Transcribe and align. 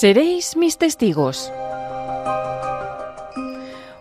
Seréis 0.00 0.56
mis 0.56 0.78
testigos. 0.78 1.52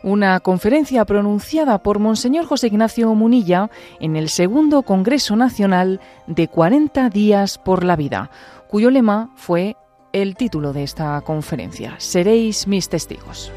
Una 0.01 0.39
conferencia 0.39 1.03
pronunciada 1.03 1.79
por 1.79 1.99
Monseñor 1.99 2.45
José 2.45 2.67
Ignacio 2.67 3.13
Munilla 3.15 3.69
en 3.99 4.15
el 4.15 4.29
segundo 4.29 4.83
Congreso 4.83 5.35
Nacional 5.35 5.99
de 6.25 6.47
40 6.47 7.09
días 7.09 7.57
por 7.57 7.83
la 7.83 7.97
vida, 7.97 8.31
cuyo 8.69 8.91
lema 8.91 9.29
fue 9.35 9.75
el 10.13 10.35
título 10.37 10.71
de 10.71 10.83
esta 10.83 11.19
conferencia, 11.21 11.95
Seréis 11.97 12.65
mis 12.65 12.87
testigos. 12.87 13.51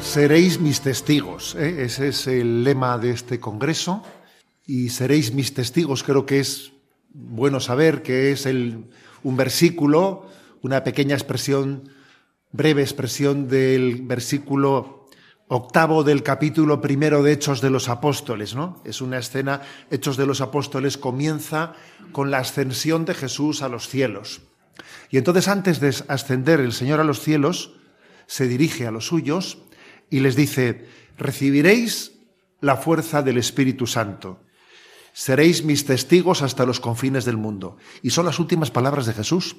Seréis 0.00 0.58
mis 0.58 0.80
testigos, 0.80 1.54
¿eh? 1.54 1.84
ese 1.84 2.08
es 2.08 2.26
el 2.26 2.64
lema 2.64 2.98
de 2.98 3.10
este 3.10 3.38
Congreso, 3.38 4.02
y 4.66 4.88
seréis 4.88 5.32
mis 5.32 5.54
testigos 5.54 6.02
creo 6.02 6.24
que 6.24 6.40
es 6.40 6.72
bueno 7.12 7.60
saber 7.60 8.02
que 8.02 8.32
es 8.32 8.46
un 8.46 9.36
versículo, 9.36 10.26
una 10.62 10.82
pequeña 10.82 11.14
expresión, 11.14 11.90
breve 12.52 12.82
expresión 12.82 13.48
del 13.48 14.02
versículo 14.02 15.06
octavo 15.48 16.04
del 16.04 16.22
capítulo 16.22 16.80
primero 16.80 17.22
de 17.22 17.32
Hechos 17.32 17.60
de 17.60 17.70
los 17.70 17.88
Apóstoles, 17.88 18.54
¿no? 18.54 18.82
Es 18.84 19.00
una 19.00 19.18
escena, 19.18 19.62
Hechos 19.90 20.16
de 20.16 20.26
los 20.26 20.40
Apóstoles 20.40 20.98
comienza 20.98 21.74
con 22.12 22.30
la 22.30 22.38
ascensión 22.38 23.04
de 23.04 23.14
Jesús 23.14 23.62
a 23.62 23.68
los 23.68 23.88
cielos. 23.88 24.42
Y 25.10 25.18
entonces 25.18 25.48
antes 25.48 25.80
de 25.80 25.94
ascender 26.08 26.60
el 26.60 26.72
Señor 26.72 27.00
a 27.00 27.04
los 27.04 27.20
cielos, 27.20 27.72
se 28.26 28.46
dirige 28.46 28.86
a 28.86 28.90
los 28.90 29.06
suyos 29.06 29.58
y 30.10 30.20
les 30.20 30.36
dice, 30.36 30.86
recibiréis 31.16 32.12
la 32.60 32.76
fuerza 32.76 33.22
del 33.22 33.38
Espíritu 33.38 33.86
Santo 33.86 34.40
seréis 35.18 35.64
mis 35.64 35.84
testigos 35.84 36.42
hasta 36.42 36.64
los 36.64 36.78
confines 36.78 37.24
del 37.24 37.36
mundo. 37.36 37.76
Y 38.02 38.10
son 38.10 38.24
las 38.24 38.38
últimas 38.38 38.70
palabras 38.70 39.04
de 39.04 39.14
Jesús. 39.14 39.56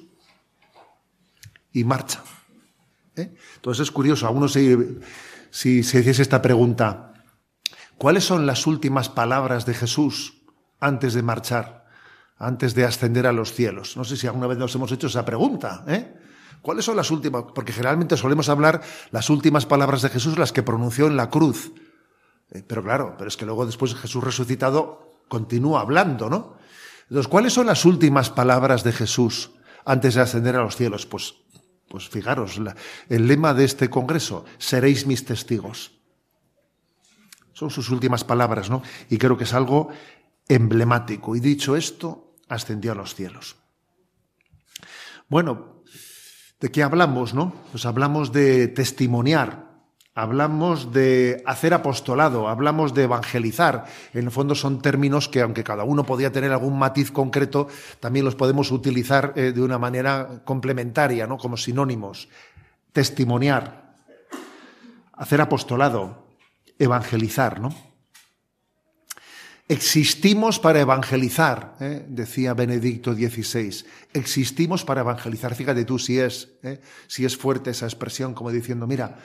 Y 1.70 1.84
marcha. 1.84 2.24
¿Eh? 3.14 3.30
Entonces 3.56 3.82
es 3.82 3.90
curioso, 3.90 4.26
a 4.26 4.30
uno 4.30 4.48
si, 4.48 4.74
si 5.50 5.82
se 5.82 6.00
hiciese 6.00 6.22
esta 6.22 6.40
pregunta, 6.40 7.12
¿cuáles 7.98 8.24
son 8.24 8.46
las 8.46 8.66
últimas 8.66 9.10
palabras 9.10 9.66
de 9.66 9.74
Jesús 9.74 10.40
antes 10.80 11.12
de 11.12 11.22
marchar, 11.22 11.84
antes 12.38 12.74
de 12.74 12.86
ascender 12.86 13.26
a 13.26 13.32
los 13.32 13.52
cielos? 13.52 13.98
No 13.98 14.04
sé 14.04 14.16
si 14.16 14.26
alguna 14.26 14.46
vez 14.46 14.56
nos 14.56 14.74
hemos 14.74 14.90
hecho 14.92 15.08
esa 15.08 15.26
pregunta. 15.26 15.84
¿eh? 15.86 16.16
¿Cuáles 16.62 16.84
son 16.84 16.96
las 16.96 17.10
últimas? 17.10 17.44
Porque 17.54 17.72
generalmente 17.72 18.16
solemos 18.16 18.48
hablar 18.48 18.82
las 19.10 19.30
últimas 19.30 19.66
palabras 19.66 20.02
de 20.02 20.10
Jesús, 20.10 20.38
las 20.38 20.52
que 20.52 20.62
pronunció 20.62 21.06
en 21.06 21.16
la 21.16 21.30
cruz. 21.30 21.72
Eh, 22.50 22.62
pero 22.66 22.82
claro, 22.82 23.14
pero 23.16 23.28
es 23.28 23.36
que 23.36 23.46
luego 23.46 23.66
después 23.66 23.94
Jesús 23.94 24.22
resucitado 24.22 25.20
continúa 25.28 25.80
hablando, 25.80 26.28
¿no? 26.28 26.56
Entonces, 27.08 27.28
¿cuáles 27.28 27.52
son 27.52 27.66
las 27.66 27.84
últimas 27.84 28.30
palabras 28.30 28.84
de 28.84 28.92
Jesús 28.92 29.50
antes 29.84 30.14
de 30.14 30.20
ascender 30.20 30.56
a 30.56 30.62
los 30.62 30.76
cielos? 30.76 31.06
Pues, 31.06 31.34
pues 31.88 32.08
fijaros, 32.08 32.60
el 33.08 33.26
lema 33.26 33.54
de 33.54 33.64
este 33.64 33.90
congreso, 33.90 34.44
seréis 34.58 35.06
mis 35.06 35.24
testigos. 35.24 35.92
Son 37.52 37.70
sus 37.70 37.90
últimas 37.90 38.22
palabras, 38.22 38.70
¿no? 38.70 38.82
Y 39.08 39.18
creo 39.18 39.36
que 39.36 39.44
es 39.44 39.54
algo 39.54 39.88
emblemático. 40.48 41.34
Y 41.34 41.40
dicho 41.40 41.74
esto, 41.74 42.34
ascendió 42.48 42.92
a 42.92 42.94
los 42.94 43.14
cielos. 43.14 43.56
Bueno, 45.28 45.79
¿de 46.60 46.70
qué 46.70 46.82
hablamos, 46.82 47.34
no? 47.34 47.52
Pues 47.72 47.86
hablamos 47.86 48.32
de 48.32 48.68
testimoniar, 48.68 49.70
hablamos 50.14 50.92
de 50.92 51.42
hacer 51.46 51.72
apostolado, 51.72 52.48
hablamos 52.48 52.92
de 52.94 53.04
evangelizar. 53.04 53.86
En 54.12 54.26
el 54.26 54.30
fondo 54.30 54.54
son 54.54 54.82
términos 54.82 55.28
que, 55.28 55.40
aunque 55.40 55.64
cada 55.64 55.84
uno 55.84 56.04
podía 56.04 56.32
tener 56.32 56.52
algún 56.52 56.78
matiz 56.78 57.10
concreto, 57.10 57.68
también 57.98 58.24
los 58.24 58.34
podemos 58.34 58.70
utilizar 58.70 59.32
eh, 59.36 59.52
de 59.52 59.62
una 59.62 59.78
manera 59.78 60.42
complementaria, 60.44 61.26
¿no? 61.26 61.38
como 61.38 61.56
sinónimos. 61.56 62.28
Testimoniar, 62.92 63.94
hacer 65.14 65.40
apostolado, 65.40 66.26
evangelizar, 66.78 67.60
¿no? 67.60 67.89
Existimos 69.70 70.58
para 70.58 70.80
evangelizar, 70.80 71.76
¿eh? 71.78 72.04
decía 72.08 72.54
Benedicto 72.54 73.14
XVI. 73.14 73.84
Existimos 74.12 74.84
para 74.84 75.02
evangelizar. 75.02 75.54
Fíjate 75.54 75.84
tú 75.84 75.96
si 75.96 76.18
es, 76.18 76.58
¿eh? 76.64 76.80
si 77.06 77.24
es 77.24 77.36
fuerte 77.36 77.70
esa 77.70 77.86
expresión, 77.86 78.34
como 78.34 78.50
diciendo, 78.50 78.88
mira, 78.88 79.18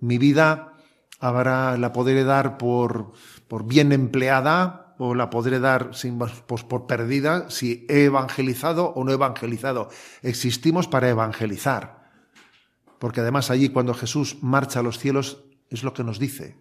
mi 0.00 0.18
vida 0.18 0.72
habrá, 1.20 1.76
la 1.76 1.92
podré 1.92 2.24
dar 2.24 2.58
por, 2.58 3.12
por 3.46 3.64
bien 3.64 3.92
empleada 3.92 4.96
o 4.98 5.14
la 5.14 5.30
podré 5.30 5.60
dar 5.60 5.94
sin, 5.94 6.18
pues 6.18 6.64
por 6.64 6.88
perdida 6.88 7.48
si 7.48 7.86
he 7.88 8.06
evangelizado 8.06 8.86
o 8.86 9.04
no 9.04 9.12
he 9.12 9.14
evangelizado. 9.14 9.88
Existimos 10.22 10.88
para 10.88 11.10
evangelizar. 11.10 12.10
Porque 12.98 13.20
además 13.20 13.52
allí 13.52 13.68
cuando 13.68 13.94
Jesús 13.94 14.38
marcha 14.42 14.80
a 14.80 14.82
los 14.82 14.98
cielos 14.98 15.44
es 15.70 15.84
lo 15.84 15.94
que 15.94 16.02
nos 16.02 16.18
dice. 16.18 16.56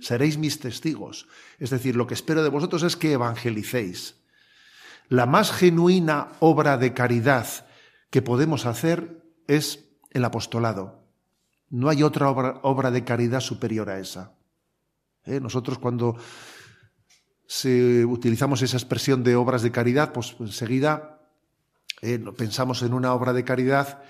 Seréis 0.00 0.38
mis 0.38 0.60
testigos. 0.60 1.28
Es 1.58 1.70
decir, 1.70 1.96
lo 1.96 2.06
que 2.06 2.14
espero 2.14 2.42
de 2.42 2.50
vosotros 2.50 2.82
es 2.82 2.96
que 2.96 3.12
evangelicéis. 3.12 4.16
La 5.08 5.26
más 5.26 5.52
genuina 5.52 6.28
obra 6.40 6.76
de 6.76 6.92
caridad 6.92 7.46
que 8.10 8.22
podemos 8.22 8.66
hacer 8.66 9.22
es 9.46 9.88
el 10.10 10.24
apostolado. 10.24 11.04
No 11.70 11.88
hay 11.88 12.02
otra 12.02 12.30
obra, 12.30 12.90
de 12.90 13.04
caridad 13.04 13.40
superior 13.40 13.90
a 13.90 13.98
esa. 13.98 14.32
¿Eh? 15.24 15.40
Nosotros 15.40 15.78
cuando 15.78 16.16
utilizamos 18.06 18.62
esa 18.62 18.76
expresión 18.76 19.24
de 19.24 19.36
obras 19.36 19.62
de 19.62 19.72
caridad, 19.72 20.12
pues 20.12 20.36
enseguida 20.38 21.20
eh, 22.02 22.18
pensamos 22.36 22.82
en 22.82 22.92
una 22.92 23.12
obra 23.14 23.32
de 23.32 23.44
caridad 23.44 24.02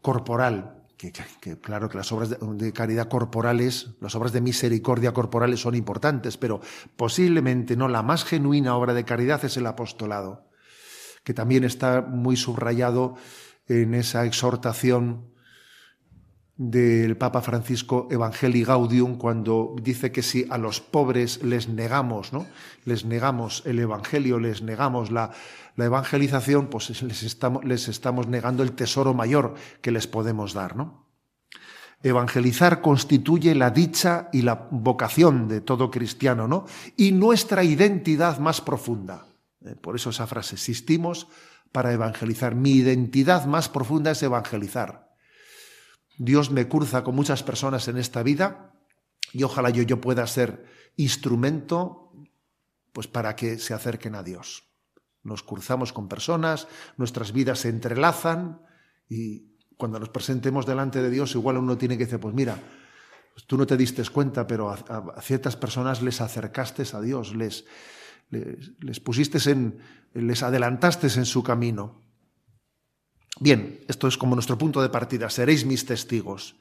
corporal, 0.00 0.81
que, 1.10 1.58
claro 1.58 1.88
que 1.88 1.96
las 1.96 2.12
obras 2.12 2.30
de, 2.30 2.36
de, 2.40 2.72
caridad 2.72 3.08
corporales, 3.08 3.90
las 4.00 4.14
obras 4.14 4.32
de 4.32 4.40
misericordia 4.40 5.12
corporales 5.12 5.60
son 5.60 5.74
importantes, 5.74 6.36
pero 6.36 6.60
posiblemente 6.96 7.76
no 7.76 7.88
la 7.88 8.02
más 8.02 8.24
genuina 8.24 8.76
obra 8.76 8.94
de 8.94 9.04
caridad 9.04 9.44
es 9.44 9.56
el 9.56 9.66
apostolado, 9.66 10.48
que 11.24 11.34
también 11.34 11.64
está 11.64 12.02
muy 12.02 12.36
subrayado 12.36 13.16
en 13.66 13.94
esa 13.94 14.24
exhortación 14.24 15.32
del 16.56 17.16
Papa 17.16 17.40
Francisco 17.40 18.06
Evangelii 18.10 18.64
Gaudium 18.64 19.16
cuando 19.16 19.74
dice 19.82 20.12
que 20.12 20.22
si 20.22 20.46
a 20.50 20.58
los 20.58 20.80
pobres 20.80 21.42
les 21.42 21.68
negamos, 21.68 22.32
¿no? 22.32 22.46
Les 22.84 23.04
negamos 23.04 23.62
el 23.66 23.78
evangelio, 23.78 24.38
les 24.38 24.62
negamos 24.62 25.10
la, 25.10 25.32
la 25.76 25.86
evangelización, 25.86 26.68
pues 26.68 27.02
les 27.02 27.22
estamos, 27.22 27.64
les 27.64 27.88
estamos 27.88 28.26
negando 28.26 28.62
el 28.62 28.72
tesoro 28.72 29.14
mayor 29.14 29.54
que 29.80 29.90
les 29.90 30.06
podemos 30.06 30.52
dar, 30.52 30.76
¿no? 30.76 31.06
Evangelizar 32.02 32.80
constituye 32.80 33.54
la 33.54 33.70
dicha 33.70 34.28
y 34.32 34.42
la 34.42 34.66
vocación 34.70 35.46
de 35.46 35.60
todo 35.60 35.90
cristiano, 35.90 36.48
¿no? 36.48 36.66
Y 36.96 37.12
nuestra 37.12 37.62
identidad 37.62 38.38
más 38.38 38.60
profunda. 38.60 39.26
Eh, 39.64 39.76
por 39.76 39.94
eso 39.94 40.10
esa 40.10 40.26
frase, 40.26 40.56
existimos 40.56 41.28
para 41.70 41.92
evangelizar. 41.92 42.56
Mi 42.56 42.72
identidad 42.72 43.46
más 43.46 43.68
profunda 43.68 44.10
es 44.10 44.22
evangelizar. 44.22 45.12
Dios 46.18 46.50
me 46.50 46.68
cruza 46.68 47.04
con 47.04 47.14
muchas 47.14 47.42
personas 47.42 47.86
en 47.88 47.98
esta 47.98 48.22
vida 48.22 48.74
y 49.32 49.44
ojalá 49.44 49.70
yo, 49.70 49.82
yo 49.82 50.00
pueda 50.00 50.26
ser 50.26 50.66
instrumento 50.96 52.12
pues 52.92 53.06
para 53.06 53.34
que 53.36 53.58
se 53.58 53.74
acerquen 53.74 54.14
a 54.14 54.22
Dios. 54.22 54.71
Nos 55.22 55.42
cruzamos 55.42 55.92
con 55.92 56.08
personas, 56.08 56.66
nuestras 56.96 57.32
vidas 57.32 57.60
se 57.60 57.68
entrelazan 57.68 58.60
y 59.08 59.52
cuando 59.76 59.98
nos 59.98 60.08
presentemos 60.08 60.66
delante 60.66 61.02
de 61.02 61.10
Dios 61.10 61.34
igual 61.34 61.58
uno 61.58 61.78
tiene 61.78 61.96
que 61.96 62.04
decir, 62.04 62.20
pues 62.20 62.34
mira, 62.34 62.58
pues 63.34 63.46
tú 63.46 63.56
no 63.56 63.66
te 63.66 63.76
diste 63.76 64.02
cuenta, 64.10 64.46
pero 64.46 64.70
a, 64.70 65.20
ciertas 65.22 65.56
personas 65.56 66.02
les 66.02 66.20
acercaste 66.20 66.84
a 66.92 67.00
Dios, 67.00 67.34
les, 67.34 67.64
les, 68.30 68.72
les 68.80 69.46
en, 69.46 69.78
les 70.14 70.42
adelantaste 70.42 71.06
en 71.06 71.24
su 71.24 71.42
camino. 71.42 72.02
Bien, 73.40 73.80
esto 73.88 74.08
es 74.08 74.18
como 74.18 74.36
nuestro 74.36 74.58
punto 74.58 74.82
de 74.82 74.90
partida, 74.90 75.30
seréis 75.30 75.64
mis 75.64 75.86
testigos. 75.86 76.56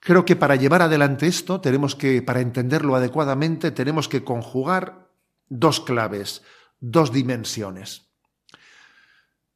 Creo 0.00 0.24
que 0.24 0.36
para 0.36 0.56
llevar 0.56 0.82
adelante 0.82 1.26
esto 1.26 1.60
tenemos 1.60 1.94
que, 1.94 2.20
para 2.20 2.40
entenderlo 2.40 2.94
adecuadamente, 2.94 3.70
tenemos 3.70 4.08
que 4.08 4.22
conjugar 4.22 5.10
dos 5.48 5.80
claves, 5.80 6.42
dos 6.90 7.12
dimensiones. 7.12 8.10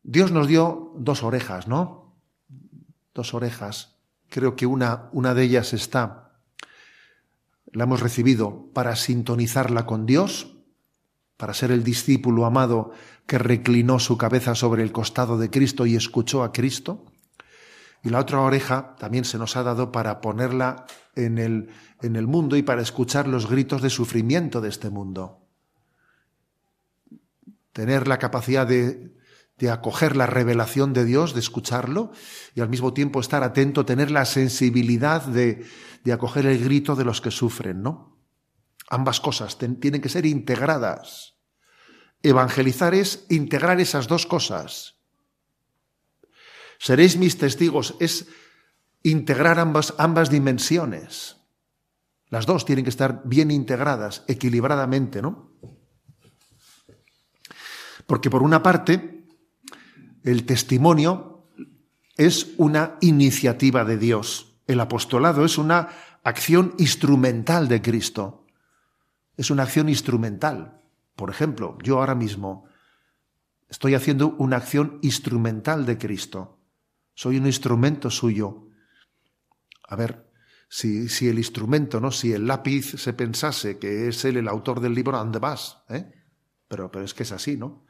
Dios 0.03 0.33
nos 0.33 0.49
dio 0.49 0.93
dos 0.97 1.23
orejas, 1.23 1.69
¿no? 1.69 2.17
Dos 3.13 3.35
orejas. 3.35 3.97
Creo 4.31 4.57
que 4.57 4.65
una, 4.65 5.11
una 5.13 5.35
de 5.35 5.43
ellas 5.43 5.75
está, 5.75 6.41
la 7.73 7.85
hemos 7.85 8.01
recibido 8.01 8.71
para 8.73 8.97
sintonizarla 8.97 9.85
con 9.85 10.07
Dios, 10.07 10.57
para 11.37 11.53
ser 11.53 11.71
el 11.71 11.85
discípulo 11.85 12.47
amado 12.47 12.93
que 13.27 13.39
reclinó 13.39 13.99
su 13.99 14.17
cabeza 14.17 14.55
sobre 14.55 14.83
el 14.83 14.91
costado 14.91 15.37
de 15.37 15.51
Cristo 15.51 15.85
y 15.85 15.97
escuchó 15.97 16.43
a 16.43 16.53
Cristo. 16.53 17.05
y 18.03 18.11
la 18.11 18.21
otra 18.21 18.41
oreja 18.41 18.97
también 18.97 19.25
se 19.25 19.39
nos 19.39 19.57
ha 19.57 19.65
dado 19.65 19.93
para 19.93 20.21
ponerla 20.21 20.87
en 21.15 21.37
el, 21.37 21.69
en 22.01 22.17
el 22.17 22.27
mundo 22.27 22.57
y 22.57 22.63
para 22.63 22.81
escuchar 22.81 23.29
los 23.29 23.51
gritos 23.51 23.83
de 23.83 23.91
sufrimiento 23.91 24.61
de 24.61 24.69
este 24.69 24.89
mundo. 24.89 25.48
Tener 27.79 28.09
la 28.09 28.19
capacidad 28.19 28.67
de, 28.67 29.15
de 29.57 29.71
acoger 29.71 30.17
la 30.17 30.27
revelación 30.27 30.93
de 30.93 31.05
Dios, 31.05 31.33
de 31.33 31.39
escucharlo, 31.39 32.11
y 32.57 32.61
al 32.61 32.69
mismo 32.69 32.93
tiempo 32.93 33.21
estar 33.21 33.45
atento, 33.45 33.85
tener 33.85 34.11
la 34.11 34.25
sensibilidad 34.25 35.23
de, 35.23 35.65
de 36.03 36.13
acoger 36.13 36.47
el 36.47 36.59
grito 36.59 36.97
de 36.97 37.05
los 37.05 37.21
que 37.21 37.31
sufren, 37.31 37.81
¿no? 37.81 38.19
Ambas 38.91 39.21
cosas 39.21 39.59
tienen 39.59 40.01
que 40.01 40.09
ser 40.09 40.27
integradas. 40.27 41.37
Evangelizar 42.21 42.95
es 42.95 43.27
integrar 43.29 43.81
esas 43.81 44.09
dos 44.09 44.27
cosas. 44.27 44.97
Seréis 46.81 47.17
mis 47.17 47.39
testigos, 47.39 47.95
es 48.01 48.27
integrar 49.05 49.61
ambas, 49.61 49.95
ambas 49.99 50.31
dimensiones. 50.31 51.37
Las 52.29 52.45
dos 52.45 52.65
tienen 52.65 52.85
que 52.85 52.91
estar 52.91 53.23
bien 53.25 53.53
integradas, 53.53 54.25
equilibradamente, 54.27 55.23
¿no? 55.23 55.53
Porque 58.09 58.31
por 58.31 58.43
una 58.43 58.63
parte, 58.63 59.27
el 60.25 60.47
testimonio 60.47 61.45
es 62.17 62.55
una 62.57 62.97
iniciativa 63.03 63.85
de 63.85 63.99
Dios. 63.99 64.57
El 64.67 64.81
apostolado 64.81 65.45
es 65.45 65.59
una 65.59 65.91
acción 66.25 66.75
instrumental 66.79 67.69
de 67.69 67.83
Cristo. 67.83 68.47
Es 69.37 69.51
una 69.51 69.65
acción 69.65 69.91
instrumental. 69.91 70.81
Por 71.17 71.29
ejemplo, 71.29 71.77
yo 71.83 71.99
ahora 71.99 72.15
mismo 72.15 72.65
estoy 73.69 73.93
haciendo 73.93 74.29
una 74.39 74.57
acción 74.57 75.01
instrumental 75.03 75.85
de 75.85 75.99
Cristo. 75.99 76.61
Soy 77.13 77.37
un 77.37 77.45
instrumento 77.45 78.09
suyo. 78.09 78.69
A 79.87 79.97
ver, 79.97 80.31
si, 80.71 81.11
si, 81.11 81.29
el 81.29 81.37
instrumento, 81.37 82.01
¿no? 82.01 82.11
Si 82.11 82.33
el 82.33 82.47
lápiz 82.47 82.99
se 82.99 83.13
pensase 83.13 83.79
que 83.79 84.09
es 84.09 84.25
él 84.25 84.39
el 84.39 84.49
autor 84.49 84.81
del 84.81 84.95
libro, 84.95 85.15
¿a 85.15 85.19
dónde 85.19 85.41
vas? 85.41 85.83
¿Eh? 85.91 86.11
Pero, 86.69 86.91
pero 86.91 87.05
es 87.05 87.13
que 87.13 87.25
es 87.25 87.33
así, 87.33 87.59
¿no? 87.59 87.87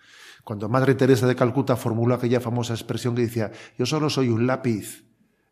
Cuando 0.48 0.66
Madre 0.70 0.94
Teresa 0.94 1.26
de 1.26 1.36
Calcuta 1.36 1.76
formuló 1.76 2.14
aquella 2.14 2.40
famosa 2.40 2.72
expresión 2.72 3.14
que 3.14 3.20
decía, 3.20 3.52
yo 3.78 3.84
solo 3.84 4.08
soy 4.08 4.30
un 4.30 4.46
lápiz, 4.46 5.04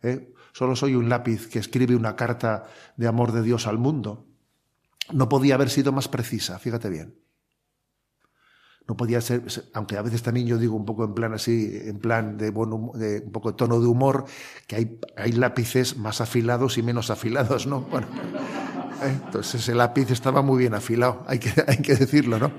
¿eh? 0.03 0.33
solo 0.55 0.75
soy 0.75 0.95
un 0.95 1.11
lápiz 1.11 1.49
que 1.49 1.59
escribe 1.59 1.95
una 1.95 2.17
carta 2.17 2.65
de 2.97 3.07
amor 3.07 3.33
de 3.33 3.43
Dios 3.43 3.67
al 3.67 3.77
mundo. 3.77 4.25
No 5.13 5.29
podía 5.29 5.57
haber 5.57 5.69
sido 5.69 5.93
más 5.93 6.09
precisa, 6.09 6.59
fíjate 6.59 6.89
bien. 6.89 7.15
No 8.89 8.97
podía 8.97 9.21
ser, 9.21 9.43
aunque 9.75 9.99
a 9.99 10.03
veces 10.03 10.23
también 10.23 10.47
yo 10.47 10.57
digo 10.57 10.75
un 10.75 10.87
poco 10.87 11.05
en 11.05 11.13
plan 11.13 11.35
así, 11.35 11.79
en 11.85 11.99
plan 11.99 12.39
de, 12.39 12.51
de 12.51 13.23
un 13.23 13.33
poco 13.33 13.51
de 13.51 13.57
tono 13.59 13.79
de 13.79 13.87
humor, 13.87 14.25
que 14.67 14.99
hay, 15.15 15.33
lápices 15.33 15.99
más 15.99 16.23
afilados 16.23 16.79
y 16.79 16.83
menos 16.83 17.11
afilados, 17.11 17.67
¿no? 17.67 17.83
Bueno, 17.83 18.07
¿eh? 19.03 19.21
entonces 19.27 19.61
ese 19.61 19.75
lápiz 19.75 20.11
estaba 20.11 20.41
muy 20.41 20.57
bien 20.57 20.73
afilado, 20.73 21.23
hay 21.27 21.39
que 21.39 21.51
decirlo, 21.97 22.39
¿no? 22.39 22.51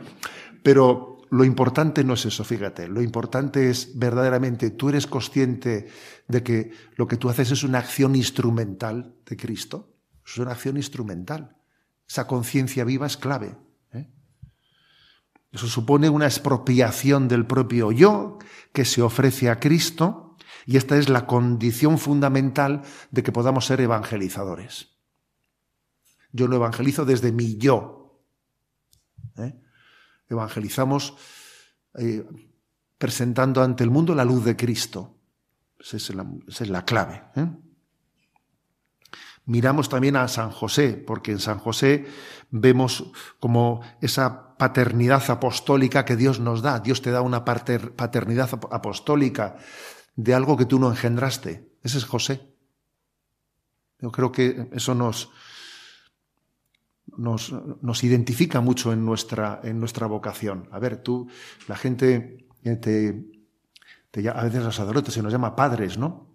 Pero 0.61 1.16
lo 1.29 1.43
importante 1.43 2.03
no 2.03 2.13
es 2.13 2.25
eso, 2.25 2.43
fíjate, 2.43 2.87
lo 2.87 3.01
importante 3.01 3.69
es 3.69 3.97
verdaderamente, 3.97 4.69
tú 4.71 4.89
eres 4.89 5.07
consciente 5.07 5.87
de 6.27 6.43
que 6.43 6.71
lo 6.95 7.07
que 7.07 7.17
tú 7.17 7.29
haces 7.29 7.51
es 7.51 7.63
una 7.63 7.79
acción 7.79 8.15
instrumental 8.15 9.15
de 9.25 9.37
Cristo, 9.37 9.93
es 10.25 10.37
una 10.37 10.51
acción 10.51 10.77
instrumental. 10.77 11.55
Esa 12.07 12.27
conciencia 12.27 12.83
viva 12.83 13.05
es 13.07 13.17
clave. 13.17 13.57
Eso 15.51 15.67
supone 15.67 16.09
una 16.09 16.25
expropiación 16.25 17.27
del 17.27 17.45
propio 17.45 17.91
yo 17.91 18.37
que 18.73 18.85
se 18.85 19.01
ofrece 19.01 19.49
a 19.49 19.59
Cristo 19.59 20.35
y 20.65 20.77
esta 20.77 20.97
es 20.97 21.09
la 21.09 21.25
condición 21.25 21.97
fundamental 21.97 22.83
de 23.11 23.23
que 23.23 23.31
podamos 23.31 23.65
ser 23.65 23.81
evangelizadores. 23.81 24.97
Yo 26.31 26.47
lo 26.47 26.57
evangelizo 26.57 27.05
desde 27.05 27.31
mi 27.31 27.57
yo. 27.57 28.06
Evangelizamos 30.29 31.15
eh, 31.95 32.25
presentando 32.97 33.61
ante 33.61 33.83
el 33.83 33.89
mundo 33.89 34.15
la 34.15 34.25
luz 34.25 34.43
de 34.43 34.55
Cristo. 34.55 35.15
Esa 35.79 35.97
es 35.97 36.13
la, 36.13 36.25
esa 36.47 36.63
es 36.63 36.69
la 36.69 36.85
clave. 36.85 37.23
¿eh? 37.35 37.47
Miramos 39.45 39.87
también 39.87 40.17
a 40.17 40.27
San 40.27 40.51
José, 40.51 40.93
porque 40.93 41.31
en 41.31 41.39
San 41.39 41.59
José 41.59 42.05
vemos 42.49 43.11
como 43.39 43.81
esa 44.01 44.57
paternidad 44.57 45.29
apostólica 45.29 46.03
que 46.03 46.17
Dios 46.17 46.41
nos 46.41 46.61
da. 46.61 46.79
Dios 46.81 47.01
te 47.01 47.11
da 47.11 47.21
una 47.21 47.45
paternidad 47.45 48.49
apostólica 48.71 49.55
de 50.17 50.33
algo 50.33 50.57
que 50.57 50.65
tú 50.65 50.79
no 50.79 50.89
engendraste. 50.89 51.71
Ese 51.81 51.97
es 51.99 52.03
José. 52.03 52.53
Yo 53.99 54.11
creo 54.11 54.31
que 54.31 54.69
eso 54.73 54.93
nos, 54.93 55.31
nos, 57.17 57.53
nos 57.81 58.03
identifica 58.03 58.61
mucho 58.61 58.93
en 58.93 59.05
nuestra, 59.05 59.59
en 59.63 59.79
nuestra 59.79 60.07
vocación. 60.07 60.69
A 60.71 60.79
ver, 60.79 60.97
tú, 60.97 61.27
la 61.67 61.75
gente 61.75 62.47
te, 62.63 63.25
te, 64.11 64.29
a 64.29 64.43
veces 64.43 64.63
los 64.63 64.75
sacerdotes 64.75 65.13
se 65.13 65.23
nos 65.23 65.31
llama 65.31 65.55
padres, 65.55 65.97
¿no? 65.97 66.33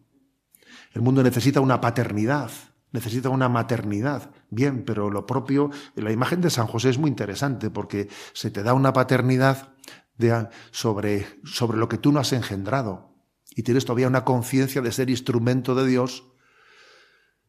El 0.92 1.02
mundo 1.02 1.22
necesita 1.22 1.60
una 1.60 1.80
paternidad 1.80 2.50
necesita 2.92 3.30
una 3.30 3.48
maternidad. 3.48 4.30
Bien, 4.50 4.84
pero 4.84 5.10
lo 5.10 5.26
propio, 5.26 5.70
la 5.96 6.12
imagen 6.12 6.40
de 6.40 6.50
San 6.50 6.66
José 6.66 6.90
es 6.90 6.98
muy 6.98 7.08
interesante 7.08 7.70
porque 7.70 8.08
se 8.34 8.50
te 8.50 8.62
da 8.62 8.74
una 8.74 8.92
paternidad 8.92 9.74
de, 10.18 10.48
sobre, 10.70 11.26
sobre 11.44 11.78
lo 11.78 11.88
que 11.88 11.98
tú 11.98 12.12
no 12.12 12.20
has 12.20 12.32
engendrado 12.32 13.16
y 13.50 13.62
tienes 13.62 13.84
todavía 13.84 14.08
una 14.08 14.24
conciencia 14.24 14.82
de 14.82 14.92
ser 14.92 15.10
instrumento 15.10 15.74
de 15.74 15.86
Dios 15.86 16.24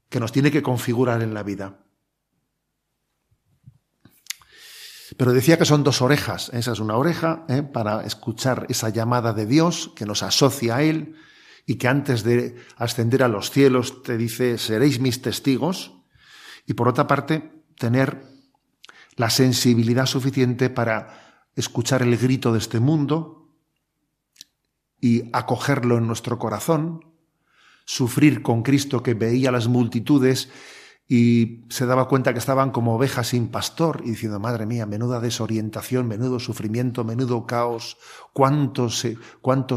que 0.09 0.19
nos 0.19 0.31
tiene 0.31 0.51
que 0.51 0.63
configurar 0.63 1.21
en 1.21 1.33
la 1.33 1.44
vida. 1.44 1.82
Pero 5.18 5.33
decía 5.33 5.57
que 5.57 5.65
son 5.65 5.83
dos 5.83 6.01
orejas. 6.01 6.50
Esa 6.54 6.71
es 6.71 6.80
una 6.80 6.95
oreja 6.95 7.45
¿eh? 7.50 7.62
para 7.63 8.04
escuchar 8.04 8.65
esa 8.69 8.89
llamada 8.89 9.33
de 9.33 9.45
Dios 9.45 9.92
que 9.95 10.06
nos 10.06 10.24
asocia 10.24 10.77
a 10.77 10.83
Él, 10.83 11.15
y 11.65 11.75
que 11.75 11.88
antes 11.88 12.24
de 12.24 12.56
ascender 12.77 13.24
a 13.24 13.27
los 13.27 13.51
cielos 13.51 14.04
te 14.04 14.18
dice, 14.18 14.57
seréis 14.57 15.00
mis 15.00 15.21
testigos, 15.21 15.94
y 16.65 16.74
por 16.74 16.88
otra 16.88 17.07
parte, 17.07 17.63
tener 17.77 18.24
la 19.15 19.30
sensibilidad 19.30 20.06
suficiente 20.06 20.69
para 20.69 21.45
escuchar 21.56 22.01
el 22.01 22.18
grito 22.18 22.51
de 22.51 22.59
este 22.59 22.80
mundo 22.80 23.56
y 25.00 25.30
acogerlo 25.33 25.98
en 25.98 26.07
nuestro 26.07 26.39
corazón, 26.39 27.06
sufrir 27.86 28.42
con 28.42 28.63
Cristo 28.63 29.04
que 29.04 29.13
veía 29.13 29.51
las 29.51 29.68
multitudes 29.68 30.50
y 31.08 31.66
se 31.70 31.86
daba 31.86 32.08
cuenta 32.08 32.32
que 32.32 32.40
estaban 32.40 32.72
como 32.72 32.96
ovejas 32.96 33.28
sin 33.28 33.50
pastor 33.50 34.02
y 34.06 34.12
diciendo, 34.12 34.40
madre 34.40 34.66
mía, 34.66 34.86
menuda 34.86 35.19
desorientación, 35.19 36.07
menudo 36.07 36.40
sufrimiento, 36.40 37.04
menudo 37.04 37.45
caos, 37.45 37.98
cuánto 38.31 38.90
se, 38.90 39.18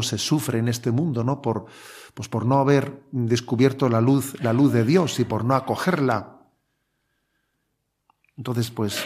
se 0.01 0.17
sufre 0.17 0.59
en 0.59 0.69
este 0.69 0.91
mundo, 0.91 1.23
¿no? 1.23 1.41
Por, 1.41 1.65
pues 2.13 2.29
por 2.29 2.45
no 2.45 2.59
haber 2.59 3.03
descubierto 3.11 3.89
la 3.89 3.99
luz, 3.99 4.41
la 4.41 4.53
luz 4.53 4.71
de 4.71 4.85
Dios 4.85 5.19
y 5.19 5.25
por 5.25 5.43
no 5.43 5.55
acogerla. 5.55 6.47
Entonces, 8.37 8.71
pues, 8.71 9.03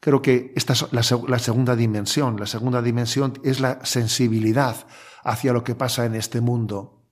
creo 0.00 0.22
que 0.22 0.52
esta 0.56 0.72
es 0.72 0.86
la 0.92 1.38
segunda 1.38 1.76
dimensión. 1.76 2.40
La 2.40 2.46
segunda 2.46 2.80
dimensión 2.80 3.34
es 3.44 3.60
la 3.60 3.84
sensibilidad 3.84 4.86
hacia 5.22 5.52
lo 5.52 5.64
que 5.64 5.74
pasa 5.74 6.06
en 6.06 6.14
este 6.14 6.40
mundo. 6.40 7.04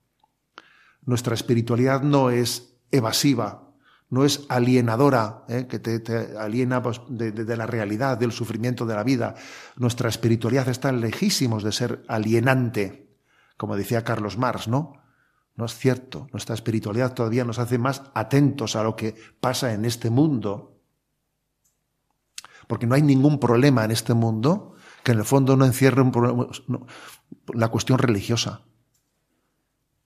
Nuestra 1.03 1.35
espiritualidad 1.35 2.01
no 2.01 2.31
es 2.31 2.77
evasiva, 2.91 3.66
no 4.09 4.23
es 4.23 4.45
alienadora, 4.47 5.43
¿eh? 5.49 5.67
que 5.67 5.79
te, 5.79 6.37
aliena 6.37 6.81
pues, 6.81 7.01
de, 7.09 7.57
la 7.57 7.65
realidad, 7.65 8.17
del 8.17 8.31
sufrimiento 8.31 8.85
de 8.85 8.95
la 8.95 9.03
vida. 9.03 9.35
Nuestra 9.75 10.07
espiritualidad 10.07 10.69
está 10.69 10.91
lejísimos 10.91 11.63
de 11.63 11.73
ser 11.73 12.03
alienante, 12.07 13.09
como 13.57 13.75
decía 13.75 14.03
Carlos 14.03 14.37
Marx, 14.37 14.67
¿no? 14.67 14.93
No 15.55 15.65
es 15.65 15.75
cierto. 15.75 16.27
Nuestra 16.31 16.55
espiritualidad 16.55 17.13
todavía 17.13 17.43
nos 17.43 17.59
hace 17.59 17.77
más 17.79 18.03
atentos 18.13 18.75
a 18.75 18.83
lo 18.83 18.95
que 18.95 19.15
pasa 19.41 19.73
en 19.73 19.85
este 19.85 20.09
mundo. 20.09 20.79
Porque 22.67 22.85
no 22.85 22.95
hay 22.95 23.01
ningún 23.01 23.39
problema 23.39 23.83
en 23.83 23.91
este 23.91 24.13
mundo 24.13 24.75
que 25.03 25.13
en 25.13 25.19
el 25.19 25.25
fondo 25.25 25.57
no 25.57 25.65
encierre 25.65 26.03
la 27.53 27.67
cuestión 27.69 27.97
religiosa. 27.97 28.61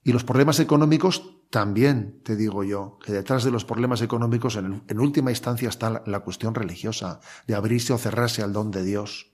Y 0.04 0.14
los 0.14 0.24
problemas 0.24 0.60
económicos 0.60 1.41
también, 1.52 2.22
te 2.24 2.38
digo 2.38 2.64
yo, 2.64 2.98
que 3.06 3.12
detrás 3.12 3.44
de 3.44 3.52
los 3.52 3.66
problemas 3.66 4.02
económicos 4.02 4.56
en, 4.56 5.00
última 5.00 5.32
instancia 5.32 5.68
está 5.68 6.02
la, 6.06 6.20
cuestión 6.22 6.56
religiosa, 6.56 7.20
de 7.46 7.56
abrirse 7.56 7.92
o 7.92 7.98
cerrarse 7.98 8.42
al 8.42 8.54
don 8.54 8.72
de 8.72 8.86
Dios. 8.86 9.34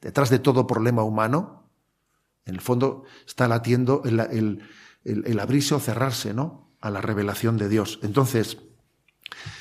Detrás 0.00 0.30
de 0.30 0.40
todo 0.40 0.66
problema 0.66 1.04
humano, 1.04 1.70
en 2.44 2.56
el 2.56 2.60
fondo 2.60 3.04
está 3.24 3.46
latiendo 3.46 4.02
el, 4.04 4.64
el 5.04 5.40
abrirse 5.40 5.76
o 5.76 5.78
cerrarse, 5.78 6.34
¿no? 6.34 6.72
A 6.80 6.90
la 6.90 7.00
revelación 7.00 7.56
de 7.56 7.68
Dios. 7.68 8.00
Entonces, 8.02 8.58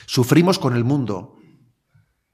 sufrimos 0.07 0.57
con 0.57 0.75
el 0.75 0.83
mundo, 0.83 1.38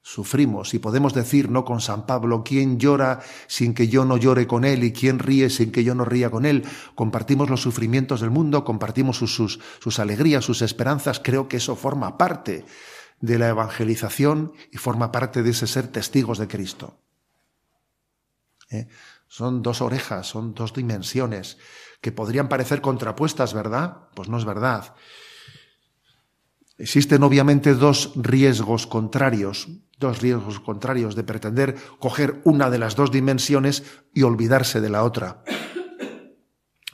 sufrimos 0.06 0.72
y 0.72 0.78
podemos 0.78 1.14
decir, 1.14 1.50
¿no? 1.50 1.64
Con 1.64 1.80
San 1.80 2.06
Pablo, 2.06 2.44
¿quién 2.44 2.78
llora 2.78 3.18
sin 3.48 3.74
que 3.74 3.88
yo 3.88 4.04
no 4.04 4.16
llore 4.16 4.46
con 4.46 4.64
él 4.64 4.84
y 4.84 4.92
quién 4.92 5.18
ríe 5.18 5.50
sin 5.50 5.72
que 5.72 5.82
yo 5.82 5.96
no 5.96 6.04
ría 6.04 6.30
con 6.30 6.46
él? 6.46 6.64
Compartimos 6.94 7.50
los 7.50 7.60
sufrimientos 7.60 8.20
del 8.20 8.30
mundo, 8.30 8.62
compartimos 8.62 9.16
sus, 9.16 9.34
sus, 9.34 9.58
sus 9.80 9.98
alegrías, 9.98 10.44
sus 10.44 10.62
esperanzas. 10.62 11.18
Creo 11.18 11.48
que 11.48 11.56
eso 11.56 11.74
forma 11.74 12.16
parte 12.18 12.64
de 13.20 13.36
la 13.36 13.48
evangelización 13.48 14.52
y 14.70 14.76
forma 14.76 15.10
parte 15.10 15.42
de 15.42 15.50
ese 15.50 15.66
ser 15.66 15.88
testigos 15.88 16.38
de 16.38 16.46
Cristo. 16.46 17.00
¿Eh? 18.70 18.86
Son 19.26 19.60
dos 19.60 19.80
orejas, 19.80 20.28
son 20.28 20.54
dos 20.54 20.72
dimensiones 20.72 21.58
que 22.00 22.12
podrían 22.12 22.48
parecer 22.48 22.80
contrapuestas, 22.80 23.54
¿verdad? 23.54 24.08
Pues 24.14 24.28
no 24.28 24.38
es 24.38 24.44
verdad. 24.44 24.94
Existen 26.78 27.24
obviamente 27.24 27.74
dos 27.74 28.12
riesgos 28.14 28.86
contrarios, 28.86 29.66
dos 29.98 30.20
riesgos 30.20 30.60
contrarios 30.60 31.14
de 31.14 31.24
pretender 31.24 31.76
coger 31.98 32.40
una 32.44 32.70
de 32.70 32.78
las 32.78 32.96
dos 32.96 33.10
dimensiones 33.10 33.82
y 34.12 34.22
olvidarse 34.22 34.80
de 34.80 34.90
la 34.90 35.04
otra. 35.04 35.42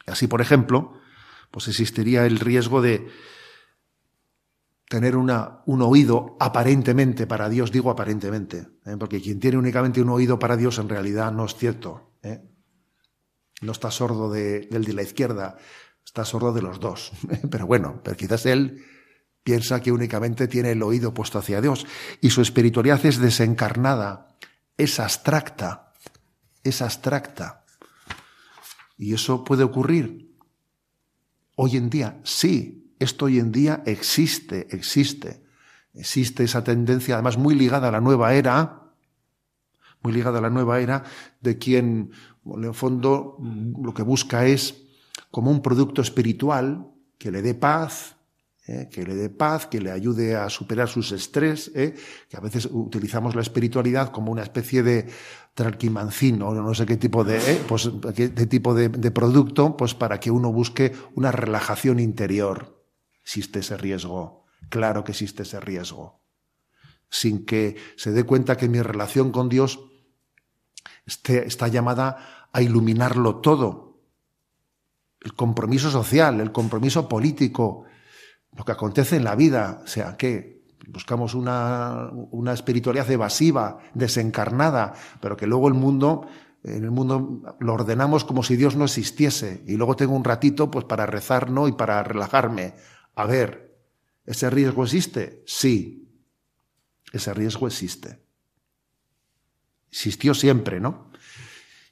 Así, 0.06 0.26
por 0.26 0.40
ejemplo, 0.40 0.94
pues 1.50 1.68
existiría 1.68 2.26
el 2.26 2.38
riesgo 2.38 2.82
de 2.82 3.08
tener 4.88 5.16
una, 5.16 5.62
un 5.64 5.80
oído 5.80 6.36
aparentemente 6.38 7.26
para 7.26 7.48
Dios, 7.48 7.72
digo 7.72 7.90
aparentemente, 7.90 8.68
¿eh? 8.84 8.96
porque 8.98 9.22
quien 9.22 9.40
tiene 9.40 9.56
únicamente 9.56 10.02
un 10.02 10.10
oído 10.10 10.38
para 10.38 10.56
Dios 10.56 10.78
en 10.78 10.88
realidad 10.88 11.32
no 11.32 11.46
es 11.46 11.54
cierto. 11.54 12.12
¿eh? 12.22 12.42
No 13.62 13.72
está 13.72 13.90
sordo 13.90 14.30
del 14.30 14.68
de 14.68 14.92
la 14.92 15.02
izquierda, 15.02 15.56
está 16.04 16.24
sordo 16.24 16.52
de 16.52 16.62
los 16.62 16.78
dos. 16.78 17.12
Pero 17.50 17.66
bueno, 17.66 18.00
pero 18.02 18.16
quizás 18.16 18.44
él 18.44 18.84
piensa 19.44 19.80
que 19.80 19.92
únicamente 19.92 20.48
tiene 20.48 20.72
el 20.72 20.82
oído 20.82 21.12
puesto 21.14 21.38
hacia 21.38 21.60
Dios 21.60 21.86
y 22.20 22.30
su 22.30 22.42
espiritualidad 22.42 23.04
es 23.04 23.18
desencarnada, 23.18 24.28
es 24.76 25.00
abstracta, 25.00 25.92
es 26.62 26.82
abstracta. 26.82 27.64
¿Y 28.96 29.14
eso 29.14 29.44
puede 29.44 29.64
ocurrir? 29.64 30.32
Hoy 31.56 31.76
en 31.76 31.90
día, 31.90 32.20
sí, 32.22 32.94
esto 32.98 33.26
hoy 33.26 33.38
en 33.38 33.52
día 33.52 33.82
existe, 33.84 34.68
existe. 34.70 35.42
Existe 35.94 36.44
esa 36.44 36.64
tendencia, 36.64 37.14
además 37.14 37.36
muy 37.36 37.54
ligada 37.54 37.88
a 37.88 37.92
la 37.92 38.00
nueva 38.00 38.32
era, 38.34 38.82
muy 40.02 40.12
ligada 40.12 40.38
a 40.38 40.42
la 40.42 40.50
nueva 40.50 40.80
era, 40.80 41.04
de 41.40 41.58
quien, 41.58 42.12
en 42.46 42.74
fondo, 42.74 43.36
lo 43.40 43.92
que 43.92 44.02
busca 44.02 44.46
es 44.46 44.84
como 45.30 45.50
un 45.50 45.60
producto 45.62 46.00
espiritual 46.00 46.86
que 47.18 47.30
le 47.30 47.42
dé 47.42 47.54
paz, 47.54 48.16
¿eh? 48.66 48.88
que 48.90 49.04
le 49.04 49.14
dé 49.14 49.30
paz, 49.30 49.66
que 49.66 49.80
le 49.80 49.90
ayude 49.90 50.36
a 50.36 50.48
superar 50.48 50.88
sus 50.88 51.12
estrés, 51.12 51.70
¿eh? 51.74 51.94
que 52.28 52.36
a 52.36 52.40
veces 52.40 52.68
utilizamos 52.70 53.34
la 53.34 53.42
espiritualidad 53.42 54.10
como 54.10 54.32
una 54.32 54.42
especie 54.42 54.82
de 54.82 55.08
tranquimancino, 55.54 56.48
o 56.48 56.54
no 56.54 56.74
sé 56.74 56.86
qué 56.86 56.96
tipo 56.96 57.24
de, 57.24 57.38
¿eh? 57.38 57.62
pues, 57.66 57.90
qué, 58.14 58.28
tipo 58.28 58.74
de, 58.74 58.88
de, 58.88 59.10
producto, 59.10 59.76
pues 59.76 59.94
para 59.94 60.20
que 60.20 60.30
uno 60.30 60.52
busque 60.52 60.92
una 61.14 61.32
relajación 61.32 62.00
interior. 62.00 62.82
Existe 63.22 63.60
ese 63.60 63.76
riesgo, 63.76 64.46
claro 64.68 65.04
que 65.04 65.12
existe 65.12 65.42
ese 65.42 65.60
riesgo. 65.60 66.20
Sin 67.08 67.44
que 67.44 67.76
se 67.96 68.10
dé 68.12 68.24
cuenta 68.24 68.56
que 68.56 68.68
mi 68.68 68.80
relación 68.80 69.32
con 69.32 69.48
Dios 69.48 69.80
está 71.04 71.68
llamada 71.68 72.48
a 72.52 72.62
iluminarlo 72.62 73.36
todo. 73.36 74.00
El 75.20 75.34
compromiso 75.34 75.90
social, 75.90 76.40
el 76.40 76.52
compromiso 76.52 77.08
político, 77.08 77.84
lo 78.56 78.64
que 78.64 78.72
acontece 78.72 79.16
en 79.16 79.24
la 79.24 79.34
vida, 79.34 79.80
o 79.84 79.86
sea, 79.86 80.16
que 80.16 80.62
buscamos 80.88 81.34
una, 81.34 82.10
una 82.30 82.52
espiritualidad 82.52 83.10
evasiva, 83.10 83.78
desencarnada, 83.94 84.94
pero 85.20 85.36
que 85.36 85.46
luego 85.46 85.68
el 85.68 85.74
mundo, 85.74 86.26
en 86.64 86.84
el 86.84 86.90
mundo 86.90 87.56
lo 87.60 87.74
ordenamos 87.74 88.24
como 88.24 88.42
si 88.42 88.56
Dios 88.56 88.76
no 88.76 88.84
existiese, 88.84 89.64
y 89.66 89.76
luego 89.76 89.96
tengo 89.96 90.14
un 90.14 90.24
ratito 90.24 90.70
pues 90.70 90.84
para 90.84 91.06
rezar, 91.06 91.50
¿no? 91.50 91.68
Y 91.68 91.72
para 91.72 92.02
relajarme. 92.02 92.74
A 93.14 93.26
ver, 93.26 93.78
¿ese 94.26 94.50
riesgo 94.50 94.84
existe? 94.84 95.42
Sí, 95.46 96.02
ese 97.12 97.32
riesgo 97.34 97.66
existe. 97.66 98.22
Existió 99.90 100.34
siempre, 100.34 100.80
¿no? 100.80 101.10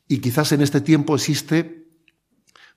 Y 0.09 0.19
quizás 0.19 0.53
en 0.53 0.63
este 0.63 0.81
tiempo 0.81 1.15
existe 1.15 1.87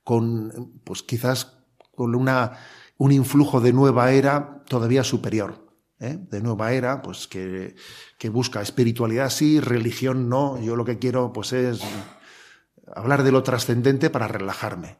con, 0.03 0.79
pues 0.83 1.01
quizás 1.01 1.57
con 1.95 2.13
una, 2.13 2.59
un 3.03 3.11
influjo 3.11 3.59
de 3.59 3.73
nueva 3.73 4.13
era 4.13 4.63
todavía 4.63 5.03
superior. 5.03 5.67
¿eh? 5.99 6.17
De 6.31 6.41
nueva 6.41 6.71
era, 6.71 7.01
pues 7.01 7.27
que, 7.27 7.75
que, 8.17 8.29
busca 8.29 8.61
espiritualidad 8.61 9.29
sí, 9.29 9.59
religión 9.59 10.29
no. 10.29 10.57
Yo 10.61 10.77
lo 10.77 10.85
que 10.85 10.99
quiero, 10.99 11.33
pues, 11.33 11.51
es 11.51 11.81
hablar 12.95 13.23
de 13.23 13.33
lo 13.33 13.43
trascendente 13.43 14.09
para 14.09 14.29
relajarme. 14.29 14.99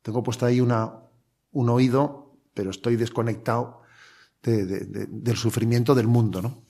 Tengo 0.00 0.22
puesto 0.22 0.46
ahí 0.46 0.62
una, 0.62 0.94
un 1.50 1.68
oído, 1.68 2.38
pero 2.54 2.70
estoy 2.70 2.96
desconectado 2.96 3.82
de, 4.42 4.64
de, 4.64 4.80
de, 4.86 5.06
del 5.10 5.36
sufrimiento 5.36 5.94
del 5.94 6.08
mundo, 6.08 6.40
¿no? 6.40 6.64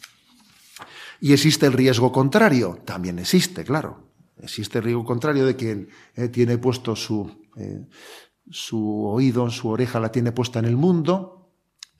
Y 1.21 1.33
existe 1.33 1.67
el 1.67 1.75
riesgo 1.75 2.11
contrario, 2.11 2.81
también 2.85 3.21
existe, 3.21 3.63
claro. 3.63 4.11
Existe 4.37 4.79
el 4.79 4.85
riesgo 4.85 5.05
contrario 5.05 5.47
de 5.47 5.55
quien 5.55 5.89
eh, 6.17 6.27
tiene 6.27 6.59
puesto 6.59 6.97
su, 6.97 7.47
eh, 7.57 7.87
su 8.51 9.07
oído, 9.07 9.51
su 9.51 9.69
oreja 9.69 10.01
la 10.01 10.13
tiene 10.13 10.33
puesta 10.33 10.59
en 10.59 10.65
el 10.65 10.77
mundo, 10.77 11.51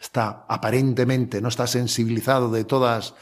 está 0.01 0.45
aparentemente, 0.49 1.41
no 1.41 1.49
está 1.49 1.67
sensibilizado 1.67 2.51
de 2.51 2.65
todas 2.65 3.15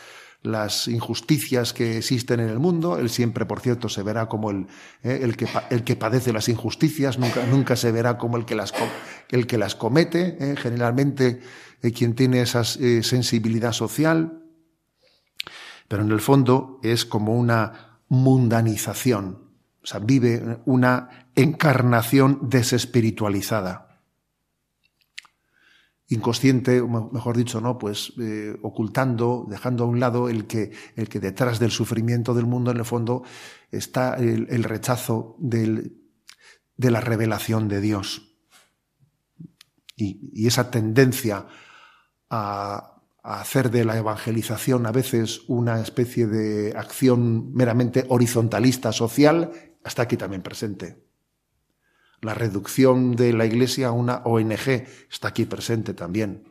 las 0.42 0.88
injusticias 0.88 1.74
que 1.74 1.98
existen 1.98 2.40
en 2.40 2.48
el 2.48 2.58
mundo. 2.58 2.98
Él 2.98 3.10
siempre, 3.10 3.44
por 3.44 3.60
cierto, 3.60 3.88
se 3.88 4.02
verá 4.02 4.26
como 4.26 4.50
el, 4.50 4.66
eh, 5.02 5.20
el, 5.22 5.36
que, 5.36 5.46
el 5.68 5.84
que 5.84 5.96
padece 5.96 6.32
las 6.32 6.48
injusticias, 6.48 7.18
nunca, 7.18 7.44
nunca 7.46 7.76
se 7.76 7.92
verá 7.92 8.16
como 8.16 8.36
el 8.36 8.46
que 8.46 8.54
las, 8.54 8.72
el 9.28 9.46
que 9.46 9.58
las 9.58 9.74
comete. 9.74 10.36
Eh, 10.40 10.56
generalmente, 10.56 11.40
eh, 11.82 11.92
quien 11.92 12.14
tiene 12.14 12.40
esa 12.40 12.64
sensibilidad 12.64 13.72
social, 13.72 14.42
pero 15.88 16.02
en 16.02 16.10
el 16.10 16.20
fondo 16.20 16.80
es 16.82 17.04
como 17.04 17.36
una 17.36 18.00
mundanización. 18.08 19.49
Vive 20.02 20.60
una 20.66 21.28
encarnación 21.34 22.48
desespiritualizada. 22.48 24.02
Inconsciente, 26.08 26.82
mejor 26.82 27.36
dicho, 27.36 27.60
¿no? 27.60 27.78
Pues 27.78 28.12
eh, 28.20 28.56
ocultando, 28.62 29.46
dejando 29.48 29.84
a 29.84 29.86
un 29.86 30.00
lado 30.00 30.28
el 30.28 30.46
que, 30.46 30.72
el 30.96 31.08
que 31.08 31.20
detrás 31.20 31.60
del 31.60 31.70
sufrimiento 31.70 32.34
del 32.34 32.46
mundo, 32.46 32.72
en 32.72 32.78
el 32.78 32.84
fondo, 32.84 33.22
está 33.70 34.16
el, 34.16 34.64
rechazo 34.64 35.36
de 35.38 35.92
la 36.76 37.00
revelación 37.00 37.68
de 37.68 37.80
Dios. 37.80 38.34
Y, 39.96 40.46
esa 40.46 40.70
tendencia 40.70 41.46
a 42.28 43.00
hacer 43.22 43.70
de 43.70 43.84
la 43.84 43.96
evangelización 43.96 44.86
a 44.86 44.92
veces 44.92 45.42
una 45.46 45.80
especie 45.80 46.26
de 46.26 46.72
acción 46.76 47.52
meramente 47.52 48.06
horizontalista 48.08 48.92
social, 48.92 49.52
está 49.84 50.02
aquí 50.02 50.16
también 50.16 50.42
presente. 50.42 51.02
La 52.20 52.34
reducción 52.34 53.16
de 53.16 53.32
la 53.32 53.46
Iglesia 53.46 53.88
a 53.88 53.92
una 53.92 54.18
ONG 54.24 54.86
está 55.10 55.28
aquí 55.28 55.46
presente 55.46 55.94
también. 55.94 56.44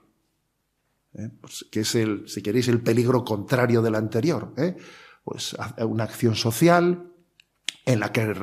¿Eh? 1.13 1.29
Pues, 1.41 1.65
que 1.71 1.81
es 1.81 1.95
el, 1.95 2.27
si 2.27 2.41
queréis, 2.41 2.67
el 2.67 2.81
peligro 2.81 3.23
contrario 3.23 3.81
del 3.81 3.95
anterior. 3.95 4.53
¿eh? 4.57 4.75
Pues 5.23 5.55
una 5.79 6.05
acción 6.05 6.35
social 6.35 7.11
en 7.85 7.99
la 7.99 8.11
que 8.11 8.33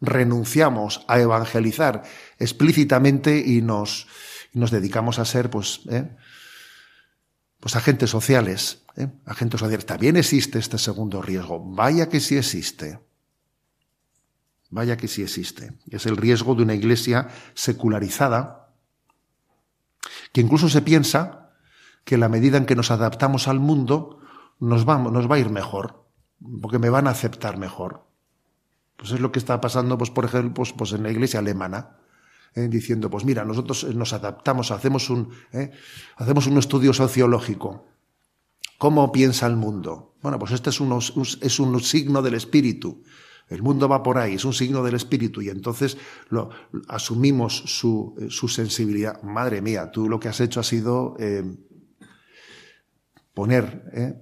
renunciamos 0.00 1.04
a 1.08 1.20
evangelizar 1.20 2.02
explícitamente 2.38 3.42
y 3.44 3.62
nos, 3.62 4.06
nos 4.52 4.70
dedicamos 4.70 5.18
a 5.18 5.24
ser, 5.24 5.50
pues, 5.50 5.80
¿eh? 5.90 6.14
pues 7.60 7.76
agentes 7.76 8.10
sociales. 8.10 8.84
Agentes 9.24 9.60
sociales. 9.60 9.86
También 9.86 10.16
existe 10.16 10.58
este 10.58 10.76
segundo 10.76 11.22
riesgo. 11.22 11.60
Vaya 11.60 12.08
que 12.08 12.20
sí 12.20 12.36
existe. 12.36 12.98
Vaya 14.70 14.96
que 14.96 15.08
sí 15.08 15.22
existe. 15.22 15.78
Es 15.90 16.06
el 16.06 16.16
riesgo 16.16 16.54
de 16.54 16.62
una 16.62 16.74
iglesia 16.74 17.28
secularizada, 17.54 18.74
que 20.32 20.40
incluso 20.40 20.68
se 20.68 20.82
piensa 20.82 21.50
que 22.04 22.18
la 22.18 22.28
medida 22.28 22.58
en 22.58 22.66
que 22.66 22.76
nos 22.76 22.90
adaptamos 22.90 23.48
al 23.48 23.60
mundo, 23.60 24.20
nos 24.60 24.88
va, 24.88 25.34
a 25.34 25.38
ir 25.38 25.50
mejor, 25.50 26.06
porque 26.60 26.78
me 26.78 26.90
van 26.90 27.06
a 27.06 27.10
aceptar 27.10 27.58
mejor. 27.58 28.06
Pues 28.96 29.12
es 29.12 29.20
lo 29.20 29.30
que 29.30 29.38
está 29.38 29.60
pasando, 29.60 29.96
pues, 29.96 30.10
por 30.10 30.24
ejemplo, 30.24 30.54
pues, 30.54 30.72
pues 30.72 30.92
en 30.92 31.02
la 31.02 31.10
iglesia 31.10 31.40
alemana, 31.40 31.98
¿eh? 32.54 32.68
diciendo, 32.68 33.10
pues 33.10 33.24
mira, 33.24 33.44
nosotros 33.44 33.84
nos 33.94 34.12
adaptamos, 34.12 34.70
hacemos 34.70 35.10
un, 35.10 35.30
¿eh? 35.52 35.70
hacemos 36.16 36.46
un 36.46 36.58
estudio 36.58 36.92
sociológico. 36.92 37.86
¿Cómo 38.78 39.10
piensa 39.12 39.46
el 39.46 39.56
mundo? 39.56 40.14
Bueno, 40.22 40.38
pues 40.38 40.52
este 40.52 40.70
es, 40.70 40.80
unos, 40.80 41.14
es 41.40 41.60
un 41.60 41.80
signo 41.80 42.22
del 42.22 42.34
espíritu. 42.34 43.02
El 43.48 43.62
mundo 43.62 43.88
va 43.88 44.02
por 44.02 44.18
ahí, 44.18 44.34
es 44.34 44.44
un 44.44 44.52
signo 44.52 44.82
del 44.82 44.94
espíritu 44.94 45.40
y 45.40 45.48
entonces 45.48 45.96
lo, 46.28 46.50
asumimos 46.86 47.56
su, 47.66 48.14
su, 48.28 48.48
sensibilidad. 48.48 49.22
Madre 49.22 49.62
mía, 49.62 49.90
tú 49.90 50.08
lo 50.08 50.20
que 50.20 50.28
has 50.28 50.40
hecho 50.40 50.60
ha 50.60 50.64
sido 50.64 51.16
eh, 51.18 51.44
poner, 53.32 53.84
eh, 53.94 54.14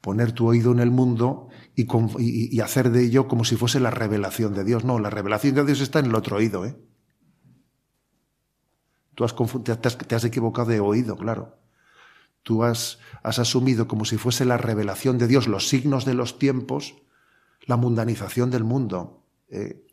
poner 0.00 0.32
tu 0.32 0.46
oído 0.46 0.72
en 0.72 0.80
el 0.80 0.90
mundo 0.90 1.48
y, 1.76 2.60
hacer 2.60 2.90
de 2.90 3.04
ello 3.04 3.28
como 3.28 3.44
si 3.44 3.56
fuese 3.56 3.80
la 3.80 3.90
revelación 3.90 4.54
de 4.54 4.64
Dios. 4.64 4.84
No, 4.84 4.98
la 4.98 5.10
revelación 5.10 5.54
de 5.54 5.64
Dios 5.64 5.80
está 5.80 5.98
en 5.98 6.06
el 6.06 6.14
otro 6.14 6.36
oído. 6.36 6.64
¿eh? 6.64 6.76
Tú 9.14 9.24
has 9.24 9.34
te, 9.64 10.14
has, 10.14 10.24
equivocado 10.24 10.70
de 10.70 10.80
oído, 10.80 11.16
claro. 11.16 11.58
Tú 12.42 12.64
has, 12.64 12.98
has 13.22 13.38
asumido 13.38 13.86
como 13.88 14.06
si 14.06 14.16
fuese 14.16 14.46
la 14.46 14.56
revelación 14.56 15.18
de 15.18 15.26
Dios, 15.26 15.48
los 15.48 15.68
signos 15.68 16.06
de 16.06 16.14
los 16.14 16.38
tiempos, 16.38 16.94
la 17.66 17.76
mundanización 17.76 18.50
del 18.50 18.64
mundo. 18.64 19.24
¿eh? 19.50 19.84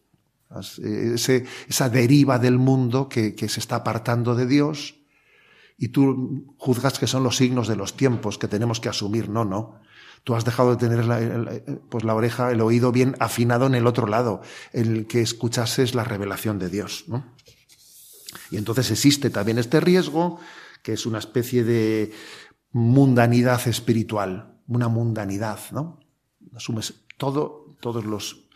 Eh, 0.83 1.43
esa 1.67 1.89
deriva 1.89 2.39
del 2.39 2.57
mundo 2.57 3.09
que, 3.09 3.35
se 3.49 3.59
está 3.59 3.77
apartando 3.77 4.35
de 4.35 4.45
Dios 4.45 4.95
y 5.77 5.89
tú 5.89 6.55
juzgas 6.57 6.99
que 6.99 7.07
son 7.07 7.23
los 7.23 7.37
signos 7.37 7.67
de 7.67 7.75
los 7.75 7.95
tiempos 7.95 8.37
que 8.37 8.47
tenemos 8.47 8.79
que 8.79 8.89
asumir. 8.89 9.29
No, 9.29 9.45
no. 9.45 9.79
Tú 10.23 10.35
has 10.35 10.45
dejado 10.45 10.75
de 10.75 10.77
tener 10.77 11.05
la, 11.05 11.19
pues 11.89 12.03
la 12.03 12.15
oreja, 12.15 12.51
el 12.51 12.61
oído 12.61 12.91
bien 12.91 13.15
afinado 13.19 13.67
en 13.67 13.75
el 13.75 13.87
otro 13.87 14.07
lado, 14.07 14.41
el 14.73 15.07
que 15.07 15.21
escuchases 15.21 15.95
la 15.95 16.03
revelación 16.03 16.59
de 16.59 16.69
Dios. 16.69 17.05
¿no? 17.07 17.33
Y 18.51 18.57
entonces 18.57 18.91
existe 18.91 19.29
también 19.29 19.57
este 19.57 19.79
riesgo, 19.79 20.39
que 20.81 20.93
es 20.93 21.05
una 21.05 21.19
especie 21.19 21.63
de 21.63 22.11
mundanidad 22.71 23.67
espiritual, 23.67 24.59
una 24.67 24.87
mundanidad, 24.87 25.59
¿no? 25.71 25.99
Asumes 26.55 27.06
todo, 27.17 27.75
todos 27.79 28.05
los, 28.05 28.47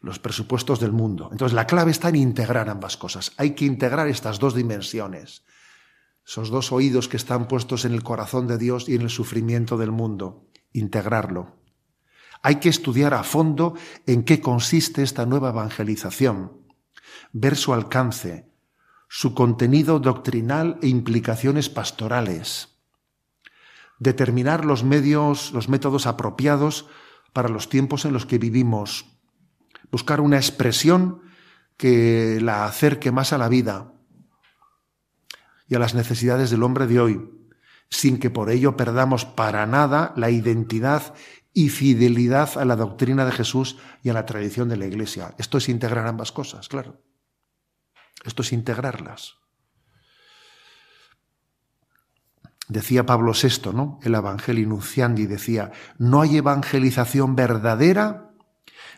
los 0.00 0.18
presupuestos 0.18 0.80
del 0.80 0.92
mundo. 0.92 1.28
Entonces 1.32 1.54
la 1.54 1.66
clave 1.66 1.90
está 1.90 2.08
en 2.10 2.16
integrar 2.16 2.68
ambas 2.68 2.96
cosas. 2.96 3.32
Hay 3.36 3.52
que 3.54 3.64
integrar 3.64 4.08
estas 4.08 4.38
dos 4.38 4.54
dimensiones, 4.54 5.44
esos 6.26 6.50
dos 6.50 6.72
oídos 6.72 7.08
que 7.08 7.16
están 7.16 7.48
puestos 7.48 7.84
en 7.84 7.94
el 7.94 8.02
corazón 8.02 8.46
de 8.46 8.58
Dios 8.58 8.88
y 8.88 8.94
en 8.94 9.02
el 9.02 9.10
sufrimiento 9.10 9.76
del 9.76 9.90
mundo, 9.90 10.46
integrarlo. 10.72 11.56
Hay 12.42 12.56
que 12.56 12.68
estudiar 12.68 13.14
a 13.14 13.24
fondo 13.24 13.74
en 14.06 14.22
qué 14.22 14.40
consiste 14.40 15.02
esta 15.02 15.26
nueva 15.26 15.48
evangelización, 15.48 16.52
ver 17.32 17.56
su 17.56 17.72
alcance, 17.72 18.48
su 19.08 19.34
contenido 19.34 19.98
doctrinal 19.98 20.78
e 20.82 20.88
implicaciones 20.88 21.68
pastorales, 21.68 22.76
determinar 23.98 24.64
los 24.64 24.84
medios, 24.84 25.52
los 25.52 25.68
métodos 25.68 26.06
apropiados 26.06 26.86
para 27.32 27.48
los 27.48 27.68
tiempos 27.68 28.04
en 28.04 28.12
los 28.12 28.26
que 28.26 28.38
vivimos, 28.38 29.06
buscar 29.90 30.20
una 30.20 30.36
expresión 30.36 31.22
que 31.76 32.40
la 32.40 32.66
acerque 32.66 33.12
más 33.12 33.32
a 33.32 33.38
la 33.38 33.48
vida 33.48 33.92
y 35.68 35.74
a 35.74 35.78
las 35.78 35.94
necesidades 35.94 36.50
del 36.50 36.62
hombre 36.62 36.86
de 36.86 37.00
hoy, 37.00 37.30
sin 37.90 38.18
que 38.18 38.30
por 38.30 38.50
ello 38.50 38.76
perdamos 38.76 39.24
para 39.24 39.66
nada 39.66 40.12
la 40.16 40.30
identidad 40.30 41.14
y 41.52 41.70
fidelidad 41.70 42.58
a 42.58 42.64
la 42.64 42.76
doctrina 42.76 43.24
de 43.24 43.32
Jesús 43.32 43.78
y 44.02 44.10
a 44.10 44.12
la 44.12 44.26
tradición 44.26 44.68
de 44.68 44.76
la 44.76 44.86
Iglesia. 44.86 45.34
Esto 45.38 45.58
es 45.58 45.68
integrar 45.68 46.06
ambas 46.06 46.32
cosas, 46.32 46.68
claro. 46.68 47.00
Esto 48.24 48.42
es 48.42 48.52
integrarlas. 48.52 49.36
Decía 52.68 53.06
Pablo 53.06 53.32
VI, 53.32 53.72
¿no? 53.72 53.98
El 54.02 54.14
Evangelio 54.14 54.68
Nunciandi 54.68 55.26
decía, 55.26 55.72
no 55.98 56.20
hay 56.20 56.36
evangelización 56.36 57.34
verdadera 57.34 58.30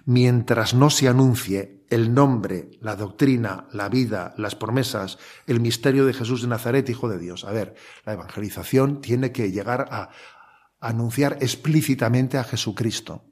mientras 0.04 0.74
no 0.74 0.90
se 0.90 1.08
anuncie 1.08 1.84
el 1.88 2.14
nombre, 2.14 2.70
la 2.80 2.96
doctrina, 2.96 3.68
la 3.72 3.88
vida, 3.88 4.34
las 4.36 4.56
promesas, 4.56 5.18
el 5.46 5.60
misterio 5.60 6.06
de 6.06 6.14
Jesús 6.14 6.42
de 6.42 6.48
Nazaret, 6.48 6.88
Hijo 6.88 7.08
de 7.08 7.18
Dios. 7.18 7.44
A 7.44 7.52
ver, 7.52 7.74
la 8.04 8.14
evangelización 8.14 9.00
tiene 9.00 9.32
que 9.32 9.50
llegar 9.50 9.88
a 9.90 10.10
anunciar 10.80 11.38
explícitamente 11.40 12.38
a 12.38 12.44
Jesucristo 12.44 13.30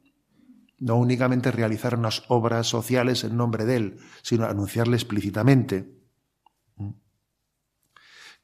no 0.80 0.96
únicamente 0.96 1.50
realizar 1.50 1.96
unas 1.96 2.22
obras 2.28 2.66
sociales 2.66 3.24
en 3.24 3.36
nombre 3.36 3.64
de 3.64 3.76
Él, 3.76 3.98
sino 4.22 4.46
anunciarle 4.46 4.96
explícitamente. 4.96 5.92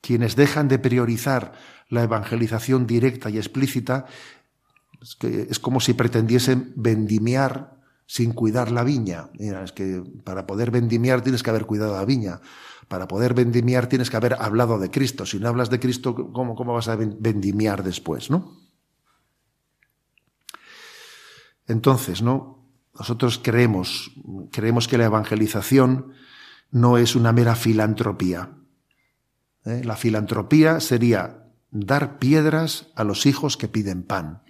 Quienes 0.01 0.37
dejan 0.37 0.69
de 0.69 0.79
priorizar 0.79 1.53
la 1.95 2.03
evangelización 2.03 2.87
directa 2.87 3.31
y 3.31 3.39
explícita 3.39 4.07
es, 5.21 5.59
como 5.59 5.81
si 5.81 5.95
pretendiesen 5.95 6.73
vendimiar 6.77 7.79
sin 8.07 8.33
cuidar 8.33 8.71
la 8.71 8.85
viña. 8.85 9.31
es 9.39 9.73
que 9.73 10.03
para 10.25 10.47
poder 10.47 10.71
vendimiar 10.71 11.23
tienes 11.23 11.43
que 11.43 11.51
haber 11.51 11.67
cuidado 11.67 11.95
la 11.95 12.05
viña. 12.05 12.41
Para 12.89 13.09
poder 13.09 13.33
vendimiar 13.33 13.87
tienes 13.87 14.11
que 14.11 14.17
haber 14.17 14.35
hablado 14.35 14.79
de 14.79 14.91
Cristo. 14.91 15.25
Si 15.25 15.39
no 15.39 15.49
hablas 15.49 15.71
de 15.71 15.81
Cristo, 15.81 16.15
¿cómo, 16.15 16.55
cómo 16.55 16.75
vas 16.75 16.89
a 16.89 16.97
vendimiar 16.97 17.83
después? 17.83 18.31
¿no? 18.31 18.59
Entonces, 21.67 22.21
¿no? 22.21 22.69
Nosotros 22.99 23.41
creemos, 23.43 24.13
creemos 24.53 24.87
que 24.87 24.99
la 24.99 25.07
evangelización 25.07 26.13
no 26.71 26.99
es 26.99 27.17
una 27.17 27.33
mera 27.33 27.57
filantropía. 27.57 28.51
¿eh? 29.65 29.83
La 29.85 29.97
filantropía 29.97 30.81
sería 30.81 31.44
dar 31.75 32.19
piedras 32.19 32.87
a 32.95 33.05
los 33.05 33.27
hijos 33.27 33.57
que 33.57 33.69
piden 33.69 34.05
pan. 34.05 34.43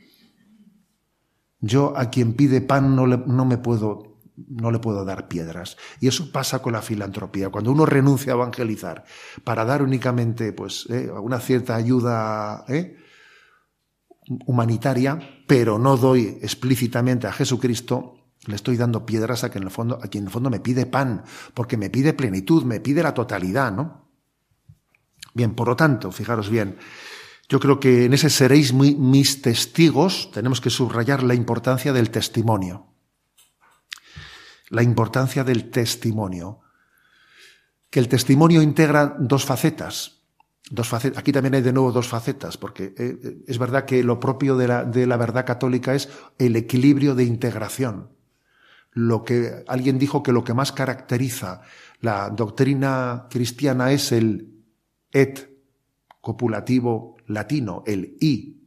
Yo 1.58 1.96
a 1.96 2.10
quien 2.10 2.34
pide 2.34 2.60
pan 2.60 2.94
no 2.94 3.06
le, 3.06 3.16
no 3.16 3.46
me 3.46 3.56
puedo, 3.56 4.20
no 4.36 4.70
le 4.70 4.78
puedo 4.78 5.06
dar 5.06 5.26
piedras. 5.26 5.78
Y 6.00 6.06
eso 6.06 6.30
pasa 6.30 6.60
con 6.60 6.74
la 6.74 6.82
filantropía. 6.82 7.48
Cuando 7.48 7.72
uno 7.72 7.86
renuncia 7.86 8.32
a 8.32 8.36
evangelizar 8.36 9.04
para 9.42 9.64
dar 9.64 9.82
únicamente 9.82 10.52
pues, 10.52 10.86
¿eh? 10.90 11.10
una 11.10 11.40
cierta 11.40 11.74
ayuda, 11.74 12.66
¿eh? 12.68 12.98
humanitaria, 14.46 15.18
pero 15.46 15.78
no 15.78 15.96
doy 15.96 16.38
explícitamente 16.42 17.26
a 17.26 17.32
Jesucristo, 17.32 18.16
le 18.46 18.56
estoy 18.56 18.76
dando 18.76 19.06
piedras 19.06 19.44
a 19.44 19.48
quien 19.48 19.62
en 19.62 19.68
el 19.68 19.72
fondo, 19.72 19.98
a 20.02 20.08
quien 20.08 20.24
en 20.24 20.30
fondo 20.30 20.50
me 20.50 20.60
pide 20.60 20.84
pan, 20.84 21.24
porque 21.54 21.78
me 21.78 21.88
pide 21.88 22.12
plenitud, 22.12 22.64
me 22.64 22.80
pide 22.80 23.02
la 23.02 23.14
totalidad, 23.14 23.72
¿no? 23.72 24.10
Bien, 25.32 25.54
por 25.54 25.68
lo 25.68 25.76
tanto, 25.76 26.12
fijaros 26.12 26.48
bien, 26.48 26.76
yo 27.54 27.60
creo 27.60 27.78
que 27.78 28.06
en 28.06 28.12
ese 28.12 28.30
seréis 28.30 28.72
mis 28.72 29.40
testigos, 29.40 30.28
tenemos 30.32 30.60
que 30.60 30.70
subrayar 30.70 31.22
la 31.22 31.34
importancia 31.34 31.92
del 31.92 32.10
testimonio. 32.10 32.88
La 34.70 34.82
importancia 34.82 35.44
del 35.44 35.70
testimonio. 35.70 36.62
Que 37.90 38.00
el 38.00 38.08
testimonio 38.08 38.60
integra 38.60 39.14
dos 39.20 39.44
facetas. 39.44 40.24
Dos 40.68 40.88
facetas. 40.88 41.16
Aquí 41.16 41.30
también 41.30 41.54
hay 41.54 41.62
de 41.62 41.72
nuevo 41.72 41.92
dos 41.92 42.08
facetas, 42.08 42.56
porque 42.56 42.86
eh, 42.86 42.94
eh, 42.98 43.44
es 43.46 43.58
verdad 43.58 43.84
que 43.84 44.02
lo 44.02 44.18
propio 44.18 44.56
de 44.56 44.66
la, 44.66 44.84
de 44.84 45.06
la 45.06 45.16
verdad 45.16 45.46
católica 45.46 45.94
es 45.94 46.08
el 46.40 46.56
equilibrio 46.56 47.14
de 47.14 47.22
integración. 47.22 48.10
Lo 48.90 49.22
que 49.22 49.62
alguien 49.68 50.00
dijo 50.00 50.24
que 50.24 50.32
lo 50.32 50.42
que 50.42 50.54
más 50.54 50.72
caracteriza 50.72 51.60
la 52.00 52.30
doctrina 52.30 53.28
cristiana 53.30 53.92
es 53.92 54.10
el 54.10 54.64
et 55.12 55.56
copulativo 56.20 57.13
latino, 57.26 57.82
el 57.86 58.16
i. 58.20 58.62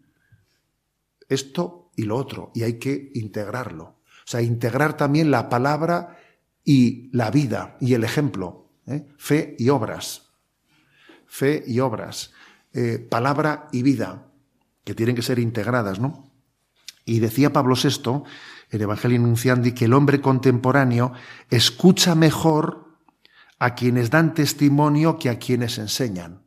Esto 1.29 1.91
y 1.95 2.03
lo 2.03 2.15
otro, 2.15 2.51
y 2.53 2.63
hay 2.63 2.79
que 2.79 3.11
integrarlo. 3.15 3.83
O 3.83 4.29
sea, 4.29 4.41
integrar 4.41 4.97
también 4.97 5.31
la 5.31 5.49
palabra 5.49 6.17
y 6.63 7.09
la 7.15 7.31
vida 7.31 7.77
y 7.79 7.93
el 7.93 8.03
ejemplo, 8.03 8.69
¿eh? 8.85 9.07
fe 9.17 9.55
y 9.57 9.69
obras 9.69 10.27
fe 11.27 11.63
y 11.67 11.79
obras, 11.79 12.31
eh, 12.73 12.97
palabra 12.97 13.67
y 13.71 13.83
vida, 13.83 14.25
que 14.83 14.95
tienen 14.95 15.15
que 15.15 15.21
ser 15.21 15.39
integradas, 15.39 15.99
¿no? 15.99 16.31
Y 17.05 17.19
decía 17.19 17.53
Pablo 17.53 17.75
VI, 17.75 18.23
el 18.69 18.81
Evangelio 18.81 19.19
Nunciandi, 19.19 19.73
que 19.73 19.85
el 19.85 19.93
hombre 19.93 20.21
contemporáneo 20.21 21.13
escucha 21.49 22.15
mejor 22.15 22.87
a 23.59 23.75
quienes 23.75 24.09
dan 24.09 24.33
testimonio 24.33 25.17
que 25.19 25.29
a 25.29 25.39
quienes 25.39 25.77
enseñan. 25.77 26.41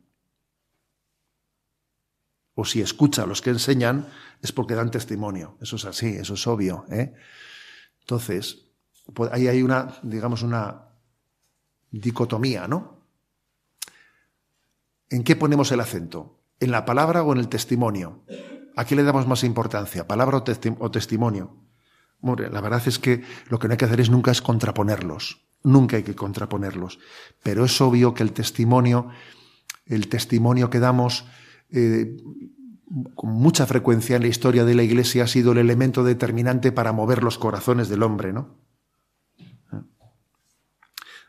O 2.55 2.65
si 2.65 2.81
escucha 2.81 3.23
a 3.23 3.25
los 3.25 3.41
que 3.41 3.51
enseñan, 3.51 4.07
es 4.41 4.51
porque 4.51 4.75
dan 4.75 4.91
testimonio. 4.91 5.57
Eso 5.61 5.77
es 5.77 5.85
así, 5.85 6.07
eso 6.07 6.33
es 6.33 6.47
obvio. 6.47 6.85
¿eh? 6.91 7.13
Entonces, 8.01 8.65
pues 9.13 9.31
ahí 9.31 9.47
hay 9.47 9.63
una, 9.63 9.95
digamos, 10.03 10.41
una 10.43 10.89
dicotomía, 11.91 12.67
¿no? 12.67 13.01
¿En 15.09 15.23
qué 15.23 15.35
ponemos 15.35 15.71
el 15.71 15.81
acento? 15.81 16.39
¿En 16.59 16.71
la 16.71 16.85
palabra 16.85 17.23
o 17.23 17.33
en 17.33 17.39
el 17.39 17.49
testimonio? 17.49 18.23
¿A 18.75 18.85
qué 18.85 18.95
le 18.95 19.03
damos 19.03 19.27
más 19.27 19.43
importancia? 19.43 20.07
¿Palabra 20.07 20.37
o, 20.37 20.91
testimonio? 20.91 21.57
la 22.21 22.61
verdad 22.61 22.81
es 22.85 22.99
que 22.99 23.23
lo 23.49 23.59
que 23.59 23.67
no 23.67 23.73
hay 23.73 23.77
que 23.77 23.85
hacer 23.85 23.99
es 23.99 24.09
nunca 24.09 24.31
es 24.31 24.41
contraponerlos. 24.41 25.41
Nunca 25.63 25.97
hay 25.97 26.03
que 26.03 26.15
contraponerlos. 26.15 26.99
Pero 27.43 27.65
es 27.65 27.81
obvio 27.81 28.13
que 28.13 28.23
el 28.23 28.31
testimonio, 28.31 29.09
el 29.85 30.07
testimonio 30.07 30.69
que 30.69 30.79
damos 30.79 31.25
eh, 31.71 32.17
con 33.15 33.31
mucha 33.31 33.65
frecuencia 33.65 34.17
en 34.17 34.23
la 34.23 34.27
historia 34.27 34.65
de 34.65 34.75
la 34.75 34.83
Iglesia 34.83 35.23
ha 35.23 35.27
sido 35.27 35.53
el 35.53 35.59
elemento 35.59 36.03
determinante 36.03 36.71
para 36.71 36.91
mover 36.91 37.23
los 37.23 37.37
corazones 37.37 37.87
del 37.89 38.03
hombre, 38.03 38.33
¿no? 38.33 38.59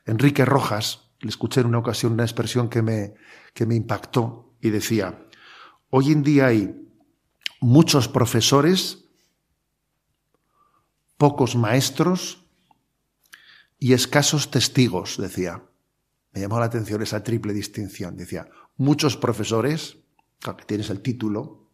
Enrique 0.05 0.45
Rojas, 0.45 1.13
le 1.21 1.29
escuché 1.29 1.61
en 1.61 1.69
una 1.69 1.79
ocasión 1.79 2.13
una 2.13 2.25
expresión 2.25 2.69
que 2.69 2.83
me, 2.83 3.15
que 3.55 3.67
me 3.67 3.77
impactó 3.77 4.57
y 4.61 4.71
decía, 4.71 5.25
hoy 5.91 6.11
en 6.11 6.25
día 6.25 6.47
hay 6.47 6.75
muchos 7.61 8.09
profesores 8.09 9.05
pocos 11.17 11.55
maestros 11.55 12.49
y 13.79 13.93
escasos 13.93 14.51
testigos, 14.51 15.19
decía. 15.19 15.63
Me 16.33 16.41
llamó 16.41 16.59
la 16.59 16.67
atención 16.67 17.03
esa 17.03 17.23
triple 17.23 17.53
distinción. 17.53 18.17
Decía, 18.17 18.49
muchos 18.77 19.17
profesores, 19.17 19.99
que 20.43 20.65
tienes 20.65 20.91
el 20.91 21.01
título, 21.01 21.69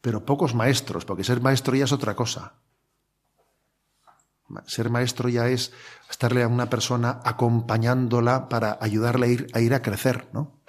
pero 0.00 0.26
pocos 0.26 0.54
maestros, 0.54 1.04
porque 1.04 1.24
ser 1.24 1.40
maestro 1.40 1.74
ya 1.76 1.84
es 1.84 1.92
otra 1.92 2.16
cosa. 2.16 2.54
Ser 4.66 4.90
maestro 4.90 5.28
ya 5.28 5.48
es 5.48 5.72
estarle 6.10 6.42
a 6.42 6.48
una 6.48 6.68
persona 6.68 7.20
acompañándola 7.24 8.48
para 8.48 8.76
ayudarle 8.80 9.26
a 9.26 9.30
ir 9.30 9.46
a, 9.54 9.60
ir 9.60 9.74
a 9.74 9.80
crecer, 9.80 10.28
¿no? 10.32 10.60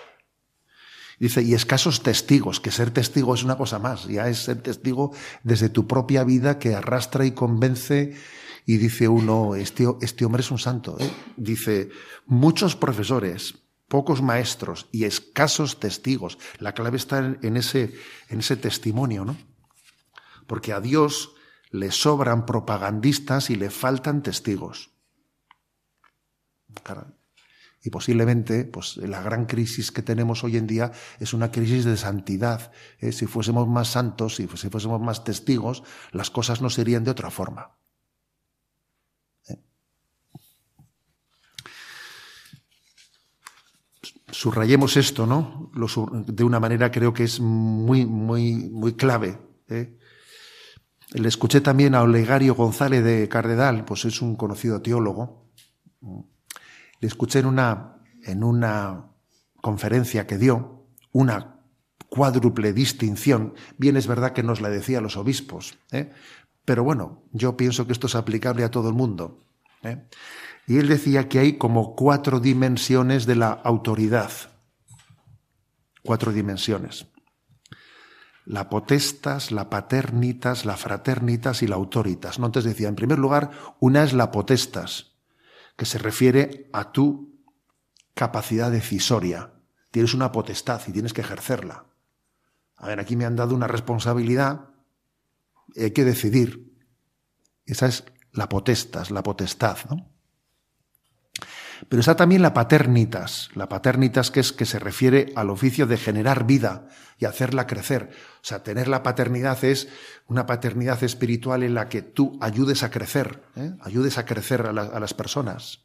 Dice, 1.20 1.42
y 1.42 1.54
escasos 1.54 2.02
testigos, 2.02 2.60
que 2.60 2.72
ser 2.72 2.92
testigo 2.92 3.34
es 3.34 3.44
una 3.44 3.58
cosa 3.58 3.80
más, 3.80 4.06
ya 4.08 4.28
es 4.28 4.40
ser 4.40 4.62
testigo 4.62 5.14
desde 5.44 5.70
tu 5.70 5.88
propia 5.88 6.24
vida 6.24 6.60
que 6.60 6.76
arrastra 6.76 7.26
y 7.26 7.32
convence 7.32 8.16
y 8.66 8.78
dice 8.78 9.08
uno, 9.08 9.56
este, 9.56 9.86
este 10.02 10.26
hombre 10.26 10.42
es 10.42 10.52
un 10.52 10.60
santo. 10.60 10.98
¿eh? 11.00 11.10
Dice, 11.38 11.90
muchos 12.26 12.76
profesores, 12.76 13.56
pocos 13.94 14.24
maestros 14.24 14.88
y 14.92 15.04
escasos 15.04 15.80
testigos. 15.80 16.40
La 16.58 16.74
clave 16.74 16.98
está 16.98 17.20
en 17.20 17.58
ese, 17.58 17.94
en 18.28 18.40
ese 18.40 18.58
testimonio, 18.58 19.24
¿no? 19.24 19.38
Porque 20.48 20.74
a 20.74 20.82
Dios 20.82 21.36
le 21.70 21.92
sobran 21.92 22.48
propagandistas 22.48 23.52
y 23.52 23.56
le 23.56 23.70
faltan 23.70 24.24
testigos. 24.24 24.90
Y 27.84 27.92
posiblemente, 27.92 28.66
pues 28.66 28.98
la 28.98 29.22
gran 29.22 29.46
crisis 29.46 29.92
que 29.92 30.02
tenemos 30.02 30.44
hoy 30.44 30.58
en 30.58 30.66
día 30.66 30.92
es 31.20 31.36
una 31.36 31.52
crisis 31.52 31.86
de 31.86 31.96
santidad. 31.96 32.72
¿eh? 32.98 33.12
Si 33.12 33.28
fuésemos 33.28 33.68
más 33.68 33.90
santos, 33.90 34.38
si 34.38 34.48
fuésemos 34.48 35.02
más 35.02 35.24
testigos, 35.24 35.84
las 36.12 36.32
cosas 36.32 36.64
no 36.64 36.72
serían 36.72 37.04
de 37.04 37.12
otra 37.12 37.30
forma. 37.30 37.76
Subrayemos 44.34 44.98
esto, 44.98 45.26
¿no? 45.26 45.72
de 46.28 46.44
una 46.44 46.60
manera 46.60 46.92
creo 46.92 47.14
que 47.14 47.24
es 47.24 47.40
muy, 47.40 48.06
muy, 48.06 48.56
muy 48.56 48.94
clave. 48.94 49.38
¿eh? 49.70 49.98
Le 51.14 51.28
escuché 51.28 51.62
también 51.62 51.94
a 51.96 52.02
Olegario 52.02 52.56
González 52.56 53.04
de 53.04 53.30
Cardedal, 53.30 53.86
pues 53.86 54.06
es 54.06 54.22
un 54.22 54.36
conocido 54.36 54.82
teólogo. 54.82 55.52
Le 56.02 57.08
escuché 57.08 57.40
en 57.40 57.46
una, 57.46 57.98
en 58.24 58.44
una 58.44 59.06
conferencia 59.62 60.26
que 60.26 60.38
dio, 60.38 60.88
una 61.12 61.60
cuádruple 62.10 62.74
distinción. 62.74 63.54
Bien 63.78 63.96
es 63.96 64.08
verdad 64.08 64.34
que 64.34 64.44
nos 64.44 64.60
la 64.60 64.70
decía 64.70 65.02
los 65.02 65.16
obispos, 65.16 65.78
¿eh? 65.92 66.12
pero 66.66 66.84
bueno, 66.84 67.24
yo 67.32 67.56
pienso 67.56 67.86
que 67.86 67.94
esto 67.94 68.08
es 68.08 68.16
aplicable 68.16 68.64
a 68.64 68.72
todo 68.72 68.90
el 68.90 68.96
mundo. 68.96 69.40
¿eh? 69.84 70.08
Y 70.68 70.78
él 70.78 70.88
decía 70.88 71.28
que 71.28 71.40
hay 71.40 71.58
como 71.58 71.96
cuatro 71.96 72.40
dimensiones 72.40 73.26
de 73.26 73.36
la 73.36 73.52
autoridad. 73.52 74.32
Cuatro 76.04 76.32
dimensiones. 76.32 77.08
La 78.46 78.70
potestas, 78.70 79.52
la 79.52 79.70
paternitas, 79.70 80.66
la 80.66 80.78
fraternitas 80.78 81.64
y 81.64 81.68
la 81.68 81.76
autoritas. 81.76 82.40
¿no? 82.40 82.46
Entonces 82.46 82.72
decía, 82.72 82.88
en 82.88 82.96
primer 82.96 83.20
lugar, 83.20 83.52
una 83.80 84.04
es 84.04 84.14
la 84.14 84.32
potestas, 84.32 85.14
que 85.78 85.86
se 85.86 85.98
refiere 85.98 86.70
a 86.74 86.92
tu 86.92 87.42
capacidad 88.14 88.72
decisoria. 88.72 89.54
Tienes 89.92 90.14
una 90.14 90.32
potestad 90.32 90.82
y 90.88 90.92
tienes 90.92 91.14
que 91.14 91.22
ejercerla. 91.22 91.86
A 92.76 92.88
ver, 92.88 93.00
aquí 93.00 93.16
me 93.16 93.26
han 93.26 93.36
dado 93.36 93.56
una 93.56 93.68
responsabilidad 93.68 94.70
y 95.76 95.84
hay 95.84 95.92
que 95.92 96.04
decidir. 96.04 96.74
Esa 97.66 97.88
es 97.88 98.04
la 98.32 98.50
potestas, 98.50 99.12
la 99.12 99.24
potestad, 99.24 99.78
¿no? 99.90 100.13
Pero 101.90 102.00
está 102.00 102.16
también 102.16 102.42
la 102.42 102.54
paternitas, 102.54 103.50
la 103.56 103.70
paternitas 103.70 104.32
que 104.32 104.40
es 104.40 104.54
que 104.54 104.66
se 104.66 104.80
refiere 104.80 105.34
al 105.36 105.50
oficio 105.50 105.86
de 105.86 105.98
generar 105.98 106.46
vida 106.46 106.88
y 107.18 107.26
hacerla 107.26 107.68
crecer. 107.68 108.12
O 108.38 108.46
sea, 108.46 108.64
tener 108.64 108.88
la 108.88 109.04
paternidad 109.04 109.64
es 109.64 109.90
una 110.28 110.46
paternidad 110.46 111.04
espiritual 111.04 111.64
en 111.64 111.74
la 111.74 111.90
que 111.90 112.02
tú 112.02 112.38
ayudes 112.42 112.84
a 112.84 112.92
crecer, 112.92 113.44
¿eh? 113.56 113.74
ayudes 113.82 114.18
a 114.18 114.26
crecer 114.26 114.66
a, 114.66 114.70
a 114.70 115.00
las 115.00 115.14
personas. 115.14 115.82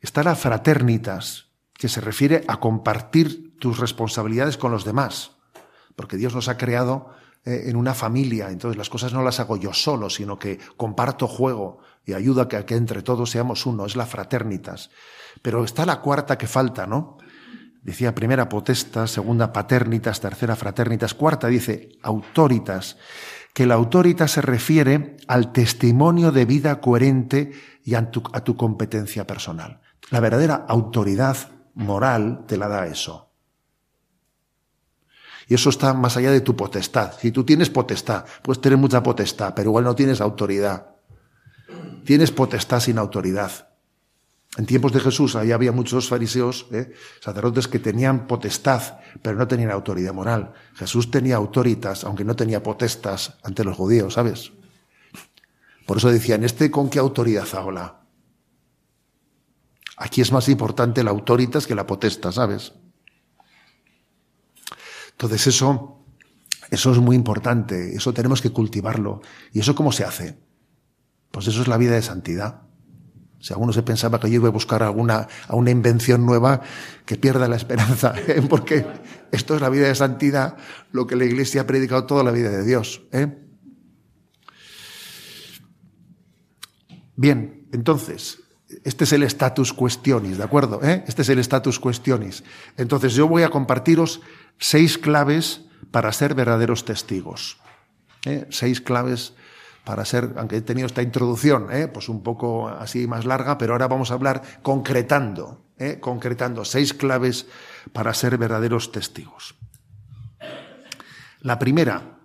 Está 0.00 0.22
la 0.22 0.34
fraternitas, 0.34 1.52
que 1.82 1.88
se 1.88 2.00
refiere 2.00 2.44
a 2.46 2.60
compartir 2.60 3.58
tus 3.58 3.78
responsabilidades 3.78 4.56
con 4.56 4.70
los 4.70 4.84
demás, 4.84 5.32
porque 5.96 6.16
Dios 6.16 6.34
nos 6.34 6.48
ha 6.48 6.56
creado 6.56 7.10
eh, 7.44 7.64
en 7.66 7.74
una 7.74 7.92
familia, 7.92 8.50
entonces 8.50 8.78
las 8.78 8.88
cosas 8.88 9.12
no 9.12 9.22
las 9.22 9.40
hago 9.40 9.56
yo 9.56 9.72
solo, 9.72 10.08
sino 10.08 10.38
que 10.38 10.60
comparto 10.76 11.26
juego 11.26 11.80
y 12.04 12.14
ayuda 12.14 12.42
a 12.42 12.66
que, 12.66 12.74
entre 12.74 13.02
todos 13.02 13.30
seamos 13.30 13.66
uno, 13.66 13.86
es 13.86 13.96
la 13.96 14.06
fraternitas. 14.06 14.90
Pero 15.40 15.64
está 15.64 15.86
la 15.86 16.00
cuarta 16.00 16.38
que 16.38 16.46
falta, 16.46 16.86
¿no? 16.86 17.18
Decía 17.82 18.14
primera 18.14 18.48
potestas, 18.48 19.10
segunda 19.10 19.52
paternitas, 19.52 20.20
tercera 20.20 20.54
fraternitas, 20.54 21.14
cuarta 21.14 21.48
dice 21.48 21.90
autoritas, 22.02 22.96
que 23.54 23.66
la 23.66 23.74
autoritas 23.74 24.30
se 24.30 24.42
refiere 24.42 25.16
al 25.26 25.52
testimonio 25.52 26.32
de 26.32 26.44
vida 26.44 26.80
coherente 26.80 27.52
y 27.84 27.94
a 27.94 28.10
tu, 28.10 28.22
a 28.32 28.44
tu 28.44 28.56
competencia 28.56 29.26
personal. 29.26 29.80
La 30.10 30.20
verdadera 30.20 30.64
autoridad 30.68 31.36
moral 31.74 32.44
te 32.46 32.56
la 32.56 32.68
da 32.68 32.86
eso. 32.86 33.30
Y 35.48 35.54
eso 35.54 35.70
está 35.70 35.92
más 35.92 36.16
allá 36.16 36.30
de 36.30 36.40
tu 36.40 36.56
potestad. 36.56 37.12
Si 37.18 37.32
tú 37.32 37.44
tienes 37.44 37.68
potestad, 37.68 38.24
puedes 38.42 38.60
tener 38.60 38.78
mucha 38.78 39.02
potestad, 39.02 39.54
pero 39.54 39.70
igual 39.70 39.84
no 39.84 39.94
tienes 39.94 40.20
autoridad. 40.20 40.91
Tienes 42.04 42.30
potestad 42.30 42.80
sin 42.80 42.98
autoridad. 42.98 43.68
En 44.58 44.66
tiempos 44.66 44.92
de 44.92 45.00
Jesús 45.00 45.34
ahí 45.34 45.50
había 45.50 45.72
muchos 45.72 46.08
fariseos, 46.08 46.66
¿eh? 46.72 46.92
sacerdotes 47.20 47.68
que 47.68 47.78
tenían 47.78 48.26
potestad, 48.26 48.98
pero 49.22 49.36
no 49.36 49.48
tenían 49.48 49.70
autoridad 49.70 50.12
moral. 50.12 50.52
Jesús 50.74 51.10
tenía 51.10 51.36
autoritas, 51.36 52.04
aunque 52.04 52.24
no 52.24 52.36
tenía 52.36 52.62
potestas 52.62 53.38
ante 53.42 53.64
los 53.64 53.76
judíos, 53.76 54.14
¿sabes? 54.14 54.52
Por 55.86 55.96
eso 55.96 56.10
decían, 56.10 56.44
¿este 56.44 56.70
con 56.70 56.90
qué 56.90 56.98
autoridad 56.98 57.48
habla? 57.54 58.02
Aquí 59.96 60.20
es 60.20 60.32
más 60.32 60.48
importante 60.48 61.02
la 61.02 61.10
autoritas 61.12 61.66
que 61.66 61.74
la 61.74 61.86
potestad, 61.86 62.32
¿sabes? 62.32 62.74
Entonces 65.12 65.46
eso, 65.46 66.04
eso 66.70 66.92
es 66.92 66.98
muy 66.98 67.16
importante, 67.16 67.94
eso 67.94 68.12
tenemos 68.12 68.42
que 68.42 68.50
cultivarlo. 68.50 69.22
¿Y 69.52 69.60
eso 69.60 69.74
cómo 69.74 69.92
se 69.92 70.04
hace? 70.04 70.51
Pues 71.32 71.48
eso 71.48 71.62
es 71.62 71.68
la 71.68 71.78
vida 71.78 71.94
de 71.94 72.02
santidad. 72.02 72.62
Si 73.40 73.52
alguno 73.52 73.72
se 73.72 73.82
pensaba 73.82 74.20
que 74.20 74.30
yo 74.30 74.36
iba 74.36 74.48
a 74.48 74.52
buscar 74.52 74.84
alguna, 74.84 75.26
a 75.48 75.56
una 75.56 75.72
invención 75.72 76.24
nueva, 76.24 76.60
que 77.04 77.16
pierda 77.16 77.48
la 77.48 77.56
esperanza, 77.56 78.14
¿eh? 78.28 78.40
porque 78.48 78.86
esto 79.32 79.56
es 79.56 79.60
la 79.60 79.68
vida 79.68 79.88
de 79.88 79.94
santidad, 79.96 80.56
lo 80.92 81.08
que 81.08 81.16
la 81.16 81.24
Iglesia 81.24 81.62
ha 81.62 81.66
predicado 81.66 82.04
toda 82.04 82.22
la 82.22 82.30
vida 82.30 82.50
de 82.50 82.64
Dios. 82.64 83.02
¿eh? 83.10 83.26
Bien, 87.16 87.66
entonces, 87.72 88.38
este 88.84 89.04
es 89.04 89.12
el 89.12 89.24
status 89.24 89.72
questionis, 89.72 90.38
¿de 90.38 90.44
acuerdo? 90.44 90.80
¿Eh? 90.84 91.02
Este 91.08 91.22
es 91.22 91.28
el 91.28 91.40
status 91.40 91.80
questionis. 91.80 92.44
Entonces 92.76 93.14
yo 93.14 93.26
voy 93.26 93.42
a 93.42 93.48
compartiros 93.48 94.20
seis 94.58 94.98
claves 94.98 95.62
para 95.90 96.12
ser 96.12 96.34
verdaderos 96.34 96.84
testigos. 96.84 97.58
Seis 98.50 98.80
claves 98.80 99.34
para 99.84 100.04
ser, 100.04 100.34
aunque 100.36 100.56
he 100.56 100.62
tenido 100.62 100.86
esta 100.86 101.02
introducción, 101.02 101.72
¿eh? 101.72 101.88
pues 101.88 102.08
un 102.08 102.22
poco 102.22 102.68
así 102.68 103.06
más 103.06 103.24
larga, 103.24 103.58
pero 103.58 103.72
ahora 103.72 103.88
vamos 103.88 104.10
a 104.10 104.14
hablar 104.14 104.42
concretando, 104.62 105.64
¿eh? 105.78 105.98
concretando 106.00 106.64
seis 106.64 106.94
claves 106.94 107.46
para 107.92 108.14
ser 108.14 108.38
verdaderos 108.38 108.92
testigos. 108.92 109.56
La 111.40 111.58
primera, 111.58 112.18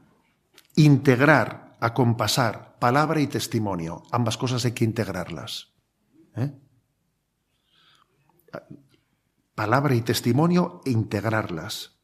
integrar, 0.76 1.76
acompasar 1.80 2.78
palabra 2.80 3.20
y 3.20 3.28
testimonio. 3.28 4.04
Ambas 4.12 4.38
cosas 4.38 4.64
hay 4.66 4.74
que 4.74 4.86
integrarlas. 4.86 5.74
Palabra 9.56 9.96
y 9.96 10.02
testimonio, 10.02 10.82
integrarlas. 10.86 11.98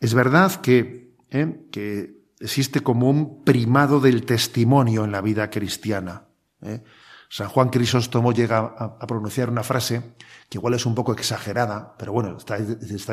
Es 0.00 0.14
verdad 0.14 0.54
que, 0.62 1.14
¿eh? 1.30 1.68
que 1.70 2.15
existe 2.40 2.80
como 2.80 3.08
un 3.08 3.44
primado 3.44 4.00
del 4.00 4.24
testimonio 4.24 5.04
en 5.04 5.12
la 5.12 5.20
vida 5.20 5.50
cristiana. 5.50 6.24
¿eh? 6.62 6.82
San 7.28 7.48
Juan 7.48 7.70
Crisóstomo 7.70 8.32
llega 8.32 8.58
a, 8.58 9.06
pronunciar 9.06 9.50
una 9.50 9.62
frase 9.62 10.14
que 10.48 10.58
igual 10.58 10.74
es 10.74 10.86
un 10.86 10.94
poco 10.94 11.12
exagerada, 11.12 11.96
pero 11.98 12.12
bueno, 12.12 12.36
está, 12.36 12.56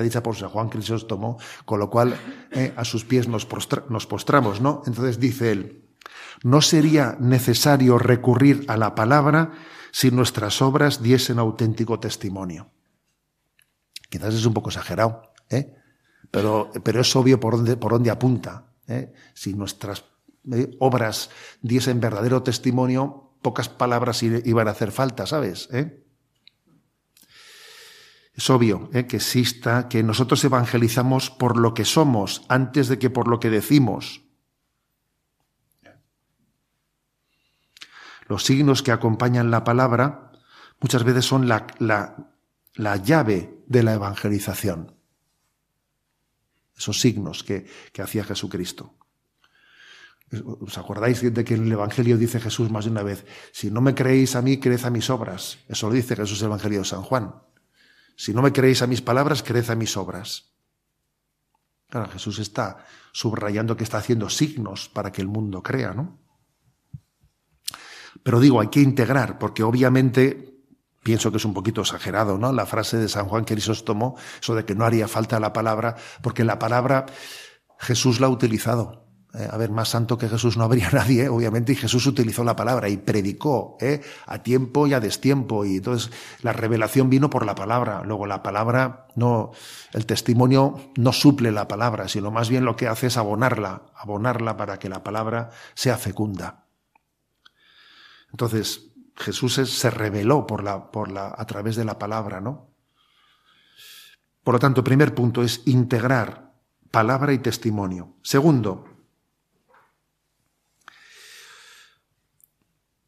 dicha 0.02 0.22
por 0.22 0.36
San 0.36 0.50
Juan 0.50 0.70
Crisóstomo, 0.70 1.40
con 1.66 1.80
lo 1.80 1.90
cual 1.90 2.16
¿eh? 2.52 2.74
a 2.76 2.86
sus 2.86 3.06
pies 3.06 3.28
nos, 3.28 3.46
postramos, 3.46 4.62
¿no? 4.62 4.84
Entonces 4.86 5.20
dice 5.20 5.52
él, 5.52 5.86
no 6.44 6.62
sería 6.62 7.18
necesario 7.20 7.98
recurrir 7.98 8.66
a 8.68 8.78
la 8.78 8.94
palabra 8.94 9.54
si 9.92 10.12
nuestras 10.12 10.62
obras 10.62 11.02
diesen 11.02 11.40
auténtico 11.40 12.00
testimonio. 12.00 12.70
Quizás 14.10 14.36
es 14.36 14.46
un 14.46 14.54
poco 14.54 14.70
exagerado, 14.70 15.34
¿eh? 15.50 15.74
pero, 16.30 16.72
es 16.86 17.16
obvio 17.16 17.40
por 17.40 17.80
por 17.80 17.94
dónde 17.94 18.12
apunta. 18.12 18.73
¿Eh? 18.88 19.14
Si 19.34 19.54
nuestras 19.54 20.06
eh, 20.52 20.76
obras 20.80 21.30
diesen 21.62 22.00
verdadero 22.00 22.44
testimonio, 22.44 23.32
pocas 23.42 23.70
palabras 23.70 24.24
iban 24.24 24.68
a 24.68 24.72
hacer 24.72 24.92
falta, 24.92 25.26
¿sabes? 25.26 25.70
¿Eh? 25.72 26.04
Es 28.34 28.50
obvio 28.50 28.90
¿eh? 28.94 29.06
que 29.06 29.18
exista, 29.18 29.88
que 29.88 30.02
nosotros 30.02 30.44
evangelizamos 30.44 31.30
por 31.30 31.58
lo 31.58 31.74
que 31.74 31.86
somos 31.86 32.44
antes 32.50 32.88
de 32.88 32.98
que 32.98 33.10
por 33.10 33.28
lo 33.28 33.40
que 33.40 33.52
decimos. 33.52 34.22
Los 38.28 38.44
signos 38.44 38.82
que 38.82 38.92
acompañan 38.92 39.52
la 39.52 39.64
palabra 39.64 40.32
muchas 40.80 41.04
veces 41.04 41.26
son 41.26 41.48
la, 41.48 41.68
la, 41.80 42.96
llave 42.98 43.62
de 43.68 43.84
la 43.84 43.94
evangelización. 43.94 44.96
Esos 46.76 47.00
signos 47.00 47.44
que, 47.44 47.66
que 47.92 48.02
hacía 48.02 48.24
Jesucristo. 48.24 48.98
¿Os 50.62 50.78
acordáis 50.78 51.22
de 51.22 51.44
que 51.44 51.54
en 51.54 51.66
el 51.66 51.72
Evangelio 51.72 52.18
dice 52.18 52.40
Jesús 52.40 52.72
más 52.72 52.86
de 52.86 52.92
una 52.92 53.04
vez, 53.04 53.26
si 53.52 53.70
no 53.70 53.82
me 53.82 53.94
creéis 53.94 54.36
a 54.36 54.42
mí, 54.42 54.60
creed 54.60 54.84
a 54.84 54.90
mis 54.90 55.10
obras? 55.10 55.60
Eso 55.68 55.88
lo 55.88 55.94
dice 55.94 56.16
Jesús 56.16 56.40
en 56.42 56.46
el 56.46 56.52
Evangelio 56.54 56.80
de 56.80 56.86
San 56.86 57.04
Juan. 57.04 57.36
Si 58.16 58.34
no 58.34 58.42
me 58.42 58.52
creéis 58.52 58.82
a 58.82 58.88
mis 58.88 59.02
palabras, 59.02 59.44
creed 59.44 59.70
a 59.70 59.76
mis 59.76 59.96
obras. 59.96 60.54
Claro, 61.88 62.10
Jesús 62.10 62.40
está 62.40 62.86
subrayando 63.12 63.78
que 63.78 63.84
está 63.84 64.00
haciendo 64.00 64.30
signos 64.30 64.90
para 64.90 65.12
que 65.12 65.22
el 65.22 65.28
mundo 65.28 65.62
crea, 65.62 65.94
¿no? 65.94 66.20
Pero 68.24 68.40
digo, 68.40 68.60
hay 68.60 68.70
que 68.70 68.80
integrar, 68.80 69.38
porque 69.38 69.62
obviamente 69.62 70.53
pienso 71.04 71.32
que 71.32 71.38
es 71.38 71.46
un 71.46 71.54
poquito 71.54 71.82
exagerado, 71.82 72.38
¿no? 72.38 72.52
La 72.52 72.66
frase 72.66 72.98
de 72.98 73.10
San 73.10 73.28
Juan 73.28 73.44
Crisóstomo, 73.44 74.16
eso 74.42 74.56
de 74.56 74.66
que 74.66 74.76
no 74.76 74.86
haría 74.86 75.08
falta 75.08 75.40
la 75.40 75.54
palabra, 75.54 75.96
porque 76.22 76.44
la 76.44 76.60
palabra 76.60 77.06
Jesús 77.78 78.20
la 78.20 78.28
ha 78.28 78.30
utilizado. 78.30 79.04
Eh, 79.36 79.48
a 79.52 79.58
ver, 79.58 79.72
más 79.72 79.90
santo 79.90 80.16
que 80.16 80.30
Jesús 80.30 80.58
no 80.58 80.64
habría 80.64 80.90
nadie, 80.94 81.28
obviamente, 81.28 81.74
y 81.74 81.76
Jesús 81.76 82.06
utilizó 82.06 82.44
la 82.44 82.56
palabra 82.56 82.88
y 82.90 82.98
predicó 82.98 83.78
¿eh? 83.82 84.02
a 84.28 84.44
tiempo 84.44 84.86
y 84.86 84.94
a 84.94 85.00
destiempo, 85.00 85.66
y 85.66 85.78
entonces 85.78 86.12
la 86.42 86.54
revelación 86.54 87.10
vino 87.10 87.30
por 87.30 87.46
la 87.46 87.56
palabra. 87.56 88.04
Luego 88.06 88.28
la 88.28 88.44
palabra 88.44 89.08
no, 89.16 89.52
el 89.94 90.06
testimonio 90.06 90.80
no 90.98 91.14
suple 91.14 91.52
la 91.52 91.68
palabra, 91.68 92.08
sino 92.08 92.30
más 92.30 92.50
bien 92.50 92.64
lo 92.64 92.76
que 92.76 92.88
hace 92.88 93.08
es 93.08 93.18
abonarla, 93.18 93.84
abonarla 93.96 94.56
para 94.56 94.78
que 94.78 94.88
la 94.88 95.04
palabra 95.04 95.50
sea 95.74 95.98
fecunda. 95.98 96.68
Entonces, 98.32 98.93
Jesús 99.16 99.54
se 99.54 99.90
reveló 99.90 100.48
por 100.48 100.64
la, 100.64 100.92
por 100.92 101.12
la, 101.12 101.34
a 101.38 101.46
través 101.46 101.76
de 101.76 101.86
la 101.86 101.98
palabra, 102.00 102.42
¿no? 102.42 102.70
Por 104.44 104.56
lo 104.56 104.60
tanto, 104.60 104.84
primer 104.84 105.16
punto 105.16 105.44
es 105.44 105.62
integrar 105.66 106.54
palabra 106.92 107.34
y 107.34 107.40
testimonio. 107.40 108.18
Segundo, 108.22 108.86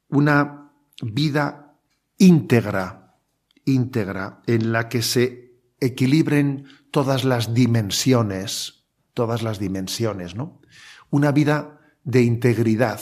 una 0.09 0.71
vida 1.01 1.77
íntegra, 2.17 3.17
íntegra, 3.65 4.41
en 4.47 4.71
la 4.71 4.87
que 4.87 5.01
se 5.01 5.59
equilibren 5.79 6.67
todas 6.91 7.25
las 7.25 7.53
dimensiones, 7.53 8.85
todas 9.13 9.43
las 9.43 9.59
dimensiones, 9.59 10.35
¿no? 10.35 10.61
Una 11.09 11.31
vida 11.31 11.81
de 12.03 12.21
integridad, 12.21 13.01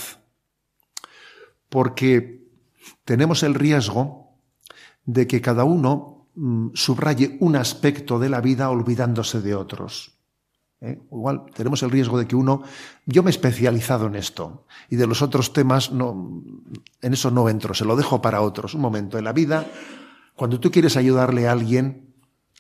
porque 1.70 2.43
tenemos 3.06 3.44
el 3.44 3.54
riesgo 3.54 4.40
de 5.06 5.28
que 5.28 5.42
cada 5.42 5.64
uno 5.64 6.30
mm, 6.36 6.70
subraye 6.74 7.38
un 7.40 7.56
aspecto 7.56 8.20
de 8.20 8.30
la 8.30 8.42
vida 8.42 8.70
olvidándose 8.70 9.42
de 9.42 9.56
otros. 9.56 10.20
¿eh? 10.82 11.00
Igual 11.12 11.46
tenemos 11.54 11.84
el 11.84 11.92
riesgo 11.92 12.18
de 12.18 12.28
que 12.28 12.36
uno, 12.36 12.64
yo 13.06 13.24
me 13.24 13.30
he 13.30 13.32
especializado 13.32 14.08
en 14.08 14.16
esto 14.16 14.66
y 14.90 14.96
de 14.96 15.08
los 15.08 15.22
otros 15.22 15.54
temas 15.54 15.92
no, 15.92 16.44
en 17.02 17.14
eso 17.14 17.32
no 17.32 17.50
entro, 17.50 17.74
se 17.74 17.86
lo 17.86 17.96
dejo 17.96 18.22
para 18.22 18.42
otros. 18.42 18.74
Un 18.74 18.82
momento, 18.82 19.18
en 19.18 19.26
la 19.26 19.34
vida, 19.34 19.66
cuando 20.36 20.60
tú 20.60 20.72
quieres 20.72 20.98
ayudarle 20.98 21.48
a 21.48 21.52
alguien, 21.52 22.16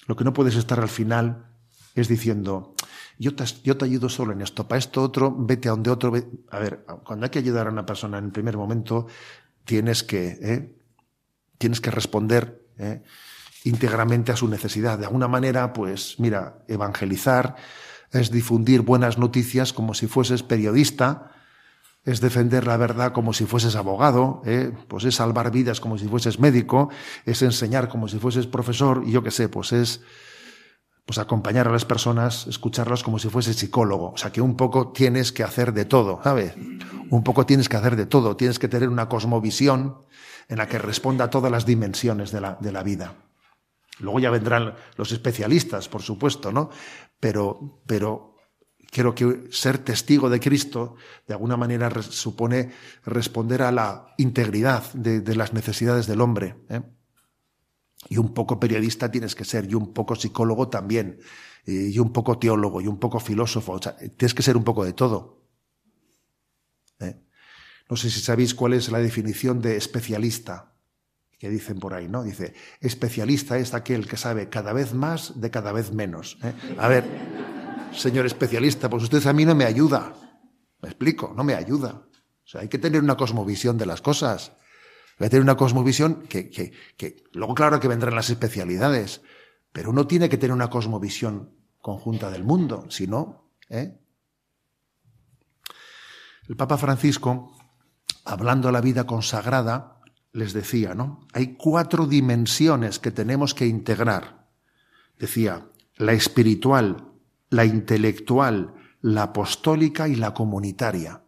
lo 0.07 0.15
que 0.15 0.23
no 0.23 0.33
puedes 0.33 0.55
estar 0.55 0.79
al 0.79 0.89
final 0.89 1.47
es 1.95 2.07
diciendo, 2.07 2.73
yo 3.19 3.35
te, 3.35 3.45
yo 3.63 3.77
te 3.77 3.85
ayudo 3.85 4.09
solo 4.09 4.33
en 4.33 4.41
esto, 4.41 4.67
para 4.67 4.79
esto 4.79 5.01
otro, 5.01 5.33
vete 5.37 5.69
a 5.69 5.71
donde 5.71 5.91
otro. 5.91 6.11
A 6.49 6.59
ver, 6.59 6.85
cuando 7.03 7.25
hay 7.25 7.29
que 7.29 7.39
ayudar 7.39 7.67
a 7.67 7.71
una 7.71 7.85
persona 7.85 8.17
en 8.17 8.25
el 8.25 8.31
primer 8.31 8.57
momento, 8.57 9.07
tienes 9.65 10.03
que, 10.03 10.37
¿eh? 10.41 10.75
tienes 11.57 11.81
que 11.81 11.91
responder 11.91 12.67
¿eh? 12.77 13.03
íntegramente 13.63 14.31
a 14.31 14.35
su 14.35 14.47
necesidad. 14.47 14.99
De 14.99 15.05
alguna 15.05 15.27
manera, 15.27 15.73
pues, 15.73 16.15
mira, 16.19 16.63
evangelizar, 16.67 17.55
es 18.11 18.31
difundir 18.31 18.81
buenas 18.81 19.17
noticias 19.17 19.73
como 19.73 19.93
si 19.93 20.07
fueses 20.07 20.43
periodista, 20.43 21.31
es 22.05 22.19
defender 22.19 22.67
la 22.67 22.77
verdad 22.77 23.13
como 23.13 23.33
si 23.33 23.45
fueses 23.45 23.75
abogado, 23.75 24.41
¿eh? 24.45 24.71
pues 24.87 25.05
es 25.05 25.15
salvar 25.15 25.51
vidas 25.51 25.79
como 25.79 25.97
si 25.97 26.07
fueses 26.07 26.39
médico, 26.39 26.89
es 27.25 27.41
enseñar 27.41 27.87
como 27.87 28.07
si 28.07 28.19
fueses 28.19 28.45
profesor, 28.45 29.03
y 29.05 29.11
yo 29.11 29.23
qué 29.23 29.31
sé, 29.31 29.47
pues 29.49 29.71
es 29.71 30.01
pues 31.05 31.17
acompañar 31.17 31.67
a 31.67 31.71
las 31.71 31.85
personas, 31.85 32.47
escucharlas 32.47 33.03
como 33.03 33.19
si 33.19 33.29
fueses 33.29 33.57
psicólogo. 33.57 34.11
O 34.11 34.17
sea 34.17 34.31
que 34.31 34.41
un 34.41 34.55
poco 34.55 34.91
tienes 34.91 35.31
que 35.31 35.43
hacer 35.43 35.73
de 35.73 35.85
todo, 35.85 36.21
¿sabes? 36.23 36.53
Un 37.09 37.23
poco 37.23 37.45
tienes 37.45 37.67
que 37.67 37.77
hacer 37.77 37.95
de 37.95 38.05
todo, 38.05 38.37
tienes 38.37 38.59
que 38.59 38.67
tener 38.67 38.89
una 38.89 39.09
cosmovisión 39.09 39.97
en 40.47 40.57
la 40.57 40.67
que 40.67 40.77
responda 40.77 41.25
a 41.25 41.29
todas 41.29 41.51
las 41.51 41.65
dimensiones 41.65 42.31
de 42.31 42.41
la, 42.41 42.57
de 42.59 42.71
la 42.71 42.83
vida. 42.83 43.15
Luego 43.99 44.19
ya 44.19 44.31
vendrán 44.31 44.75
los 44.97 45.11
especialistas, 45.11 45.87
por 45.87 46.01
supuesto, 46.01 46.51
¿no? 46.51 46.69
Pero, 47.19 47.81
pero 47.85 48.33
creo 48.93 49.13
que 49.13 49.47
ser 49.51 49.79
testigo 49.79 50.29
de 50.29 50.39
Cristo 50.39 50.95
de 51.27 51.33
alguna 51.33 51.57
manera 51.57 51.89
supone 52.01 52.71
responder 53.03 53.63
a 53.63 53.71
la 53.71 54.13
integridad 54.17 54.83
de, 54.93 55.35
las 55.35 55.53
necesidades 55.53 56.07
del 56.07 56.21
hombre. 56.21 56.55
¿eh? 56.69 56.81
Y 58.09 58.17
un 58.17 58.33
poco 58.33 58.59
periodista 58.59 59.11
tienes 59.11 59.35
que 59.35 59.45
ser, 59.45 59.69
y 59.69 59.75
un 59.75 59.93
poco 59.93 60.15
psicólogo 60.15 60.67
también, 60.69 61.19
y 61.65 61.97
un 61.99 62.11
poco 62.11 62.37
teólogo, 62.37 62.81
y 62.81 62.87
un 62.87 62.99
poco 62.99 63.19
filósofo. 63.19 63.73
O 63.73 63.81
sea, 63.81 63.95
tienes 63.95 64.33
que 64.33 64.43
ser 64.43 64.57
un 64.57 64.63
poco 64.63 64.83
de 64.83 64.93
todo. 64.93 65.43
¿eh? 66.99 67.15
No 67.89 67.95
sé 67.95 68.09
si 68.09 68.19
sabéis 68.19 68.53
cuál 68.53 68.73
es 68.73 68.91
la 68.91 68.99
definición 68.99 69.61
de 69.61 69.77
especialista 69.77 70.73
que 71.37 71.49
dicen 71.49 71.77
por 71.77 71.93
ahí, 71.93 72.07
¿no? 72.07 72.23
Dice, 72.23 72.53
especialista 72.79 73.57
es 73.57 73.73
aquel 73.73 74.07
que 74.07 74.15
sabe 74.15 74.47
cada 74.47 74.71
vez 74.71 74.93
más 74.93 75.41
de 75.41 75.51
cada 75.51 75.73
vez 75.73 75.91
menos. 75.91 76.37
¿eh? 76.41 76.53
A 76.77 76.87
ver, 76.87 77.03
señor 77.93 78.25
especialista, 78.25 78.89
pues 78.89 79.03
usted 79.03 79.25
a 79.27 79.33
mí 79.33 79.43
no 79.43 79.53
me 79.53 79.65
ayuda. 79.65 80.13
Me 80.81 80.87
explico, 80.87 81.33
no 81.35 81.43
me 81.43 81.53
ayuda. 81.53 82.07
O 82.45 82.47
sea, 82.47 82.61
hay 82.61 82.69
que 82.69 82.77
tener 82.77 83.01
una 83.01 83.17
cosmovisión 83.17 83.77
de 83.77 83.85
las 83.85 84.01
cosas. 84.01 84.53
Hay 85.19 85.25
que 85.25 85.29
tener 85.29 85.43
una 85.43 85.57
cosmovisión 85.57 86.23
que, 86.23 86.49
que, 86.49 86.71
que 86.97 87.23
luego 87.33 87.53
claro 87.53 87.79
que 87.79 87.87
vendrán 87.87 88.15
las 88.15 88.29
especialidades, 88.29 89.21
pero 89.71 89.89
uno 89.89 90.07
tiene 90.07 90.29
que 90.29 90.37
tener 90.37 90.53
una 90.53 90.69
cosmovisión 90.69 91.51
conjunta 91.79 92.31
del 92.31 92.43
mundo, 92.43 92.85
si 92.89 93.07
no, 93.07 93.49
¿eh? 93.69 93.99
El 96.47 96.57
Papa 96.57 96.77
Francisco, 96.77 97.55
hablando 98.25 98.67
de 98.67 98.73
la 98.73 98.81
vida 98.81 99.05
consagrada, 99.05 100.01
les 100.33 100.51
decía, 100.51 100.93
¿no? 100.93 101.25
Hay 101.31 101.55
cuatro 101.55 102.05
dimensiones 102.05 102.99
que 102.99 103.11
tenemos 103.11 103.53
que 103.53 103.65
integrar. 103.65 104.47
Decía, 105.17 105.67
la 105.95 106.13
espiritual, 106.13 107.07
la 107.49 107.65
intelectual, 107.65 108.73
la 109.01 109.23
apostólica 109.23 110.07
y 110.07 110.15
la 110.15 110.33
comunitaria. 110.33 111.23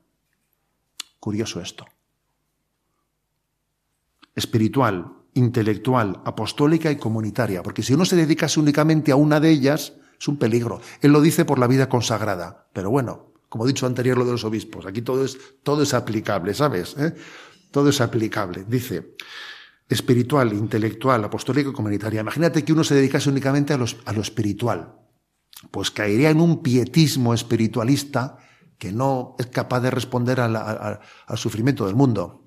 Curioso 1.20 1.62
esto. 1.62 1.86
Espiritual, 4.36 5.14
intelectual, 5.34 6.22
apostólica 6.26 6.92
y 6.92 6.98
comunitaria, 6.98 7.64
porque 7.64 7.84
si 7.84 7.94
uno 7.94 8.06
se 8.06 8.16
dedica 8.16 8.48
únicamente 8.58 9.12
a 9.12 9.16
una 9.16 9.40
de 9.40 9.50
ellas, 9.50 9.94
es 10.20 10.28
un 10.28 10.38
peligro. 10.38 10.82
Él 11.02 11.12
lo 11.12 11.22
dice 11.22 11.46
por 11.46 11.60
la 11.60 11.68
vida 11.68 11.90
consagrada, 11.90 12.68
pero 12.74 12.90
bueno, 12.90 13.34
como 13.50 13.66
he 13.66 13.68
dicho 13.68 13.86
anterior 13.86 14.18
lo 14.18 14.26
de 14.26 14.32
los 14.32 14.44
obispos, 14.44 14.86
aquí 14.86 15.02
todo 15.02 15.24
es, 15.24 15.38
todo 15.64 15.84
es 15.84 15.94
aplicable, 15.94 16.54
¿sabes? 16.54 16.96
¿Eh? 16.98 17.14
Todo 17.72 17.90
es 17.90 18.02
aplicable. 18.02 18.66
Dice, 18.68 19.16
espiritual, 19.90 20.54
intelectual, 20.54 21.24
apostólico 21.24 21.70
y 21.70 21.74
comunitaria. 21.74 22.22
Imagínate 22.22 22.64
que 22.64 22.74
uno 22.74 22.84
se 22.84 22.96
dedicase 22.96 23.30
únicamente 23.30 23.74
a, 23.74 23.80
a 24.06 24.14
lo 24.14 24.22
espiritual. 24.22 24.96
Pues 25.72 25.92
caería 25.92 26.30
en 26.30 26.42
un 26.42 26.62
pietismo 26.62 27.34
espiritualista 27.34 28.38
que 28.78 28.92
no 28.92 29.36
es 29.40 29.48
capaz 29.48 29.82
de 29.82 29.92
responder 29.92 30.40
al 30.40 31.00
sufrimiento 31.36 31.86
del 31.86 31.96
mundo. 31.96 32.45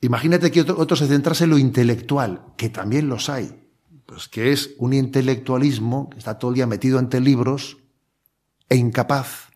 Imagínate 0.00 0.50
que 0.50 0.60
otro, 0.60 0.96
se 0.96 1.06
centrase 1.06 1.44
en 1.44 1.50
lo 1.50 1.58
intelectual, 1.58 2.54
que 2.56 2.68
también 2.68 3.08
los 3.08 3.28
hay, 3.28 3.68
pues 4.04 4.28
que 4.28 4.52
es 4.52 4.74
un 4.78 4.92
intelectualismo 4.92 6.10
que 6.10 6.18
está 6.18 6.38
todo 6.38 6.50
el 6.50 6.56
día 6.56 6.66
metido 6.66 6.98
entre 6.98 7.20
libros 7.20 7.78
e 8.68 8.76
incapaz, 8.76 9.50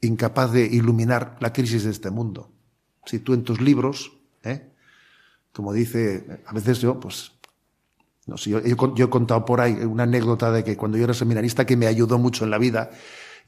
incapaz 0.00 0.52
de 0.52 0.66
iluminar 0.66 1.36
la 1.40 1.52
crisis 1.52 1.84
de 1.84 1.90
este 1.90 2.10
mundo 2.10 2.52
si 3.08 3.18
tú 3.18 3.32
en 3.32 3.42
tus 3.42 3.60
libros, 3.60 4.12
¿eh? 4.44 4.70
como 5.52 5.72
dice, 5.72 6.42
a 6.46 6.52
veces 6.52 6.80
yo, 6.80 7.00
pues, 7.00 7.32
no 8.26 8.36
sé, 8.36 8.50
yo, 8.50 8.58
he 8.58 9.10
contado 9.10 9.44
por 9.46 9.62
ahí 9.62 9.72
una 9.72 10.02
anécdota 10.02 10.52
de 10.52 10.62
que 10.62 10.76
cuando 10.76 10.98
yo 10.98 11.04
era 11.04 11.14
seminarista 11.14 11.64
que 11.64 11.76
me 11.76 11.86
ayudó 11.86 12.18
mucho 12.18 12.44
en 12.44 12.50
la 12.50 12.58
vida, 12.58 12.90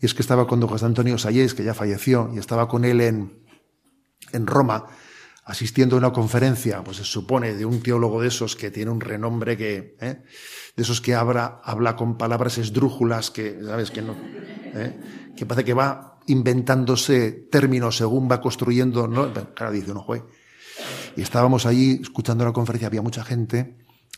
Y 0.02 0.06
es 0.06 0.14
que 0.14 0.22
estaba 0.22 0.46
con 0.46 0.60
don 0.60 0.70
José 0.70 0.86
Antonio 0.86 1.18
Sayés, 1.18 1.52
que 1.52 1.62
ya 1.62 1.74
falleció, 1.74 2.30
y 2.34 2.38
estaba 2.38 2.68
con 2.68 2.86
él 2.86 3.02
en, 3.02 3.44
en 4.32 4.46
Roma, 4.46 4.86
asistiendo 5.44 5.96
a 5.96 5.98
una 5.98 6.12
conferencia, 6.12 6.82
pues 6.84 6.98
se 6.98 7.04
supone, 7.04 7.54
de 7.54 7.64
un 7.64 7.82
teólogo 7.82 8.20
de 8.20 8.28
esos 8.28 8.56
que 8.56 8.70
tiene 8.70 8.90
un 8.90 9.00
renombre 9.00 9.56
que, 9.56 9.96
¿eh? 10.00 10.22
de 10.76 10.82
esos 10.82 11.00
que 11.00 11.14
habla, 11.14 11.60
habla 11.64 11.96
con 11.96 12.16
palabras 12.16 12.58
esdrújulas 12.58 13.30
que, 13.30 13.58
¿sabes? 13.64 13.90
Que 13.90 14.02
no, 14.02 14.14
¿eh? 14.74 14.98
que 15.36 15.46
parece 15.46 15.64
que 15.64 15.74
va 15.74 16.18
inventándose 16.26 17.32
términos 17.32 17.96
según 17.96 18.30
va 18.30 18.40
construyendo, 18.40 19.08
¿no? 19.08 19.32
Claro, 19.54 19.72
dice 19.72 19.90
uno, 19.90 20.02
juez. 20.02 20.22
Y 21.16 21.22
estábamos 21.22 21.66
allí 21.66 21.98
escuchando 22.00 22.44
la 22.44 22.52
conferencia, 22.52 22.86
había 22.88 23.02
mucha 23.02 23.24
gente, 23.24 23.76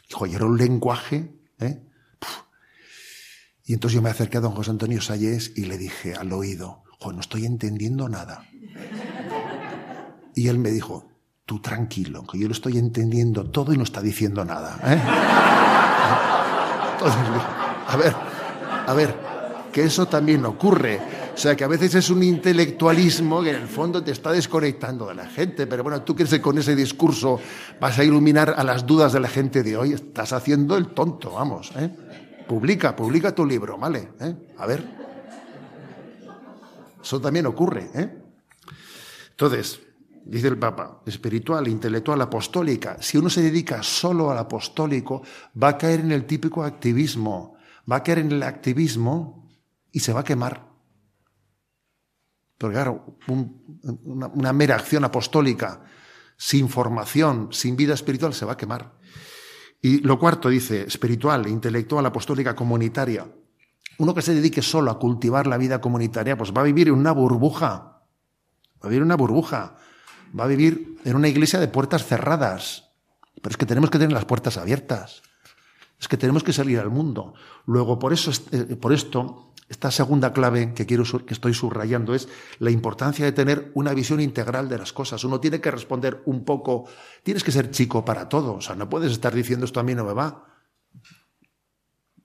y 0.09 0.35
era 0.35 0.45
un 0.45 0.59
lenguaje, 0.59 1.33
¿eh? 1.59 1.81
Y 3.65 3.75
entonces 3.75 3.95
yo 3.95 4.03
me 4.03 4.11
acerqué 4.11 4.39
a 4.39 4.41
don 4.41 4.53
José 4.53 4.71
Antonio 4.71 5.01
Sayés 5.01 5.53
y 5.55 5.65
le 5.65 5.79
dije 5.79 6.15
al 6.15 6.33
oído, 6.33 6.83
no 7.11 7.21
estoy 7.21 7.47
entendiendo 7.47 8.09
nada. 8.09 8.47
Y 10.35 10.49
él 10.49 10.59
me 10.59 10.71
dijo, 10.71 11.09
tranquilo, 11.61 12.25
que 12.27 12.39
yo 12.39 12.49
lo 12.49 12.55
estoy 12.55 12.79
entendiendo 12.79 13.45
todo 13.45 13.73
y 13.73 13.77
no 13.77 13.85
está 13.85 14.01
diciendo 14.01 14.45
nada. 14.45 14.79
¿eh? 14.85 15.01
Entonces, 16.93 17.21
a 17.89 17.97
ver, 17.97 18.15
a 18.87 18.95
ver, 18.95 19.15
que 19.73 19.85
eso 19.85 20.07
también 20.07 20.45
ocurre. 20.45 21.01
O 21.35 21.37
sea, 21.37 21.57
que 21.57 21.65
a 21.65 21.69
veces 21.69 21.95
es 21.95 22.11
un 22.11 22.23
intelectualismo 22.23 23.43
que 23.43 23.51
en 23.51 23.57
el 23.57 23.69
fondo 23.69 24.03
te 24.05 24.13
está 24.13 24.33
desconectando 24.33 25.07
de 25.07 25.15
la 25.15 25.27
gente. 25.27 25.67
Pero 25.67 25.83
bueno, 25.83 26.03
tú 26.03 26.15
crees 26.15 26.31
que 26.31 26.43
con 26.43 26.59
ese 26.59 26.77
discurso 26.77 27.41
vas 27.81 27.99
a 27.99 28.05
iluminar 28.05 28.55
a 28.57 28.63
las 28.63 28.87
dudas 28.87 29.13
de 29.13 29.21
la 29.21 29.29
gente 29.29 29.63
de 29.63 29.77
hoy. 29.77 29.95
Estás 29.95 30.33
haciendo 30.35 30.77
el 30.77 30.89
tonto, 30.89 31.33
vamos. 31.33 31.73
¿eh? 31.77 31.91
Publica, 32.47 32.95
publica 32.95 33.35
tu 33.35 33.47
libro, 33.47 33.79
¿vale? 33.79 34.11
¿Eh? 34.21 34.35
A 34.59 34.67
ver. 34.67 34.85
Eso 37.03 37.21
también 37.21 37.47
ocurre, 37.47 37.91
¿eh? 37.95 38.19
Entonces, 39.31 39.81
dice 40.25 40.49
el 40.49 40.59
Papa, 40.59 41.03
espiritual, 41.07 41.69
intelectual, 41.69 42.21
apostólica. 42.21 42.97
Si 43.01 43.19
uno 43.19 43.31
se 43.31 43.43
dedica 43.43 43.83
solo 43.83 44.31
al 44.31 44.39
apostólico, 44.39 45.23
va 45.61 45.69
a 45.69 45.79
caer 45.79 46.01
en 46.01 46.13
el 46.13 46.27
típico 46.27 46.63
activismo, 46.63 47.57
va 47.91 47.97
a 47.97 48.03
caer 48.03 48.21
en 48.21 48.33
el 48.33 48.43
activismo 48.43 49.51
y 49.91 50.01
se 50.01 50.13
va 50.13 50.21
a 50.21 50.25
quemar. 50.25 50.71
Porque 52.59 52.75
claro, 52.75 53.19
una, 53.27 54.29
una 54.29 54.53
mera 54.53 54.77
acción 54.77 55.05
apostólica, 55.05 55.83
sin 56.37 56.69
formación, 56.69 57.49
sin 57.53 57.77
vida 57.77 57.95
espiritual, 57.95 58.35
se 58.35 58.45
va 58.45 58.53
a 58.53 58.57
quemar. 58.57 58.99
Y 59.81 59.99
lo 59.99 60.19
cuarto 60.19 60.49
dice, 60.49 60.83
espiritual, 60.83 61.49
intelectual, 61.49 62.07
apostólica, 62.07 62.55
comunitaria. 62.55 63.27
Uno 63.99 64.15
que 64.15 64.23
se 64.23 64.33
dedique 64.33 64.63
solo 64.63 64.93
a 64.93 64.99
cultivar 64.99 65.49
la 65.49 65.59
vida 65.59 65.81
comunitaria, 65.81 66.37
pues 66.37 66.53
va 66.57 66.61
a 66.61 66.65
vivir 66.65 66.89
en 66.89 66.95
una 66.95 67.11
burbuja. 67.11 68.05
Va 68.83 68.87
a 68.87 68.89
vivir 68.89 68.99
en 68.99 69.07
una 69.07 69.17
burbuja. 69.17 69.77
Va 70.39 70.45
a 70.45 70.49
vivir 70.49 70.97
en 71.05 71.17
una 71.17 71.29
iglesia 71.29 71.61
de 71.61 71.69
puertas 71.69 72.07
cerradas. 72.07 72.91
Pero 73.41 73.51
es 73.51 73.57
que 73.57 73.67
tenemos 73.67 73.91
que 73.91 73.99
tener 73.99 74.13
las 74.13 74.25
puertas 74.25 74.57
abiertas. 74.57 75.23
Es 76.01 76.09
que 76.09 76.17
tenemos 76.17 76.43
que 76.43 76.53
salir 76.53 76.79
al 76.79 76.91
mundo. 76.91 77.35
Luego, 77.67 77.99
por 77.99 78.13
eso, 78.13 78.31
eh, 78.51 78.77
por 78.77 78.93
esto, 78.93 79.53
esta 79.69 79.91
segunda 79.91 80.33
clave 80.33 80.75
que 80.75 80.85
quiero 80.85 81.05
que 81.25 81.33
estoy 81.33 81.55
subrayando 81.55 82.15
es 82.15 82.29
la 82.59 82.71
importancia 82.71 83.25
de 83.25 83.33
tener 83.33 83.71
una 83.75 83.95
visión 83.95 84.21
integral 84.21 84.69
de 84.69 84.79
las 84.79 84.93
cosas. 84.93 85.25
Uno 85.25 85.41
tiene 85.41 85.61
que 85.61 85.71
responder 85.71 86.23
un 86.27 86.45
poco, 86.45 86.85
tienes 87.23 87.43
que 87.43 87.53
ser 87.53 87.71
chico 87.71 88.05
para 88.05 88.29
todo, 88.29 88.55
o 88.55 88.61
sea, 88.61 88.75
no 88.75 88.89
puedes 88.89 89.13
estar 89.13 89.35
diciendo 89.35 89.65
esto 89.65 89.81
a 89.81 89.83
mí 89.83 89.95
no 89.95 90.05
me 90.05 90.13
va. 90.13 90.45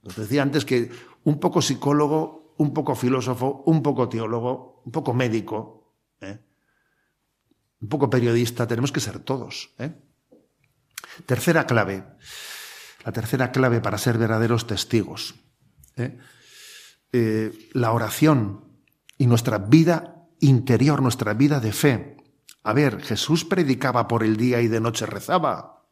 Os 0.04 0.16
decía 0.16 0.42
antes 0.42 0.66
que 0.66 0.92
un 1.24 1.40
poco 1.40 1.62
psicólogo, 1.62 2.54
un 2.58 2.74
poco 2.74 2.96
filósofo, 2.96 3.64
un 3.66 3.82
poco 3.82 4.10
teólogo, 4.10 4.82
un 4.86 4.92
poco 4.92 5.14
médico, 5.14 5.94
¿eh? 6.20 6.47
Un 7.80 7.90
poco 7.90 8.10
periodista, 8.10 8.68
tenemos 8.68 8.92
que 8.92 9.00
ser 9.00 9.20
todos. 9.20 9.74
¿eh? 9.78 9.96
Tercera 11.26 11.66
clave, 11.66 12.04
la 13.06 13.12
tercera 13.12 13.52
clave 13.52 13.82
para 13.82 13.98
ser 13.98 14.18
verdaderos 14.18 14.68
testigos. 14.68 15.36
¿eh? 15.96 16.18
Eh, 17.12 17.70
la 17.74 17.92
oración 17.92 18.82
y 19.18 19.28
nuestra 19.28 19.58
vida 19.58 20.28
interior, 20.40 21.02
nuestra 21.02 21.34
vida 21.34 21.60
de 21.60 21.72
fe. 21.72 22.18
A 22.64 22.74
ver, 22.74 23.02
Jesús 23.02 23.46
predicaba 23.46 24.08
por 24.08 24.24
el 24.24 24.38
día 24.38 24.62
y 24.62 24.68
de 24.68 24.80
noche 24.80 25.06
rezaba. 25.06 25.86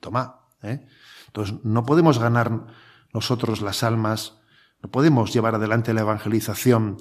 Toma. 0.00 0.48
Entonces, 1.26 1.56
no 1.62 1.84
podemos 1.84 2.18
ganar 2.18 2.66
nosotros 3.12 3.60
las 3.60 3.82
almas, 3.82 4.40
no 4.82 4.90
podemos 4.90 5.32
llevar 5.32 5.54
adelante 5.54 5.94
la 5.94 6.00
evangelización. 6.00 6.98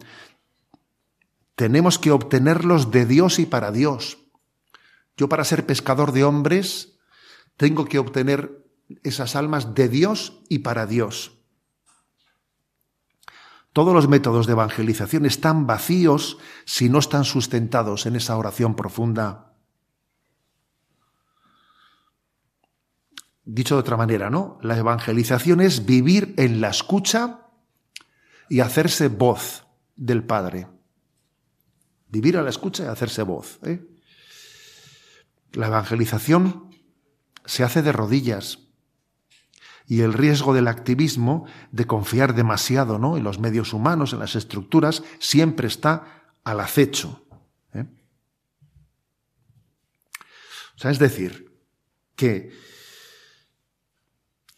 Tenemos 1.62 2.00
que 2.00 2.10
obtenerlos 2.10 2.89
de 2.89 3.06
Dios 3.06 3.38
y 3.38 3.45
para 3.45 3.71
Dios. 3.71 4.17
Yo 5.15 5.30
para 5.30 5.43
ser 5.43 5.67
pescador 5.67 6.12
de 6.12 6.24
hombres 6.24 6.97
tengo 7.56 7.86
que 7.86 8.00
obtener 8.00 8.65
esas 9.04 9.36
almas 9.36 9.76
de 9.76 9.88
Dios 9.88 10.41
y 10.50 10.60
para 10.65 10.88
Dios. 10.88 11.34
Todos 13.74 13.93
los 13.93 14.08
métodos 14.08 14.47
de 14.47 14.54
evangelización 14.54 15.28
están 15.28 15.67
vacíos 15.67 16.39
si 16.65 16.89
no 16.89 16.97
están 16.97 17.26
sustentados 17.26 18.08
en 18.08 18.15
esa 18.15 18.36
oración 18.38 18.76
profunda. 18.76 19.54
Dicho 23.45 23.76
de 23.76 23.82
otra 23.82 23.97
manera, 23.97 24.32
¿no? 24.32 24.58
La 24.63 24.80
evangelización 24.80 25.62
es 25.62 25.86
vivir 25.86 26.34
en 26.38 26.60
la 26.60 26.69
escucha 26.69 27.52
y 28.50 28.62
hacerse 28.62 29.10
voz 29.10 29.67
del 29.95 30.24
Padre. 30.24 30.81
Vivir 32.12 32.38
a 32.38 32.43
la 32.43 32.50
escucha 32.50 32.84
y 32.84 32.88
hacerse 32.88 33.24
voz. 33.24 33.60
¿eh? 33.63 33.82
La 35.54 35.67
evangelización 35.67 36.69
se 37.45 37.63
hace 37.63 37.82
de 37.82 37.91
rodillas, 37.91 38.60
y 39.91 40.02
el 40.04 40.13
riesgo 40.13 40.54
del 40.54 40.69
activismo, 40.69 41.45
de 41.74 41.86
confiar 41.86 42.34
demasiado 42.34 42.97
¿no? 42.97 43.17
en 43.17 43.26
los 43.26 43.39
medios 43.39 43.74
humanos, 43.74 44.13
en 44.13 44.19
las 44.19 44.38
estructuras, 44.38 45.04
siempre 45.19 45.67
está 45.67 46.24
al 46.45 46.62
acecho. 46.62 47.26
¿eh? 47.74 47.86
O 50.76 50.80
sea, 50.80 50.91
es 50.91 51.00
decir, 51.00 51.52
que 52.15 52.52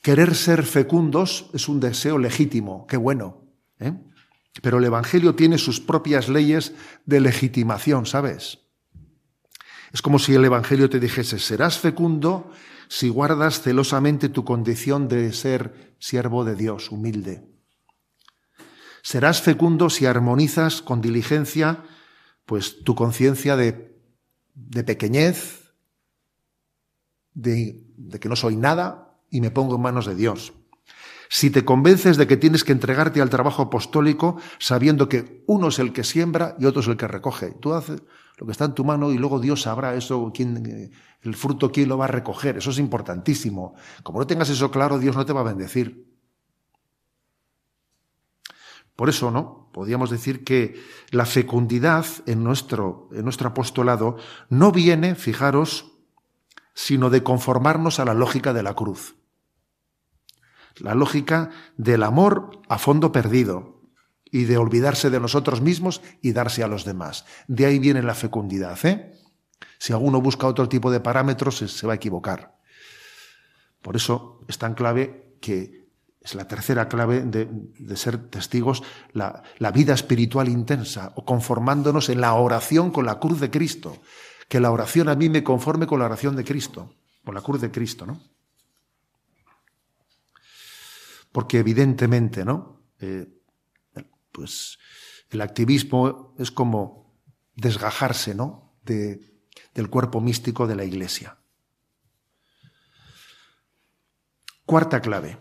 querer 0.03 0.35
ser 0.35 0.61
fecundos 0.61 1.49
es 1.53 1.67
un 1.67 1.79
deseo 1.79 2.19
legítimo, 2.19 2.85
qué 2.85 2.97
bueno. 2.97 3.41
¿eh? 3.79 3.93
Pero 4.61 4.77
el 4.77 4.85
Evangelio 4.85 5.35
tiene 5.35 5.57
sus 5.57 5.79
propias 5.79 6.29
leyes 6.29 6.73
de 7.05 7.19
legitimación, 7.19 8.05
¿sabes? 8.05 8.59
Es 9.91 10.01
como 10.01 10.19
si 10.19 10.33
el 10.33 10.45
Evangelio 10.45 10.89
te 10.89 10.99
dijese, 10.99 11.39
serás 11.39 11.79
fecundo 11.79 12.51
si 12.87 13.09
guardas 13.09 13.61
celosamente 13.61 14.29
tu 14.29 14.43
condición 14.43 15.07
de 15.07 15.33
ser 15.33 15.95
siervo 15.99 16.43
de 16.45 16.55
Dios, 16.55 16.91
humilde. 16.91 17.43
Serás 19.01 19.41
fecundo 19.41 19.89
si 19.89 20.05
armonizas 20.05 20.81
con 20.81 21.01
diligencia 21.01 21.83
pues 22.45 22.83
tu 22.83 22.95
conciencia 22.95 23.55
de, 23.55 23.97
de, 24.53 24.83
pequeñez, 24.83 25.73
de, 27.33 27.83
de 27.97 28.19
que 28.19 28.29
no 28.29 28.35
soy 28.35 28.55
nada 28.55 29.19
y 29.29 29.41
me 29.41 29.51
pongo 29.51 29.75
en 29.75 29.81
manos 29.81 30.05
de 30.05 30.15
Dios. 30.15 30.53
Si 31.35 31.49
te 31.49 31.65
convences 31.65 32.17
de 32.17 32.27
que 32.27 32.37
tienes 32.37 32.63
que 32.63 32.73
entregarte 32.73 33.19
al 33.19 33.31
trabajo 33.31 33.63
apostólico 33.63 34.37
sabiendo 34.59 35.09
que 35.09 35.43
uno 35.47 35.69
es 35.69 35.79
el 35.79 35.91
que 35.91 36.03
siembra 36.03 36.55
y 36.59 36.65
otro 36.65 36.81
es 36.81 36.87
el 36.87 36.95
que 36.95 37.07
recoge. 37.07 37.53
Tú 37.59 37.73
haces, 37.73 38.03
lo 38.37 38.45
que 38.45 38.51
está 38.51 38.65
en 38.65 38.75
tu 38.75 38.85
mano 38.85 39.11
y 39.11 39.17
luego 39.17 39.39
Dios 39.39 39.63
sabrá 39.63 39.95
eso, 39.95 40.31
quién, 40.31 40.91
el 41.23 41.35
fruto, 41.35 41.71
quién 41.71 41.89
lo 41.89 41.97
va 41.97 42.05
a 42.05 42.09
recoger. 42.09 42.57
Eso 42.57 42.69
es 42.69 42.77
importantísimo. 42.77 43.73
Como 44.03 44.19
no 44.19 44.27
tengas 44.27 44.51
eso 44.51 44.69
claro, 44.69 44.99
Dios 44.99 45.15
no 45.15 45.25
te 45.25 45.33
va 45.33 45.39
a 45.39 45.45
bendecir. 45.45 46.07
Por 48.95 49.09
eso, 49.09 49.31
¿no? 49.31 49.71
Podríamos 49.73 50.11
decir 50.11 50.43
que 50.43 50.79
la 51.09 51.25
fecundidad 51.25 52.05
en 52.27 52.43
nuestro, 52.43 53.09
en 53.11 53.23
nuestro 53.23 53.49
apostolado 53.49 54.17
no 54.49 54.71
viene, 54.71 55.15
fijaros, 55.15 55.93
sino 56.75 57.09
de 57.09 57.23
conformarnos 57.23 57.99
a 57.99 58.05
la 58.05 58.13
lógica 58.13 58.53
de 58.53 58.61
la 58.61 58.75
cruz. 58.75 59.15
La 60.77 60.95
lógica 60.95 61.49
del 61.77 62.03
amor 62.03 62.61
a 62.67 62.77
fondo 62.77 63.11
perdido, 63.11 63.73
y 64.33 64.45
de 64.45 64.57
olvidarse 64.57 65.11
de 65.11 65.19
nosotros 65.19 65.61
mismos 65.61 66.01
y 66.19 66.33
darse 66.33 66.63
a 66.63 66.67
los 66.67 66.85
demás. 66.85 67.23
De 67.47 67.67
ahí 67.67 67.77
viene 67.77 68.01
la 68.01 68.15
fecundidad. 68.15 68.83
¿eh? 68.83 69.13
Si 69.77 69.93
alguno 69.93 70.21
busca 70.21 70.47
otro 70.47 70.67
tipo 70.67 70.89
de 70.89 70.99
parámetros, 70.99 71.57
se, 71.57 71.85
va 71.85 71.93
a 71.93 71.97
equivocar. 71.97 72.57
Por 73.83 73.95
eso 73.95 74.41
es 74.47 74.57
tan 74.57 74.73
clave 74.73 75.37
que 75.39 75.85
es 76.19 76.33
la 76.33 76.47
tercera 76.47 76.89
clave 76.89 77.21
de, 77.21 77.95
ser 77.95 78.17
testigos, 78.29 78.81
la, 79.11 79.43
la, 79.59 79.69
vida 79.69 79.93
espiritual 79.93 80.49
intensa, 80.49 81.13
o 81.15 81.25
conformándonos 81.25 82.09
en 82.09 82.19
la 82.19 82.33
oración 82.33 82.89
con 82.89 83.05
la 83.05 83.19
cruz 83.19 83.39
de 83.39 83.51
Cristo. 83.51 84.01
Que 84.49 84.59
la 84.59 84.71
oración 84.71 85.09
a 85.09 85.15
mí 85.15 85.29
me 85.29 85.43
conforme 85.43 85.85
con 85.85 85.99
la 85.99 86.05
oración 86.05 86.35
de 86.35 86.43
Cristo, 86.43 86.95
con 87.23 87.35
la 87.35 87.41
cruz 87.41 87.61
de 87.61 87.69
Cristo, 87.69 88.07
¿no? 88.07 88.19
Porque 91.33 91.59
evidentemente, 91.59 92.45
¿no? 92.45 92.73
eh, 93.01 93.27
pues 94.31 94.77
el 95.29 95.41
activismo 95.41 96.35
es 96.39 96.51
como 96.51 97.19
desgajarse, 97.55 98.33
¿no? 98.33 98.73
del 98.83 99.89
cuerpo 99.89 100.19
místico 100.19 100.67
de 100.67 100.75
la 100.75 100.83
Iglesia. 100.83 101.37
Cuarta 104.65 105.01
clave. 105.01 105.37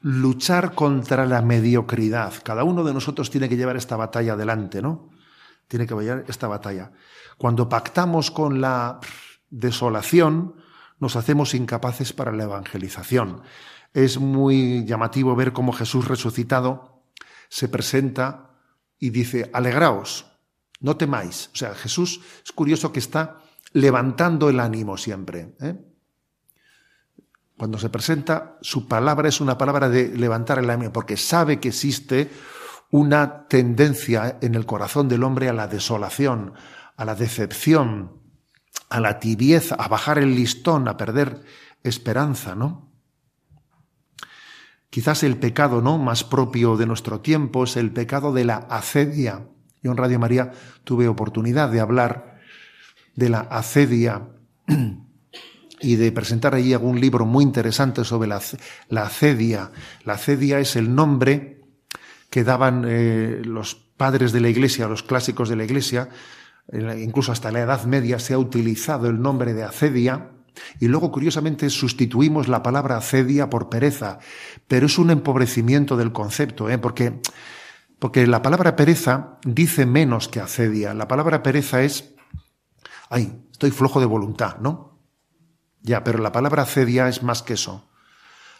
Luchar 0.00 0.74
contra 0.74 1.26
la 1.26 1.42
mediocridad. 1.42 2.34
Cada 2.42 2.64
uno 2.64 2.84
de 2.84 2.92
nosotros 2.94 3.30
tiene 3.30 3.48
que 3.48 3.56
llevar 3.56 3.76
esta 3.76 3.96
batalla 3.96 4.34
adelante, 4.34 4.82
¿no? 4.82 5.10
Tiene 5.68 5.86
que 5.86 5.94
llevar 5.94 6.24
esta 6.28 6.48
batalla. 6.48 6.92
Cuando 7.38 7.68
pactamos 7.68 8.30
con 8.30 8.60
la 8.60 9.00
desolación, 9.48 10.56
nos 11.00 11.16
hacemos 11.16 11.54
incapaces 11.54 12.12
para 12.12 12.30
la 12.30 12.44
evangelización. 12.44 13.42
Es 13.92 14.18
muy 14.18 14.84
llamativo 14.84 15.34
ver 15.34 15.52
cómo 15.52 15.72
Jesús 15.72 16.06
resucitado 16.06 17.02
se 17.48 17.68
presenta 17.68 18.50
y 18.98 19.10
dice, 19.10 19.50
alegraos, 19.52 20.26
no 20.78 20.96
temáis. 20.96 21.50
O 21.52 21.56
sea, 21.56 21.74
Jesús 21.74 22.20
es 22.44 22.52
curioso 22.52 22.92
que 22.92 23.00
está 23.00 23.40
levantando 23.72 24.48
el 24.48 24.60
ánimo 24.60 24.96
siempre. 24.96 25.54
¿eh? 25.60 25.76
Cuando 27.56 27.78
se 27.78 27.88
presenta, 27.88 28.58
su 28.60 28.86
palabra 28.86 29.28
es 29.28 29.40
una 29.40 29.58
palabra 29.58 29.88
de 29.88 30.08
levantar 30.08 30.58
el 30.58 30.70
ánimo, 30.70 30.92
porque 30.92 31.16
sabe 31.16 31.60
que 31.60 31.68
existe 31.68 32.30
una 32.90 33.46
tendencia 33.48 34.38
en 34.40 34.54
el 34.54 34.66
corazón 34.66 35.08
del 35.08 35.22
hombre 35.24 35.48
a 35.48 35.52
la 35.52 35.66
desolación, 35.66 36.54
a 36.96 37.04
la 37.04 37.14
decepción, 37.14 38.19
a 38.90 39.00
la 39.00 39.20
tibieza, 39.20 39.76
a 39.76 39.88
bajar 39.88 40.18
el 40.18 40.34
listón, 40.34 40.88
a 40.88 40.96
perder 40.96 41.42
esperanza, 41.82 42.54
¿no? 42.54 42.90
Quizás 44.90 45.22
el 45.22 45.36
pecado 45.36 45.80
¿no? 45.80 45.98
más 45.98 46.24
propio 46.24 46.76
de 46.76 46.84
nuestro 46.84 47.20
tiempo 47.20 47.62
es 47.62 47.76
el 47.76 47.92
pecado 47.92 48.32
de 48.32 48.44
la 48.44 48.56
acedia. 48.56 49.46
Yo 49.82 49.92
en 49.92 49.96
Radio 49.96 50.18
María 50.18 50.50
tuve 50.82 51.06
oportunidad 51.06 51.70
de 51.70 51.78
hablar 51.78 52.40
de 53.14 53.28
la 53.28 53.40
acedia 53.40 54.26
y 55.80 55.94
de 55.94 56.10
presentar 56.10 56.56
allí 56.56 56.72
algún 56.72 57.00
libro 57.00 57.24
muy 57.24 57.44
interesante 57.44 58.04
sobre 58.04 58.28
la, 58.28 58.42
la 58.88 59.02
acedia. 59.02 59.70
La 60.04 60.14
acedia 60.14 60.58
es 60.58 60.74
el 60.74 60.92
nombre 60.92 61.62
que 62.28 62.42
daban 62.42 62.84
eh, 62.86 63.42
los 63.44 63.76
padres 63.76 64.32
de 64.32 64.40
la 64.40 64.48
Iglesia, 64.48 64.88
los 64.88 65.04
clásicos 65.04 65.48
de 65.48 65.56
la 65.56 65.64
Iglesia, 65.64 66.08
incluso 66.72 67.32
hasta 67.32 67.50
la 67.50 67.60
Edad 67.60 67.84
Media 67.84 68.18
se 68.18 68.34
ha 68.34 68.38
utilizado 68.38 69.08
el 69.08 69.20
nombre 69.20 69.54
de 69.54 69.64
acedia, 69.64 70.30
y 70.78 70.88
luego, 70.88 71.10
curiosamente, 71.10 71.70
sustituimos 71.70 72.48
la 72.48 72.62
palabra 72.62 72.96
acedia 72.96 73.50
por 73.50 73.68
pereza, 73.68 74.18
pero 74.68 74.86
es 74.86 74.98
un 74.98 75.10
empobrecimiento 75.10 75.96
del 75.96 76.12
concepto, 76.12 76.68
¿eh? 76.70 76.78
porque, 76.78 77.20
porque 77.98 78.26
la 78.26 78.42
palabra 78.42 78.76
pereza 78.76 79.38
dice 79.44 79.86
menos 79.86 80.28
que 80.28 80.40
acedia. 80.40 80.94
La 80.94 81.08
palabra 81.08 81.42
pereza 81.42 81.82
es, 81.82 82.14
ay, 83.08 83.42
estoy 83.50 83.70
flojo 83.70 84.00
de 84.00 84.06
voluntad, 84.06 84.58
¿no? 84.58 84.98
Ya, 85.82 86.04
pero 86.04 86.18
la 86.18 86.32
palabra 86.32 86.62
acedia 86.62 87.08
es 87.08 87.22
más 87.22 87.42
que 87.42 87.54
eso. 87.54 87.88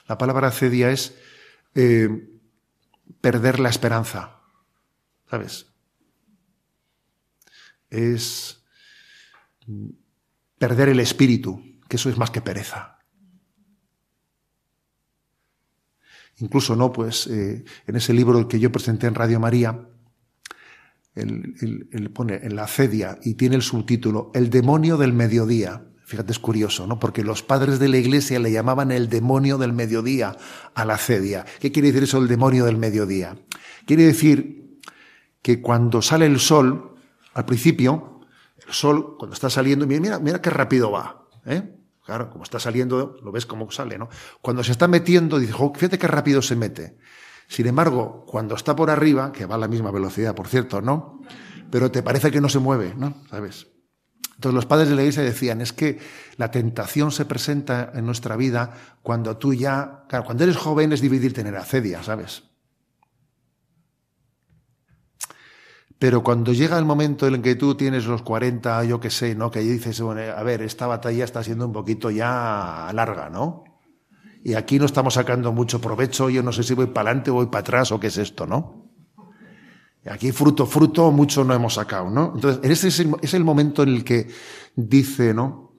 La 0.07 0.17
palabra 0.17 0.49
acedia 0.49 0.91
es 0.91 1.15
eh, 1.75 2.31
perder 3.21 3.61
la 3.61 3.69
esperanza, 3.69 4.41
¿sabes? 5.29 5.70
Es 7.91 8.65
perder 10.59 10.89
el 10.91 11.01
espíritu 11.01 11.63
que 11.89 11.97
eso 11.97 12.09
es 12.09 12.17
más 12.17 12.31
que 12.31 12.41
pereza. 12.41 12.99
Incluso, 16.39 16.75
¿no? 16.77 16.93
Pues 16.93 17.27
eh, 17.27 17.65
en 17.87 17.97
ese 17.97 18.15
libro 18.15 18.49
que 18.49 18.59
yo 18.59 18.73
presenté 18.73 19.07
en 19.07 19.15
Radio 19.15 19.41
María, 19.41 19.89
él, 21.15 22.11
pone 22.15 22.41
en 22.43 22.57
la 22.57 22.67
cedia 22.67 23.19
y 23.23 23.35
tiene 23.35 23.57
el 23.57 23.63
subtítulo 23.63 24.31
El 24.35 24.49
demonio 24.49 24.97
del 24.97 25.13
mediodía. 25.13 25.87
Fíjate, 26.07 26.33
es 26.33 26.39
curioso, 26.39 26.87
¿no? 26.87 26.99
Porque 26.99 27.23
los 27.23 27.43
padres 27.43 27.79
de 27.79 27.89
la 27.89 27.99
iglesia 27.99 28.39
le 28.39 28.51
llamaban 28.51 28.91
el 28.91 29.09
demonio 29.09 29.59
del 29.59 29.73
mediodía 29.73 30.37
a 30.75 30.85
la 30.85 30.97
cedia. 30.97 31.45
¿Qué 31.61 31.71
quiere 31.73 31.89
decir 31.89 32.05
eso, 32.05 32.19
el 32.19 32.29
demonio 32.29 32.65
del 32.65 32.79
mediodía? 32.79 33.37
Quiere 33.87 34.05
decir 34.05 34.79
que 35.43 35.61
cuando 35.61 36.03
sale 36.03 36.27
el 36.27 36.41
sol, 36.41 36.90
al 37.35 37.45
principio, 37.45 38.21
el 38.67 38.73
sol, 38.73 39.17
cuando 39.19 39.35
está 39.35 39.51
saliendo, 39.51 39.87
mira, 39.87 40.19
mira 40.19 40.41
qué 40.41 40.51
rápido 40.51 40.91
va, 40.91 41.27
¿eh? 41.47 41.77
Claro, 42.05 42.31
como 42.31 42.45
está 42.45 42.59
saliendo, 42.59 43.17
lo 43.23 43.31
ves 43.31 43.47
cómo 43.47 43.71
sale, 43.71 43.99
¿no? 43.99 44.09
Cuando 44.41 44.65
se 44.65 44.73
está 44.73 44.89
metiendo, 44.89 45.39
dice, 45.39 45.53
fíjate 45.53 45.99
qué 45.99 46.09
rápido 46.09 46.43
se 46.43 46.57
mete. 46.57 46.97
Sin 47.47 47.67
embargo, 47.67 48.25
cuando 48.27 48.55
está 48.55 48.75
por 48.75 48.91
arriba, 48.91 49.33
que 49.33 49.47
va 49.47 49.57
a 49.57 49.59
la 49.59 49.69
misma 49.69 49.91
velocidad, 49.91 50.35
por 50.35 50.49
cierto, 50.49 50.81
¿no? 50.81 51.21
Pero 51.71 51.91
te 51.91 52.03
parece 52.03 52.31
que 52.31 52.41
no 52.41 52.49
se 52.49 52.59
mueve, 52.59 52.95
¿no? 52.97 53.15
¿Sabes? 53.29 53.69
Entonces 54.41 54.55
los 54.55 54.67
padres 54.67 54.89
de 54.89 54.97
la 54.97 55.03
iglesia 55.03 55.23
decían, 55.23 55.61
es 55.61 55.73
que 55.73 55.99
la 56.37 56.51
tentación 56.51 57.13
se 57.13 57.27
presenta 57.27 57.93
en 57.95 58.07
nuestra 58.07 58.37
vida 58.37 58.73
cuando 59.03 59.37
tú 59.37 59.53
ya, 59.53 60.05
claro, 60.09 60.25
cuando 60.25 60.45
eres 60.45 60.57
joven 60.57 60.93
es 60.93 61.01
difícil 61.01 61.35
tener 61.35 61.55
acedia, 61.57 62.03
¿sabes? 62.03 62.50
Pero 66.01 66.23
cuando 66.23 66.55
llega 66.55 66.79
el 66.79 66.87
momento 66.87 67.27
en 67.27 67.35
el 67.35 67.43
que 67.43 67.57
tú 67.57 67.75
tienes 67.75 68.07
los 68.07 68.23
40, 68.23 68.85
yo 68.85 68.99
qué 68.99 69.11
sé, 69.11 69.35
¿no? 69.35 69.51
Que 69.51 69.61
dices, 69.61 70.01
a 70.01 70.43
ver, 70.43 70.63
esta 70.63 70.87
batalla 70.87 71.25
está 71.27 71.45
siendo 71.45 71.67
un 71.67 71.75
poquito 71.75 72.11
ya 72.11 72.91
larga, 72.95 73.29
¿no? 73.29 73.65
Y 74.43 74.55
aquí 74.55 74.79
no 74.79 74.87
estamos 74.87 75.13
sacando 75.13 75.53
mucho 75.53 75.79
provecho, 75.79 76.31
yo 76.31 76.43
no 76.43 76.53
sé 76.53 76.63
si 76.63 76.73
voy 76.73 76.87
para 76.87 77.11
adelante 77.11 77.31
o 77.31 77.35
voy 77.35 77.49
para 77.49 77.61
atrás 77.61 77.93
o 77.93 78.01
qué 78.01 78.07
es 78.07 78.17
esto, 78.17 78.47
¿no? 78.47 78.91
Aquí 80.07 80.33
fruto, 80.33 80.65
fruto, 80.65 81.13
mucho 81.13 81.45
no 81.45 81.53
hemos 81.53 81.75
sacado, 81.75 82.09
¿no? 82.09 82.33
Entonces, 82.35 82.71
ese 82.71 82.89
es 82.89 83.01
el, 83.01 83.17
es 83.21 83.35
el 83.35 83.45
momento 83.45 83.83
en 83.83 83.91
el 83.91 84.03
que 84.03 84.27
dice, 84.75 85.35
¿no? 85.35 85.75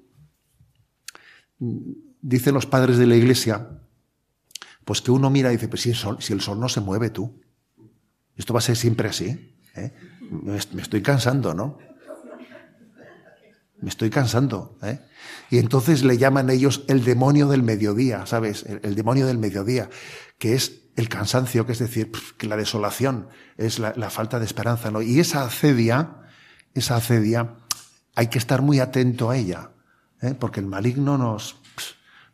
Dicen 1.58 2.54
los 2.54 2.68
padres 2.68 3.00
de 3.00 3.08
la 3.08 3.16
iglesia, 3.16 3.70
pues 4.86 5.02
que 5.02 5.10
uno 5.10 5.32
mira 5.32 5.50
y 5.50 5.56
dice, 5.56 5.68
pues 5.68 5.82
si 5.82 5.90
el 5.90 5.96
sol, 5.96 6.18
si 6.20 6.32
el 6.32 6.42
sol 6.42 6.60
no 6.60 6.70
se 6.70 6.80
mueve 6.80 7.10
tú, 7.10 7.42
esto 8.36 8.54
va 8.54 8.60
a 8.60 8.62
ser 8.62 8.76
siempre 8.76 9.10
así. 9.10 9.58
¿eh? 9.76 9.92
Me 10.32 10.82
estoy 10.82 11.02
cansando, 11.02 11.54
¿no? 11.54 11.78
Me 13.82 13.90
estoy 13.90 14.10
cansando. 14.10 14.78
¿eh? 14.82 15.00
Y 15.50 15.58
entonces 15.58 16.04
le 16.04 16.18
llaman 16.18 16.50
ellos 16.50 16.86
el 16.88 17.04
demonio 17.04 17.48
del 17.50 17.64
mediodía, 17.64 18.26
¿sabes? 18.26 18.64
El, 18.64 18.96
demonio 18.96 19.28
del 19.28 19.38
mediodía, 19.38 19.90
que 20.38 20.54
es 20.54 20.84
el 20.96 21.10
cansancio, 21.10 21.66
que 21.66 21.74
es 21.74 21.80
decir, 21.80 22.12
que 22.38 22.48
la 22.48 22.56
desolación, 22.56 23.28
es 23.58 23.80
la, 23.80 24.10
falta 24.10 24.40
de 24.40 24.46
esperanza, 24.46 24.90
¿no? 24.90 25.02
Y 25.02 25.20
esa 25.20 25.44
acedia, 25.44 26.22
esa 26.74 26.96
acedia, 26.96 27.56
hay 28.16 28.28
que 28.28 28.38
estar 28.38 28.62
muy 28.62 28.80
atento 28.80 29.30
a 29.30 29.38
ella, 29.38 29.72
¿eh? 30.22 30.34
porque 30.40 30.62
el 30.62 30.68
maligno 30.68 31.18
nos, 31.18 31.58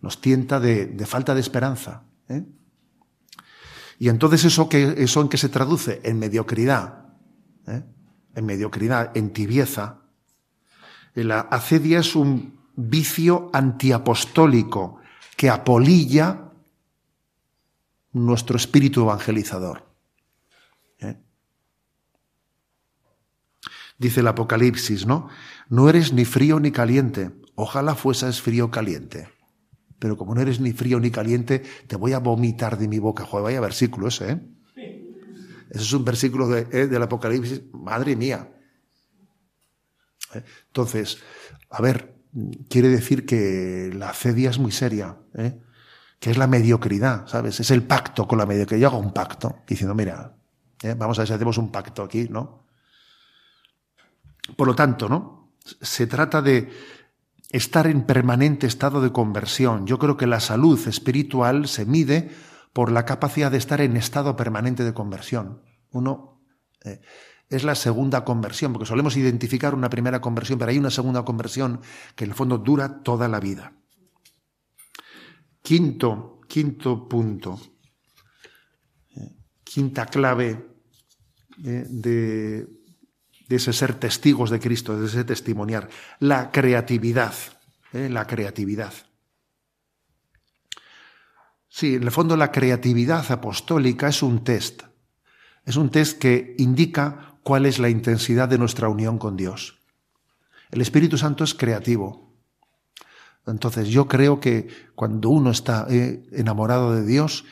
nos 0.02 0.22
tienta 0.22 0.60
de, 0.60 0.86
de 0.86 1.06
falta 1.08 1.34
de 1.34 1.41
esperanza. 1.41 2.04
¿eh? 2.30 2.43
Y 3.98 4.10
entonces 4.10 4.45
eso, 4.45 4.70
que, 4.70 4.95
eso 4.98 5.22
en 5.22 5.30
qué 5.30 5.38
se 5.38 5.50
traduce? 5.50 6.02
En 6.04 6.20
mediocridad. 6.20 7.07
¿Eh? 7.68 7.84
en 8.36 8.45
mediocridad, 8.45 9.15
en 9.15 9.32
tibieza. 9.32 10.01
La 11.13 11.41
acedia 11.41 11.99
es 11.99 12.15
un 12.15 12.59
vicio 12.76 13.49
antiapostólico 13.53 14.99
que 15.36 15.49
apolilla 15.49 16.51
nuestro 18.13 18.57
espíritu 18.57 19.01
evangelizador. 19.01 19.84
¿eh? 20.99 21.18
Dice 23.97 24.20
el 24.20 24.28
Apocalipsis, 24.28 25.05
¿no? 25.05 25.30
No 25.70 25.89
eres 25.89 26.13
ni 26.13 26.26
frío 26.26 26.59
ni 26.59 26.72
caliente. 26.72 27.32
Ojalá 27.55 27.95
fueses 27.95 28.41
frío 28.41 28.70
caliente. 28.72 29.30
Pero 29.99 30.15
como 30.15 30.36
no 30.36 30.41
eres 30.41 30.59
ni 30.59 30.72
frío 30.74 30.99
ni 30.99 31.09
caliente, 31.09 31.63
te 31.88 31.95
voy 31.95 32.13
a 32.13 32.20
vomitar 32.20 32.78
de 32.78 32.88
mi 32.88 32.99
boca. 32.99 33.26
Joder, 33.26 33.43
vaya 33.43 33.61
versículo 33.61 34.07
ese, 34.07 34.32
¿eh? 34.32 34.57
Ese 35.70 35.84
es 35.84 35.93
un 35.93 36.05
versículo 36.05 36.47
de, 36.47 36.68
eh, 36.72 36.88
del 36.88 37.03
Apocalipsis, 37.03 37.61
madre 37.74 38.15
mía. 38.15 38.49
Eh, 40.34 40.43
entonces, 40.68 41.20
a 41.70 41.82
ver, 41.82 42.15
quiere 42.70 42.89
decir 42.89 43.26
que 43.26 43.91
la 43.93 44.13
cedia 44.13 44.49
es 44.49 44.59
muy 44.59 44.72
seria, 44.72 45.18
¿eh? 45.36 45.59
que 46.20 46.32
es 46.32 46.38
la 46.38 46.47
mediocridad, 46.47 47.28
¿sabes? 47.28 47.59
Es 47.59 47.72
el 47.72 47.84
pacto 47.84 48.28
con 48.28 48.38
la 48.38 48.45
mediocridad. 48.45 48.82
Yo 48.82 48.88
hago 48.88 48.97
un 48.97 49.13
pacto 49.13 49.57
diciendo, 49.68 49.93
mira, 49.93 50.36
vamos 50.97 51.18
a 51.18 51.22
ver 51.22 51.28
si 51.28 51.34
hacemos 51.34 51.57
un 51.57 51.72
pacto 51.72 52.03
aquí, 52.03 52.28
¿no? 52.30 52.65
Por 54.55 54.68
lo 54.68 54.76
tanto, 54.76 55.09
¿no? 55.09 55.51
Se 55.63 56.07
trata 56.07 56.41
de 56.41 56.70
estar 57.51 57.88
en 57.88 58.03
permanente 58.03 58.68
estado 58.68 59.01
de 59.01 59.11
conversión. 59.11 59.86
Yo 59.86 59.99
creo 59.99 60.18
que 60.18 60.28
la 60.28 60.39
salud 60.39 60.80
espiritual 60.88 61.68
se 61.68 61.86
mide 61.86 62.32
por 62.78 62.91
la 62.91 63.05
capacidad 63.05 63.49
de 63.49 63.57
estar 63.57 63.82
en 63.82 63.97
estado 63.97 64.36
permanente 64.36 64.84
de 64.84 64.93
conversión. 64.93 65.63
Uno 65.89 66.43
eh, 66.84 67.01
es 67.49 67.63
la 67.63 67.73
segunda 67.73 68.23
conversión, 68.23 68.71
porque 68.71 68.86
solemos 68.86 69.17
identificar 69.17 69.73
una 69.73 69.89
primera 69.89 70.21
conversión, 70.21 70.59
pero 70.59 70.69
hay 70.69 70.78
una 70.78 70.91
segunda 70.91 71.25
conversión 71.25 71.82
que 72.15 72.25
en 72.25 72.30
el 72.30 72.36
fondo 72.36 72.59
dura 72.59 73.01
toda 73.01 73.28
la 73.28 73.39
vida. 73.39 73.73
Quinto, 75.63 76.39
quinto 76.47 77.09
punto. 77.09 77.59
quinta 79.63 80.05
clave 80.05 80.67
eh, 81.65 81.84
de, 81.89 82.67
de, 83.47 83.55
ese 83.55 83.73
ser 83.73 83.95
testigos 83.95 84.51
de 84.51 84.59
Cristo, 84.59 84.99
de 84.99 85.07
ese 85.07 85.23
testimoniar, 85.23 85.89
la 86.19 86.51
creatividad, 86.51 87.34
eh, 87.91 88.07
la 88.07 88.28
creatividad. 88.28 88.93
Sí, 91.78 91.93
en 91.93 92.01
el 92.01 92.09
fondo 92.09 92.36
la 92.36 92.51
creatividad 92.51 93.32
apostólica 93.32 94.07
es 94.07 94.23
un 94.23 94.43
test, 94.43 94.82
es 95.63 95.75
un 95.75 95.91
test 95.91 96.17
que 96.17 96.55
indica 96.57 97.38
cuál 97.43 97.67
es 97.67 97.78
la 97.78 97.88
intensidad 97.88 98.49
de 98.49 98.57
nuestra 98.57 98.89
unión 98.89 99.19
con 99.19 99.38
Dios. 99.38 99.78
El 100.71 100.82
Espíritu 100.82 101.19
Santo 101.19 101.43
es 101.43 101.53
creativo. 101.53 102.34
Entonces 103.45 103.89
yo 103.89 104.07
creo 104.07 104.39
que 104.39 104.67
cuando 104.95 105.30
uno 105.30 105.51
está 105.51 105.86
eh, 105.88 106.28
enamorado 106.32 106.95
de 106.95 107.05
Dios, 107.05 107.45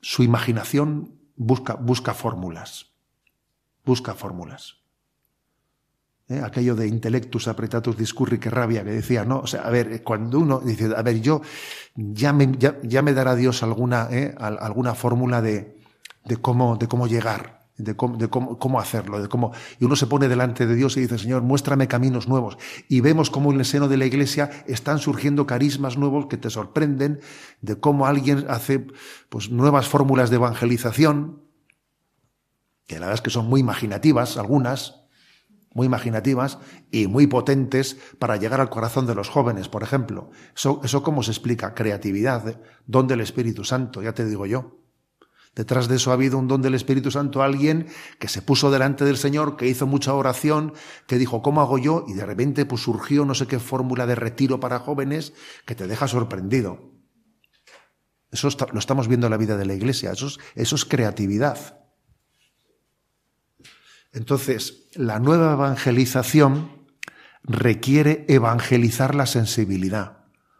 su 0.00 0.22
imaginación 0.22 1.18
busca, 1.34 1.74
busca 1.74 2.14
fórmulas, 2.14 2.92
busca 3.84 4.14
fórmulas. 4.14 4.76
¿Eh? 6.28 6.40
Aquello 6.44 6.74
de 6.74 6.88
intellectus 6.88 7.46
apretatus 7.46 7.96
discurri 7.96 8.38
que 8.38 8.50
rabia 8.50 8.82
que 8.82 8.90
decía, 8.90 9.24
no, 9.24 9.40
o 9.40 9.46
sea, 9.46 9.62
a 9.62 9.70
ver, 9.70 10.02
cuando 10.02 10.40
uno 10.40 10.58
dice, 10.58 10.90
a 10.96 11.02
ver, 11.02 11.20
yo 11.20 11.40
ya 11.94 12.32
me, 12.32 12.52
ya, 12.58 13.02
me 13.02 13.12
dará 13.12 13.36
Dios 13.36 13.62
alguna, 13.62 14.08
¿eh? 14.10 14.34
alguna 14.38 14.94
fórmula 14.94 15.40
de, 15.40 15.78
de, 16.24 16.36
cómo, 16.38 16.76
de 16.76 16.88
cómo 16.88 17.06
llegar 17.06 17.56
de, 17.78 17.94
cómo, 17.94 18.16
de 18.16 18.28
cómo, 18.28 18.80
hacerlo, 18.80 19.20
de 19.20 19.28
cómo, 19.28 19.52
y 19.78 19.84
uno 19.84 19.96
se 19.96 20.06
pone 20.06 20.28
delante 20.28 20.66
de 20.66 20.74
Dios 20.74 20.96
y 20.96 21.00
dice, 21.00 21.18
Señor, 21.18 21.42
muéstrame 21.42 21.88
caminos 21.88 22.28
nuevos. 22.28 22.58
Y 22.88 23.00
vemos 23.00 23.30
cómo 23.30 23.52
en 23.52 23.58
el 23.58 23.64
seno 23.64 23.88
de 23.88 23.96
la 23.96 24.06
iglesia 24.06 24.50
están 24.66 24.98
surgiendo 24.98 25.46
carismas 25.46 25.98
nuevos 25.98 26.26
que 26.26 26.36
te 26.36 26.50
sorprenden, 26.50 27.20
de 27.60 27.78
cómo 27.78 28.06
alguien 28.06 28.46
hace 28.48 28.86
pues, 29.28 29.50
nuevas 29.50 29.88
fórmulas 29.88 30.30
de 30.30 30.36
evangelización, 30.36 31.42
que 32.86 32.94
la 32.94 33.06
verdad 33.06 33.14
es 33.16 33.20
que 33.20 33.30
son 33.30 33.46
muy 33.46 33.60
imaginativas, 33.60 34.36
algunas, 34.36 35.05
muy 35.76 35.86
imaginativas 35.86 36.58
y 36.90 37.06
muy 37.06 37.26
potentes 37.26 37.98
para 38.18 38.36
llegar 38.36 38.60
al 38.62 38.70
corazón 38.70 39.06
de 39.06 39.14
los 39.14 39.28
jóvenes, 39.28 39.68
por 39.68 39.82
ejemplo. 39.82 40.30
Eso, 40.56 40.80
eso 40.82 41.02
cómo 41.02 41.22
se 41.22 41.30
explica, 41.30 41.74
creatividad, 41.74 42.60
don 42.86 43.06
del 43.06 43.20
Espíritu 43.20 43.62
Santo, 43.62 44.02
ya 44.02 44.14
te 44.14 44.24
digo 44.24 44.46
yo. 44.46 44.80
Detrás 45.54 45.88
de 45.88 45.96
eso 45.96 46.10
ha 46.10 46.14
habido 46.14 46.38
un 46.38 46.48
don 46.48 46.62
del 46.62 46.74
Espíritu 46.74 47.10
Santo, 47.10 47.42
alguien 47.42 47.88
que 48.18 48.28
se 48.28 48.40
puso 48.40 48.70
delante 48.70 49.04
del 49.04 49.18
Señor, 49.18 49.56
que 49.56 49.68
hizo 49.68 49.86
mucha 49.86 50.14
oración, 50.14 50.72
que 51.06 51.18
dijo, 51.18 51.42
¿cómo 51.42 51.60
hago 51.60 51.76
yo? 51.76 52.04
Y 52.08 52.14
de 52.14 52.24
repente 52.24 52.64
pues 52.64 52.82
surgió 52.82 53.26
no 53.26 53.34
sé 53.34 53.46
qué 53.46 53.58
fórmula 53.58 54.06
de 54.06 54.14
retiro 54.14 54.60
para 54.60 54.78
jóvenes 54.78 55.34
que 55.66 55.74
te 55.74 55.86
deja 55.86 56.08
sorprendido. 56.08 56.90
Eso 58.30 58.48
lo 58.72 58.78
estamos 58.78 59.08
viendo 59.08 59.26
en 59.26 59.30
la 59.30 59.36
vida 59.36 59.58
de 59.58 59.66
la 59.66 59.74
iglesia, 59.74 60.12
eso 60.12 60.26
es, 60.26 60.38
eso 60.54 60.74
es 60.74 60.84
creatividad. 60.86 61.85
Entonces, 64.16 64.88
la 64.94 65.20
nueva 65.20 65.52
evangelización 65.52 66.70
requiere 67.42 68.24
evangelizar 68.28 69.14
la 69.14 69.26
sensibilidad 69.26 70.16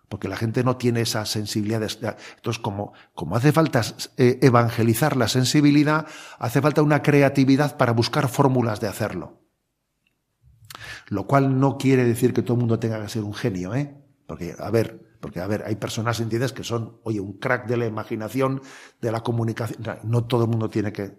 porque 0.09 0.29
la 0.29 0.37
gente 0.37 0.63
no 0.63 0.77
tiene 0.77 1.01
esa 1.01 1.27
sensibilidad. 1.27 1.83
Entonces, 1.83 2.63
como, 2.63 2.93
como 3.15 3.37
hace 3.37 3.51
falta 3.53 3.83
eh, 4.17 4.39
evangelizar 4.41 5.17
la 5.17 5.27
sensibilidad, 5.27 6.07
hace 6.39 6.63
falta 6.63 6.83
una 6.83 7.03
creatividad 7.03 7.77
para 7.77 7.93
buscar 7.93 8.29
fórmulas 8.29 8.81
de 8.81 8.87
hacerlo. 8.87 9.41
Lo 11.09 11.27
cual 11.27 11.59
no 11.59 11.77
quiere 11.77 12.05
decir 12.05 12.33
que 12.33 12.43
todo 12.43 12.55
el 12.55 12.61
mundo 12.61 12.79
tenga 12.79 13.03
que 13.03 13.09
ser 13.09 13.25
un 13.25 13.35
genio, 13.35 13.75
¿eh? 13.75 13.97
Porque, 14.29 14.55
a 14.57 14.71
ver, 14.71 15.19
porque, 15.21 15.41
a 15.41 15.47
ver, 15.49 15.65
hay 15.67 15.75
personas, 15.75 16.21
¿entiendes?, 16.21 16.53
que 16.53 16.63
son, 16.63 17.01
oye, 17.03 17.19
un 17.19 17.39
crack 17.39 17.67
de 17.67 17.77
la 17.77 17.87
imaginación, 17.87 18.63
de 19.01 19.11
la 19.11 19.23
comunicación. 19.23 19.83
No 20.05 20.25
todo 20.25 20.45
el 20.45 20.51
mundo 20.51 20.71
tiene 20.71 20.93
que. 20.93 21.17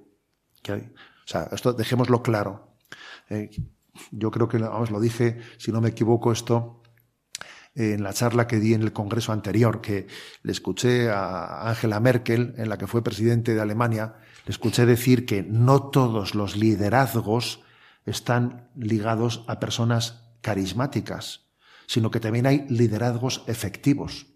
O 1.27 1.29
sea, 1.29 1.49
esto 1.51 1.73
dejémoslo 1.73 2.23
claro. 2.23 2.77
Eh, 3.29 3.49
yo 4.11 4.31
creo 4.31 4.47
que, 4.47 4.57
vamos, 4.59 4.91
lo 4.91 5.01
dije, 5.01 5.41
si 5.57 5.73
no 5.73 5.81
me 5.81 5.89
equivoco, 5.89 6.31
esto 6.31 6.81
en 7.75 8.01
la 8.01 8.13
charla 8.13 8.47
que 8.47 8.59
di 8.59 8.73
en 8.73 8.81
el 8.81 8.93
Congreso 8.93 9.33
anterior, 9.33 9.81
que 9.81 10.07
le 10.41 10.51
escuché 10.53 11.09
a 11.09 11.69
Angela 11.69 11.99
Merkel, 11.99 12.55
en 12.57 12.69
la 12.69 12.77
que 12.77 12.87
fue 12.87 13.03
presidente 13.03 13.53
de 13.53 13.61
Alemania, 13.61 14.15
le 14.45 14.51
escuché 14.51 14.85
decir 14.85 15.25
que 15.25 15.43
no 15.43 15.89
todos 15.89 16.33
los 16.33 16.55
liderazgos 16.55 17.61
están 18.05 18.69
ligados 18.75 19.43
a 19.47 19.59
personas 19.59 20.23
carismáticas, 20.39 21.45
sino 21.87 22.09
que 22.09 22.21
también 22.21 22.47
hay 22.47 22.65
liderazgos 22.69 23.43
efectivos. 23.47 24.27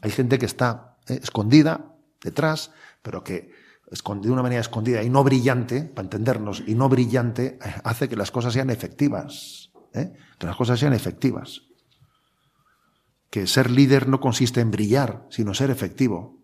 Hay 0.00 0.12
gente 0.12 0.38
que 0.38 0.46
está 0.46 0.96
eh, 1.08 1.18
escondida 1.20 1.96
detrás, 2.22 2.70
pero 3.02 3.24
que 3.24 3.65
de 3.90 4.30
una 4.30 4.42
manera 4.42 4.60
escondida 4.60 5.02
y 5.02 5.10
no 5.10 5.22
brillante, 5.22 5.82
para 5.82 6.06
entendernos, 6.06 6.62
y 6.66 6.74
no 6.74 6.88
brillante, 6.88 7.58
hace 7.84 8.08
que 8.08 8.16
las 8.16 8.30
cosas 8.30 8.52
sean 8.52 8.70
efectivas. 8.70 9.70
¿eh? 9.94 10.12
Que 10.38 10.46
las 10.46 10.56
cosas 10.56 10.78
sean 10.78 10.92
efectivas 10.92 11.62
que 13.36 13.46
ser 13.46 13.70
líder 13.70 14.08
no 14.08 14.18
consiste 14.18 14.62
en 14.62 14.70
brillar, 14.70 15.26
sino 15.28 15.52
ser 15.52 15.68
efectivo. 15.68 16.40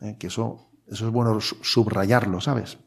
¿Eh? 0.00 0.16
Que 0.18 0.26
eso, 0.26 0.72
eso 0.88 1.06
es 1.06 1.12
bueno 1.12 1.40
subrayarlo, 1.40 2.40
¿sabes? 2.40 2.78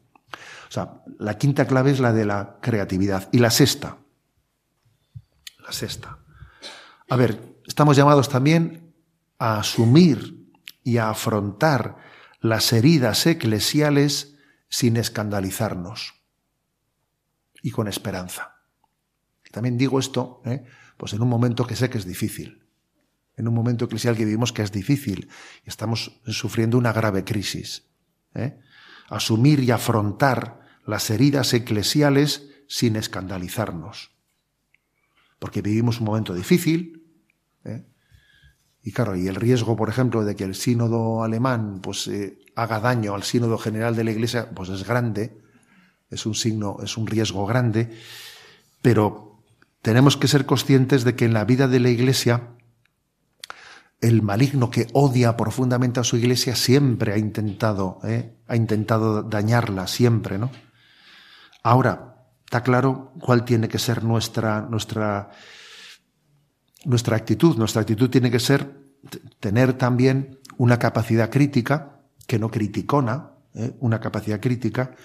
O 0.68 0.70
sea, 0.70 1.02
la 1.18 1.38
quinta 1.38 1.66
clave 1.66 1.92
es 1.92 2.00
la 2.00 2.12
de 2.12 2.26
la 2.26 2.58
creatividad. 2.60 3.30
Y 3.32 3.38
la 3.38 3.50
sexta. 3.50 3.96
La 5.64 5.72
sexta. 5.72 6.18
A 7.08 7.16
ver, 7.16 7.40
estamos 7.66 7.96
llamados 7.96 8.28
también 8.28 8.94
a 9.38 9.60
asumir 9.60 10.52
y 10.84 10.98
a 10.98 11.08
afrontar 11.08 11.96
las 12.40 12.72
heridas 12.72 13.26
eclesiales 13.26 14.36
sin 14.68 14.96
escandalizarnos 14.96 16.14
y 17.62 17.70
con 17.70 17.88
esperanza. 17.88 18.56
También 19.50 19.78
digo 19.78 19.98
esto, 19.98 20.42
¿eh? 20.44 20.64
pues 20.96 21.12
en 21.14 21.22
un 21.22 21.28
momento 21.28 21.66
que 21.66 21.76
sé 21.76 21.88
que 21.90 21.98
es 21.98 22.04
difícil 22.04 22.68
en 23.38 23.46
un 23.46 23.54
momento 23.54 23.84
eclesial 23.84 24.16
que 24.16 24.24
vivimos 24.24 24.52
que 24.52 24.62
es 24.62 24.72
difícil 24.72 25.30
y 25.64 25.68
estamos 25.68 26.20
sufriendo 26.26 26.76
una 26.76 26.92
grave 26.92 27.24
crisis. 27.24 27.84
¿eh? 28.34 28.58
Asumir 29.08 29.60
y 29.60 29.70
afrontar 29.70 30.60
las 30.84 31.08
heridas 31.08 31.54
eclesiales 31.54 32.50
sin 32.66 32.96
escandalizarnos. 32.96 34.10
Porque 35.38 35.62
vivimos 35.62 36.00
un 36.00 36.06
momento 36.06 36.34
difícil. 36.34 37.06
¿eh? 37.64 37.86
Y 38.88 38.92
claro, 38.92 39.14
y 39.14 39.28
el 39.28 39.34
riesgo, 39.34 39.76
por 39.76 39.90
ejemplo, 39.90 40.24
de 40.24 40.34
que 40.34 40.44
el 40.44 40.54
sínodo 40.54 41.22
alemán 41.22 41.80
pues, 41.82 42.08
eh, 42.08 42.38
haga 42.54 42.80
daño 42.80 43.14
al 43.14 43.22
sínodo 43.22 43.58
general 43.58 43.94
de 43.94 44.02
la 44.02 44.12
Iglesia, 44.12 44.48
pues 44.48 44.70
es 44.70 44.88
grande, 44.88 45.42
es 46.08 46.24
un 46.24 46.34
signo, 46.34 46.78
es 46.82 46.96
un 46.96 47.06
riesgo 47.06 47.44
grande, 47.44 47.90
pero 48.80 49.44
tenemos 49.82 50.16
que 50.16 50.26
ser 50.26 50.46
conscientes 50.46 51.04
de 51.04 51.14
que 51.16 51.26
en 51.26 51.34
la 51.34 51.44
vida 51.44 51.68
de 51.68 51.80
la 51.80 51.90
Iglesia 51.90 52.54
el 54.00 54.22
maligno 54.22 54.70
que 54.70 54.86
odia 54.94 55.36
profundamente 55.36 56.00
a 56.00 56.04
su 56.04 56.16
iglesia 56.16 56.56
siempre 56.56 57.12
ha 57.12 57.18
intentado, 57.18 58.00
¿eh? 58.04 58.38
ha 58.46 58.56
intentado 58.56 59.22
dañarla, 59.22 59.86
siempre, 59.86 60.38
¿no? 60.38 60.50
Ahora, 61.62 62.24
está 62.42 62.62
claro 62.62 63.12
cuál 63.20 63.44
tiene 63.44 63.68
que 63.68 63.78
ser 63.78 64.02
nuestra, 64.02 64.62
nuestra, 64.62 65.28
nuestra 66.88 67.16
actitud. 67.16 67.56
Nuestra 67.56 67.82
actitud 67.82 68.08
tiene 68.08 68.30
que 68.30 68.40
ser 68.40 68.74
tener 69.40 69.74
también 69.74 70.40
una 70.56 70.78
capacidad 70.78 71.30
crítica, 71.30 72.00
que 72.26 72.38
no 72.38 72.50
criticona, 72.50 73.32
¿eh? 73.54 73.76
una 73.80 74.00
capacidad 74.00 74.40
crítica, 74.40 74.96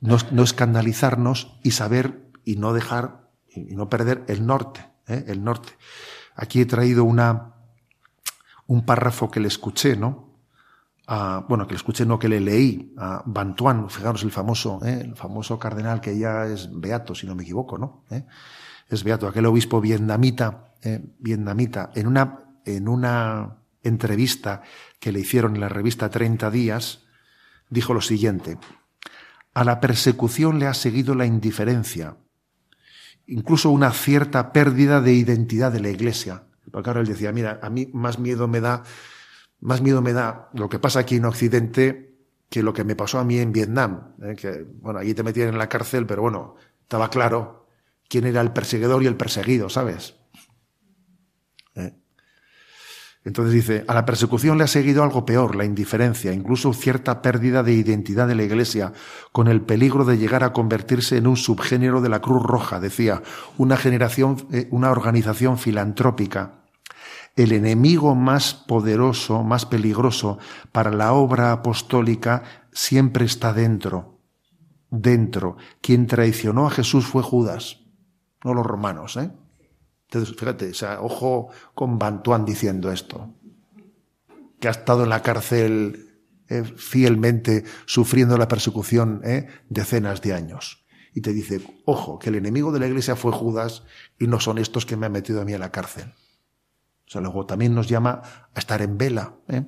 no, 0.00 0.16
no, 0.32 0.42
escandalizarnos 0.42 1.58
y 1.62 1.72
saber 1.72 2.30
y 2.44 2.56
no 2.56 2.72
dejar 2.72 3.28
y 3.48 3.76
no 3.76 3.88
perder 3.88 4.24
el 4.28 4.46
norte, 4.46 4.88
¿eh? 5.06 5.24
el 5.28 5.44
norte. 5.44 5.72
Aquí 6.34 6.62
he 6.62 6.66
traído 6.66 7.04
una, 7.04 7.54
un 8.66 8.84
párrafo 8.86 9.30
que 9.30 9.40
le 9.40 9.48
escuché, 9.48 9.96
¿no? 9.96 10.28
bueno, 11.48 11.66
que 11.66 11.72
le 11.72 11.78
escuché, 11.78 12.04
no, 12.04 12.18
que 12.18 12.28
le 12.28 12.40
leí 12.40 12.94
a 12.98 13.22
Bantuan, 13.24 13.88
fijaros 13.88 14.22
el 14.22 14.30
famoso, 14.30 14.80
¿eh? 14.84 15.00
el 15.04 15.16
famoso 15.16 15.58
cardenal 15.58 16.00
que 16.00 16.18
ya 16.18 16.44
es 16.46 16.68
beato, 16.70 17.14
si 17.14 17.26
no 17.26 17.34
me 17.34 17.44
equivoco, 17.44 17.78
¿no? 17.78 18.04
Es 18.88 19.04
beato, 19.04 19.28
aquel 19.28 19.46
obispo 19.46 19.80
vietnamita, 19.80 20.72
¿eh? 20.82 21.00
vietnamita, 21.18 21.90
en 21.94 22.06
una, 22.06 22.60
en 22.64 22.88
una 22.88 23.58
entrevista 23.82 24.62
que 24.98 25.12
le 25.12 25.20
hicieron 25.20 25.54
en 25.54 25.60
la 25.60 25.68
revista 25.68 26.08
30 26.08 26.50
días, 26.50 27.04
dijo 27.68 27.92
lo 27.92 28.00
siguiente, 28.00 28.58
a 29.52 29.64
la 29.64 29.80
persecución 29.80 30.58
le 30.58 30.66
ha 30.66 30.74
seguido 30.74 31.14
la 31.14 31.26
indiferencia, 31.26 32.16
incluso 33.26 33.70
una 33.70 33.92
cierta 33.92 34.52
pérdida 34.52 35.00
de 35.00 35.12
identidad 35.12 35.70
de 35.70 35.80
la 35.80 35.90
Iglesia. 35.90 36.44
Porque 36.70 36.84
claro, 36.84 37.00
él 37.00 37.06
decía, 37.06 37.32
mira, 37.32 37.60
a 37.62 37.68
mí 37.68 37.90
más 37.92 38.18
miedo 38.18 38.48
me 38.48 38.60
da, 38.60 38.84
más 39.60 39.82
miedo 39.82 40.00
me 40.00 40.12
da 40.12 40.48
lo 40.54 40.68
que 40.68 40.78
pasa 40.78 41.00
aquí 41.00 41.16
en 41.16 41.26
Occidente 41.26 42.16
que 42.48 42.62
lo 42.62 42.72
que 42.72 42.84
me 42.84 42.96
pasó 42.96 43.18
a 43.18 43.24
mí 43.24 43.38
en 43.38 43.52
Vietnam. 43.52 44.14
¿eh? 44.22 44.34
Que, 44.34 44.64
bueno, 44.80 44.98
allí 45.00 45.12
te 45.12 45.22
metían 45.22 45.48
en 45.48 45.58
la 45.58 45.68
cárcel, 45.68 46.06
pero 46.06 46.22
bueno, 46.22 46.56
estaba 46.80 47.10
claro 47.10 47.67
quién 48.08 48.26
era 48.26 48.40
el 48.40 48.52
perseguidor 48.52 49.02
y 49.02 49.06
el 49.06 49.16
perseguido, 49.16 49.68
¿sabes? 49.68 50.16
¿Eh? 51.74 51.94
Entonces 53.24 53.52
dice, 53.52 53.84
a 53.86 53.94
la 53.94 54.06
persecución 54.06 54.56
le 54.56 54.64
ha 54.64 54.68
seguido 54.68 55.02
algo 55.02 55.26
peor, 55.26 55.54
la 55.54 55.64
indiferencia, 55.64 56.32
incluso 56.32 56.72
cierta 56.72 57.20
pérdida 57.20 57.62
de 57.62 57.74
identidad 57.74 58.26
de 58.26 58.34
la 58.34 58.44
Iglesia, 58.44 58.92
con 59.32 59.48
el 59.48 59.60
peligro 59.60 60.04
de 60.04 60.16
llegar 60.16 60.44
a 60.44 60.52
convertirse 60.52 61.16
en 61.18 61.26
un 61.26 61.36
subgénero 61.36 62.00
de 62.00 62.08
la 62.08 62.20
Cruz 62.20 62.42
Roja, 62.42 62.80
decía, 62.80 63.22
una 63.58 63.76
generación, 63.76 64.46
eh, 64.52 64.68
una 64.70 64.90
organización 64.90 65.58
filantrópica. 65.58 66.64
El 67.36 67.52
enemigo 67.52 68.14
más 68.14 68.54
poderoso, 68.54 69.44
más 69.44 69.66
peligroso 69.66 70.38
para 70.72 70.90
la 70.90 71.12
obra 71.12 71.52
apostólica 71.52 72.42
siempre 72.72 73.26
está 73.26 73.52
dentro, 73.52 74.18
dentro. 74.90 75.56
Quien 75.80 76.06
traicionó 76.06 76.66
a 76.66 76.70
Jesús 76.70 77.06
fue 77.06 77.22
Judas, 77.22 77.87
no 78.44 78.54
los 78.54 78.66
romanos, 78.66 79.16
¿eh? 79.16 79.30
Entonces, 80.10 80.34
fíjate, 80.36 80.72
ojo 81.00 81.48
con 81.74 81.98
Bantuán 81.98 82.44
diciendo 82.46 82.90
esto, 82.90 83.34
que 84.58 84.68
ha 84.68 84.70
estado 84.70 85.04
en 85.04 85.10
la 85.10 85.22
cárcel 85.22 86.08
eh, 86.48 86.64
fielmente 86.64 87.64
sufriendo 87.84 88.38
la 88.38 88.48
persecución 88.48 89.20
eh, 89.22 89.48
decenas 89.68 90.22
de 90.22 90.32
años. 90.32 90.86
Y 91.14 91.20
te 91.20 91.34
dice, 91.34 91.60
ojo, 91.84 92.18
que 92.18 92.30
el 92.30 92.36
enemigo 92.36 92.72
de 92.72 92.80
la 92.80 92.86
iglesia 92.86 93.16
fue 93.16 93.32
Judas 93.32 93.82
y 94.18 94.26
no 94.28 94.40
son 94.40 94.56
estos 94.56 94.86
que 94.86 94.96
me 94.96 95.06
han 95.06 95.12
metido 95.12 95.42
a 95.42 95.44
mí 95.44 95.52
en 95.52 95.60
la 95.60 95.72
cárcel. 95.72 96.14
O 97.06 97.10
sea, 97.10 97.20
luego 97.20 97.44
también 97.44 97.74
nos 97.74 97.88
llama 97.88 98.22
a 98.54 98.58
estar 98.58 98.80
en 98.80 98.96
vela. 98.96 99.34
¿eh? 99.48 99.66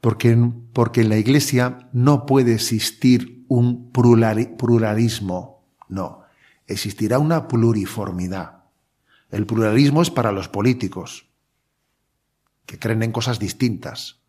Porque, 0.00 0.36
porque 0.72 1.02
en 1.02 1.08
la 1.10 1.18
iglesia 1.18 1.90
no 1.92 2.24
puede 2.24 2.54
existir 2.54 3.41
un 3.52 3.92
pluralismo, 3.92 5.62
no, 5.88 6.22
existirá 6.66 7.18
una 7.18 7.48
pluriformidad. 7.48 8.64
El 9.30 9.44
pluralismo 9.44 10.00
es 10.00 10.10
para 10.10 10.32
los 10.32 10.48
políticos, 10.48 11.28
que 12.64 12.78
creen 12.78 13.02
en 13.02 13.12
cosas 13.12 13.38
distintas. 13.38 14.20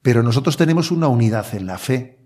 Pero 0.00 0.22
nosotros 0.22 0.56
tenemos 0.56 0.90
una 0.90 1.08
unidad 1.08 1.54
en 1.54 1.66
la 1.66 1.76
fe. 1.76 2.18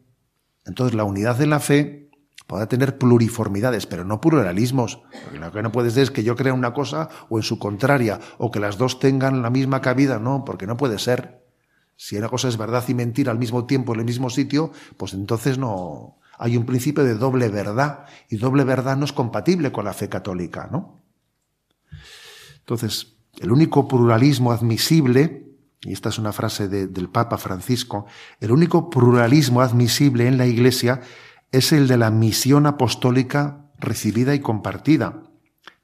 Entonces 0.65 0.95
la 0.95 1.03
unidad 1.03 1.41
en 1.43 1.51
la 1.51 1.59
fe 1.59 2.11
podrá 2.47 2.69
tener 2.69 2.97
pluriformidades, 2.97 3.87
pero 3.87 4.05
no 4.05 4.21
pluralismos. 4.21 5.03
lo 5.33 5.51
que 5.51 5.63
no 5.63 5.73
puede 5.73 5.91
ser 5.91 6.05
es 6.05 6.11
que 6.13 6.23
yo 6.23 6.37
crea 6.37 6.55
una 6.55 6.73
cosa 6.73 7.09
o 7.29 7.39
en 7.39 7.43
su 7.43 7.59
contraria, 7.59 8.21
o 8.39 8.53
que 8.53 8.61
las 8.61 8.79
dos 8.79 9.01
tengan 9.01 9.43
la 9.43 9.51
misma 9.51 9.81
cabida, 9.81 10.21
no, 10.21 10.45
porque 10.45 10.69
no 10.69 10.77
puede 10.77 11.01
ser. 11.01 11.50
Si 12.03 12.17
una 12.17 12.31
cosa 12.31 12.49
es 12.49 12.57
verdad 12.57 12.83
y 12.89 12.95
mentira 12.95 13.31
al 13.31 13.39
mismo 13.39 13.67
tiempo 13.67 13.93
en 13.93 14.01
el 14.01 14.07
mismo 14.07 14.31
sitio, 14.31 14.73
pues 14.97 15.13
entonces 15.13 15.59
no 15.59 16.17
hay 16.39 16.57
un 16.57 16.65
principio 16.65 17.05
de 17.05 17.15
doble 17.15 17.51
verdad 17.51 18.07
y 18.31 18.39
doble 18.39 18.65
verdad 18.65 18.97
no 18.97 19.05
es 19.05 19.13
compatible 19.13 19.71
con 19.71 19.85
la 19.85 19.93
fe 19.93 20.09
católica, 20.09 20.67
¿no? 20.73 20.99
Entonces, 22.61 23.19
el 23.39 23.53
único 23.53 23.87
pluralismo 23.87 24.51
admisible, 24.51 25.53
y 25.83 25.93
esta 25.93 26.09
es 26.09 26.19
una 26.19 26.33
frase 26.33 26.69
del 26.69 27.11
Papa 27.11 27.37
Francisco, 27.37 28.07
el 28.41 28.51
único 28.51 28.89
pluralismo 28.89 29.61
admisible 29.61 30.27
en 30.27 30.39
la 30.39 30.47
Iglesia 30.47 31.03
es 31.53 31.71
el 31.71 31.87
de 31.87 31.99
la 31.99 32.11
misión 32.11 32.65
apostólica 32.65 33.67
recibida 33.79 34.35
y 34.35 34.41
compartida. 34.41 35.25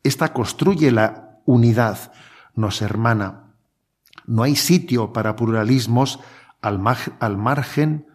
Esta 0.02 0.32
construye 0.32 0.90
la 0.92 1.40
unidad, 1.44 2.10
nos 2.54 2.80
hermana, 2.80 3.45
no 4.26 4.42
hay 4.42 4.56
sitio 4.56 5.12
para 5.12 5.36
pluralismos 5.36 6.20
al, 6.60 6.78
margen 7.38 8.06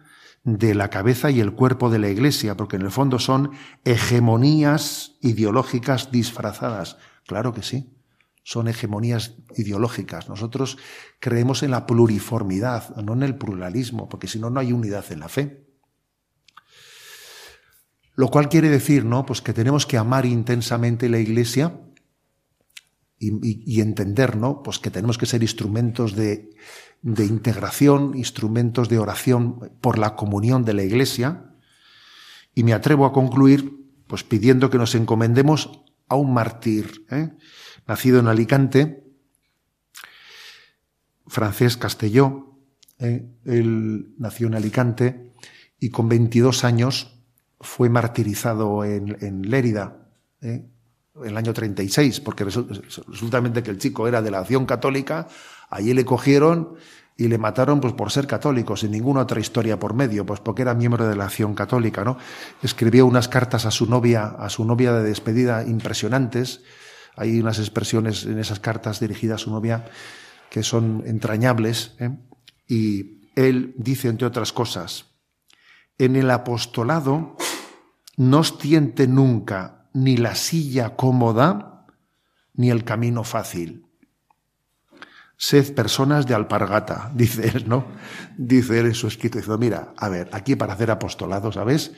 de 0.44 0.74
la 0.74 0.90
cabeza 0.90 1.30
y 1.30 1.40
el 1.40 1.52
cuerpo 1.52 1.90
de 1.90 1.98
la 1.98 2.08
Iglesia, 2.08 2.56
porque 2.56 2.76
en 2.76 2.82
el 2.82 2.90
fondo 2.90 3.18
son 3.18 3.52
hegemonías 3.84 5.16
ideológicas 5.20 6.10
disfrazadas. 6.10 6.96
Claro 7.26 7.52
que 7.52 7.62
sí, 7.62 7.96
son 8.42 8.68
hegemonías 8.68 9.36
ideológicas. 9.56 10.28
Nosotros 10.28 10.78
creemos 11.20 11.62
en 11.62 11.70
la 11.70 11.86
pluriformidad, 11.86 12.94
no 12.96 13.14
en 13.14 13.22
el 13.22 13.36
pluralismo, 13.36 14.08
porque 14.08 14.26
si 14.26 14.38
no, 14.38 14.50
no 14.50 14.60
hay 14.60 14.72
unidad 14.72 15.04
en 15.10 15.20
la 15.20 15.28
fe. 15.28 15.64
Lo 18.14 18.28
cual 18.28 18.48
quiere 18.48 18.68
decir, 18.68 19.04
¿no? 19.04 19.24
Pues 19.24 19.40
que 19.40 19.54
tenemos 19.54 19.86
que 19.86 19.96
amar 19.96 20.26
intensamente 20.26 21.08
la 21.08 21.18
Iglesia, 21.18 21.80
y, 23.22 23.80
entender, 23.80 24.36
¿no? 24.36 24.62
Pues 24.62 24.78
que 24.78 24.90
tenemos 24.90 25.16
que 25.16 25.26
ser 25.26 25.42
instrumentos 25.42 26.16
de, 26.16 26.50
de 27.02 27.24
integración, 27.24 28.16
instrumentos 28.16 28.88
de 28.88 28.98
oración 28.98 29.70
por 29.80 29.98
la 29.98 30.16
comunión 30.16 30.64
de 30.64 30.74
la 30.74 30.82
Iglesia. 30.82 31.54
Y 32.54 32.64
me 32.64 32.72
atrevo 32.72 33.06
a 33.06 33.12
concluir, 33.12 33.86
pues 34.08 34.24
pidiendo 34.24 34.70
que 34.70 34.78
nos 34.78 34.94
encomendemos 34.94 35.84
a 36.08 36.16
un 36.16 36.34
mártir, 36.34 37.06
¿eh? 37.10 37.30
nacido 37.86 38.18
en 38.18 38.26
Alicante, 38.26 39.04
francés 41.26 41.76
Castelló, 41.76 42.58
¿eh? 42.98 43.26
él 43.44 44.14
nació 44.18 44.48
en 44.48 44.54
Alicante 44.54 45.32
y 45.78 45.90
con 45.90 46.08
22 46.08 46.64
años 46.64 47.22
fue 47.60 47.88
martirizado 47.88 48.84
en, 48.84 49.16
en 49.20 49.48
Lérida, 49.48 50.08
¿eh? 50.40 50.71
El 51.24 51.36
año 51.36 51.52
36, 51.52 52.20
porque 52.20 52.44
resulta, 52.44 53.62
que 53.62 53.70
el 53.70 53.78
chico 53.78 54.08
era 54.08 54.22
de 54.22 54.30
la 54.30 54.40
acción 54.40 54.64
católica, 54.64 55.28
allí 55.68 55.92
le 55.92 56.04
cogieron 56.04 56.76
y 57.16 57.28
le 57.28 57.36
mataron 57.36 57.80
pues 57.80 57.92
por 57.92 58.10
ser 58.10 58.26
católico, 58.26 58.76
sin 58.76 58.92
ninguna 58.92 59.20
otra 59.20 59.38
historia 59.38 59.78
por 59.78 59.94
medio, 59.94 60.24
pues 60.24 60.40
porque 60.40 60.62
era 60.62 60.74
miembro 60.74 61.06
de 61.06 61.14
la 61.14 61.24
acción 61.26 61.54
católica, 61.54 62.04
¿no? 62.04 62.16
Escribió 62.62 63.04
unas 63.04 63.28
cartas 63.28 63.66
a 63.66 63.70
su 63.70 63.86
novia, 63.86 64.24
a 64.24 64.48
su 64.48 64.64
novia 64.64 64.92
de 64.94 65.02
despedida 65.02 65.64
impresionantes. 65.64 66.62
Hay 67.16 67.38
unas 67.38 67.58
expresiones 67.58 68.24
en 68.24 68.38
esas 68.38 68.60
cartas 68.60 68.98
dirigidas 68.98 69.42
a 69.42 69.44
su 69.44 69.50
novia 69.50 69.84
que 70.48 70.62
son 70.62 71.02
entrañables, 71.06 71.94
¿eh? 71.98 72.10
y 72.66 73.28
él 73.36 73.74
dice, 73.76 74.08
entre 74.08 74.26
otras 74.26 74.52
cosas, 74.52 75.06
en 75.98 76.16
el 76.16 76.30
apostolado 76.30 77.36
no 78.16 78.38
os 78.40 78.58
tiente 78.58 79.06
nunca 79.06 79.81
ni 79.94 80.16
la 80.16 80.34
silla 80.34 80.96
cómoda, 80.96 81.86
ni 82.54 82.70
el 82.70 82.84
camino 82.84 83.24
fácil. 83.24 83.86
Sed 85.36 85.74
personas 85.74 86.26
de 86.26 86.34
alpargata, 86.34 87.10
dice 87.14 87.48
él, 87.48 87.68
¿no? 87.68 87.86
Dice 88.36 88.78
él 88.78 88.86
en 88.86 88.94
su 88.94 89.08
escrito, 89.08 89.38
dice, 89.38 89.56
mira, 89.58 89.92
a 89.96 90.08
ver, 90.08 90.28
aquí 90.32 90.56
para 90.56 90.74
hacer 90.74 90.90
apostolado, 90.90 91.52
¿sabes? 91.52 91.92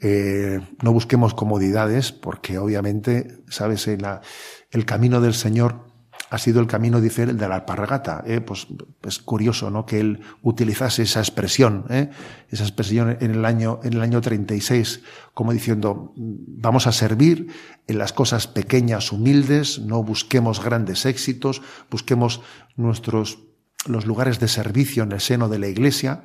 Eh, 0.00 0.60
no 0.82 0.92
busquemos 0.92 1.34
comodidades, 1.34 2.12
porque 2.12 2.58
obviamente, 2.58 3.42
¿sabes? 3.48 3.88
el 3.88 4.84
camino 4.84 5.20
del 5.20 5.34
Señor 5.34 5.87
ha 6.30 6.38
sido 6.38 6.60
el 6.60 6.66
camino, 6.66 7.00
dice 7.00 7.22
él, 7.22 7.38
de 7.38 7.48
la 7.48 7.56
alpargata. 7.56 8.22
¿eh? 8.26 8.40
Pues 8.40 8.66
es 9.02 9.18
curioso, 9.18 9.70
¿no? 9.70 9.86
Que 9.86 10.00
él 10.00 10.20
utilizase 10.42 11.02
esa 11.02 11.20
expresión, 11.20 11.86
¿eh? 11.88 12.10
esa 12.50 12.64
expresión 12.64 13.16
en 13.20 13.30
el 13.30 13.44
año, 13.44 13.80
en 13.82 13.94
el 13.94 14.02
año 14.02 14.20
36, 14.20 15.02
como 15.34 15.52
diciendo, 15.52 16.12
vamos 16.16 16.86
a 16.86 16.92
servir 16.92 17.48
en 17.86 17.98
las 17.98 18.12
cosas 18.12 18.46
pequeñas, 18.46 19.12
humildes, 19.12 19.78
no 19.78 20.02
busquemos 20.02 20.62
grandes 20.62 21.06
éxitos, 21.06 21.62
busquemos 21.90 22.42
nuestros, 22.76 23.38
los 23.86 24.04
lugares 24.06 24.38
de 24.40 24.48
servicio 24.48 25.04
en 25.04 25.12
el 25.12 25.20
seno 25.20 25.48
de 25.48 25.58
la 25.58 25.68
iglesia, 25.68 26.24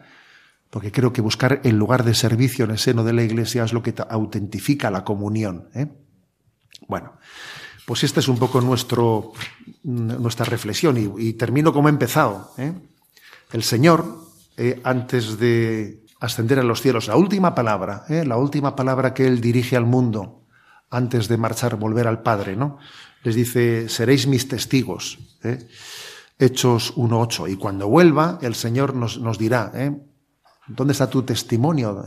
porque 0.69 0.91
creo 0.91 1.13
que 1.13 1.21
buscar 1.21 1.61
el 1.63 1.77
lugar 1.77 2.03
de 2.03 2.15
servicio 2.15 2.65
en 2.65 2.71
el 2.71 2.79
seno 2.79 3.03
de 3.03 3.13
la 3.13 3.23
iglesia 3.23 3.63
es 3.63 3.73
lo 3.73 3.83
que 3.83 3.93
autentifica 4.09 4.89
la 4.89 5.03
comunión. 5.03 5.69
¿eh? 5.75 5.87
Bueno, 6.87 7.13
pues 7.85 8.03
esta 8.03 8.19
es 8.19 8.27
un 8.27 8.37
poco 8.37 8.61
nuestro, 8.61 9.33
nuestra 9.83 10.45
reflexión 10.45 11.15
y, 11.17 11.33
termino 11.33 11.73
como 11.73 11.89
he 11.89 11.91
empezado. 11.91 12.51
¿eh? 12.57 12.73
El 13.51 13.63
Señor, 13.63 14.19
eh, 14.57 14.79
antes 14.83 15.37
de 15.37 16.03
ascender 16.19 16.59
a 16.59 16.63
los 16.63 16.81
cielos, 16.81 17.07
la 17.07 17.17
última 17.17 17.53
palabra, 17.53 18.05
¿eh? 18.07 18.23
la 18.25 18.37
última 18.37 18.75
palabra 18.75 19.13
que 19.13 19.27
Él 19.27 19.41
dirige 19.41 19.75
al 19.75 19.85
mundo 19.85 20.45
antes 20.89 21.27
de 21.27 21.37
marchar, 21.37 21.75
volver 21.75 22.07
al 22.07 22.21
Padre, 22.21 22.55
¿no? 22.55 22.77
Les 23.23 23.35
dice, 23.35 23.89
seréis 23.89 24.27
mis 24.27 24.47
testigos. 24.47 25.17
Hechos 26.37 26.95
1.8. 26.95 27.51
Y 27.51 27.55
cuando 27.55 27.87
vuelva, 27.87 28.37
el 28.41 28.53
Señor 28.53 28.93
nos, 28.93 29.17
nos 29.17 29.39
dirá, 29.39 29.71
¿dónde 30.67 30.91
está 30.91 31.09
tu 31.09 31.23
testimonio? 31.23 32.03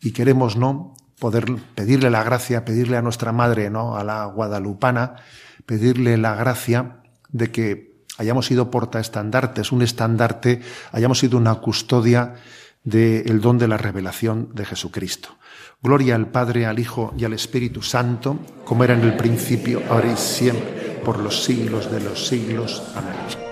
Y 0.00 0.12
queremos, 0.12 0.56
¿no? 0.56 0.94
Poder 1.24 1.46
pedirle 1.74 2.10
la 2.10 2.22
gracia, 2.22 2.66
pedirle 2.66 2.98
a 2.98 3.00
nuestra 3.00 3.32
madre, 3.32 3.70
¿no? 3.70 3.96
A 3.96 4.04
la 4.04 4.26
guadalupana, 4.26 5.16
pedirle 5.64 6.18
la 6.18 6.34
gracia 6.34 6.98
de 7.30 7.50
que 7.50 7.94
hayamos 8.18 8.44
sido 8.44 8.70
portaestandartes, 8.70 9.72
un 9.72 9.80
estandarte, 9.80 10.60
hayamos 10.92 11.20
sido 11.20 11.38
una 11.38 11.54
custodia 11.54 12.34
del 12.82 13.40
don 13.40 13.56
de 13.56 13.68
la 13.68 13.78
revelación 13.78 14.50
de 14.52 14.66
Jesucristo. 14.66 15.38
Gloria 15.82 16.14
al 16.14 16.26
Padre, 16.26 16.66
al 16.66 16.78
Hijo 16.78 17.14
y 17.16 17.24
al 17.24 17.32
Espíritu 17.32 17.80
Santo, 17.80 18.38
como 18.66 18.84
era 18.84 18.92
en 18.92 19.00
el 19.00 19.16
principio, 19.16 19.80
ahora 19.88 20.12
y 20.12 20.18
siempre, 20.18 21.00
por 21.02 21.20
los 21.20 21.42
siglos 21.42 21.90
de 21.90 22.00
los 22.00 22.26
siglos. 22.26 22.82
Amén. 22.94 23.43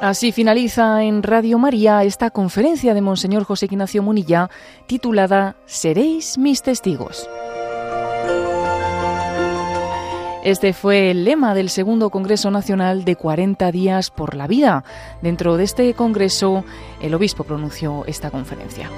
Así 0.00 0.30
finaliza 0.30 1.02
en 1.02 1.24
Radio 1.24 1.58
María 1.58 2.04
esta 2.04 2.30
conferencia 2.30 2.94
de 2.94 3.00
Monseñor 3.00 3.42
José 3.42 3.66
Ignacio 3.66 4.00
Munilla 4.00 4.48
titulada 4.86 5.56
Seréis 5.66 6.38
mis 6.38 6.62
testigos. 6.62 7.28
Este 10.44 10.72
fue 10.72 11.10
el 11.10 11.24
lema 11.24 11.52
del 11.52 11.68
segundo 11.68 12.10
Congreso 12.10 12.52
Nacional 12.52 13.04
de 13.04 13.16
40 13.16 13.72
días 13.72 14.10
por 14.10 14.36
la 14.36 14.46
vida. 14.46 14.84
Dentro 15.20 15.56
de 15.56 15.64
este 15.64 15.92
Congreso, 15.94 16.64
el 17.02 17.12
obispo 17.14 17.42
pronunció 17.42 18.04
esta 18.06 18.30
conferencia. 18.30 18.88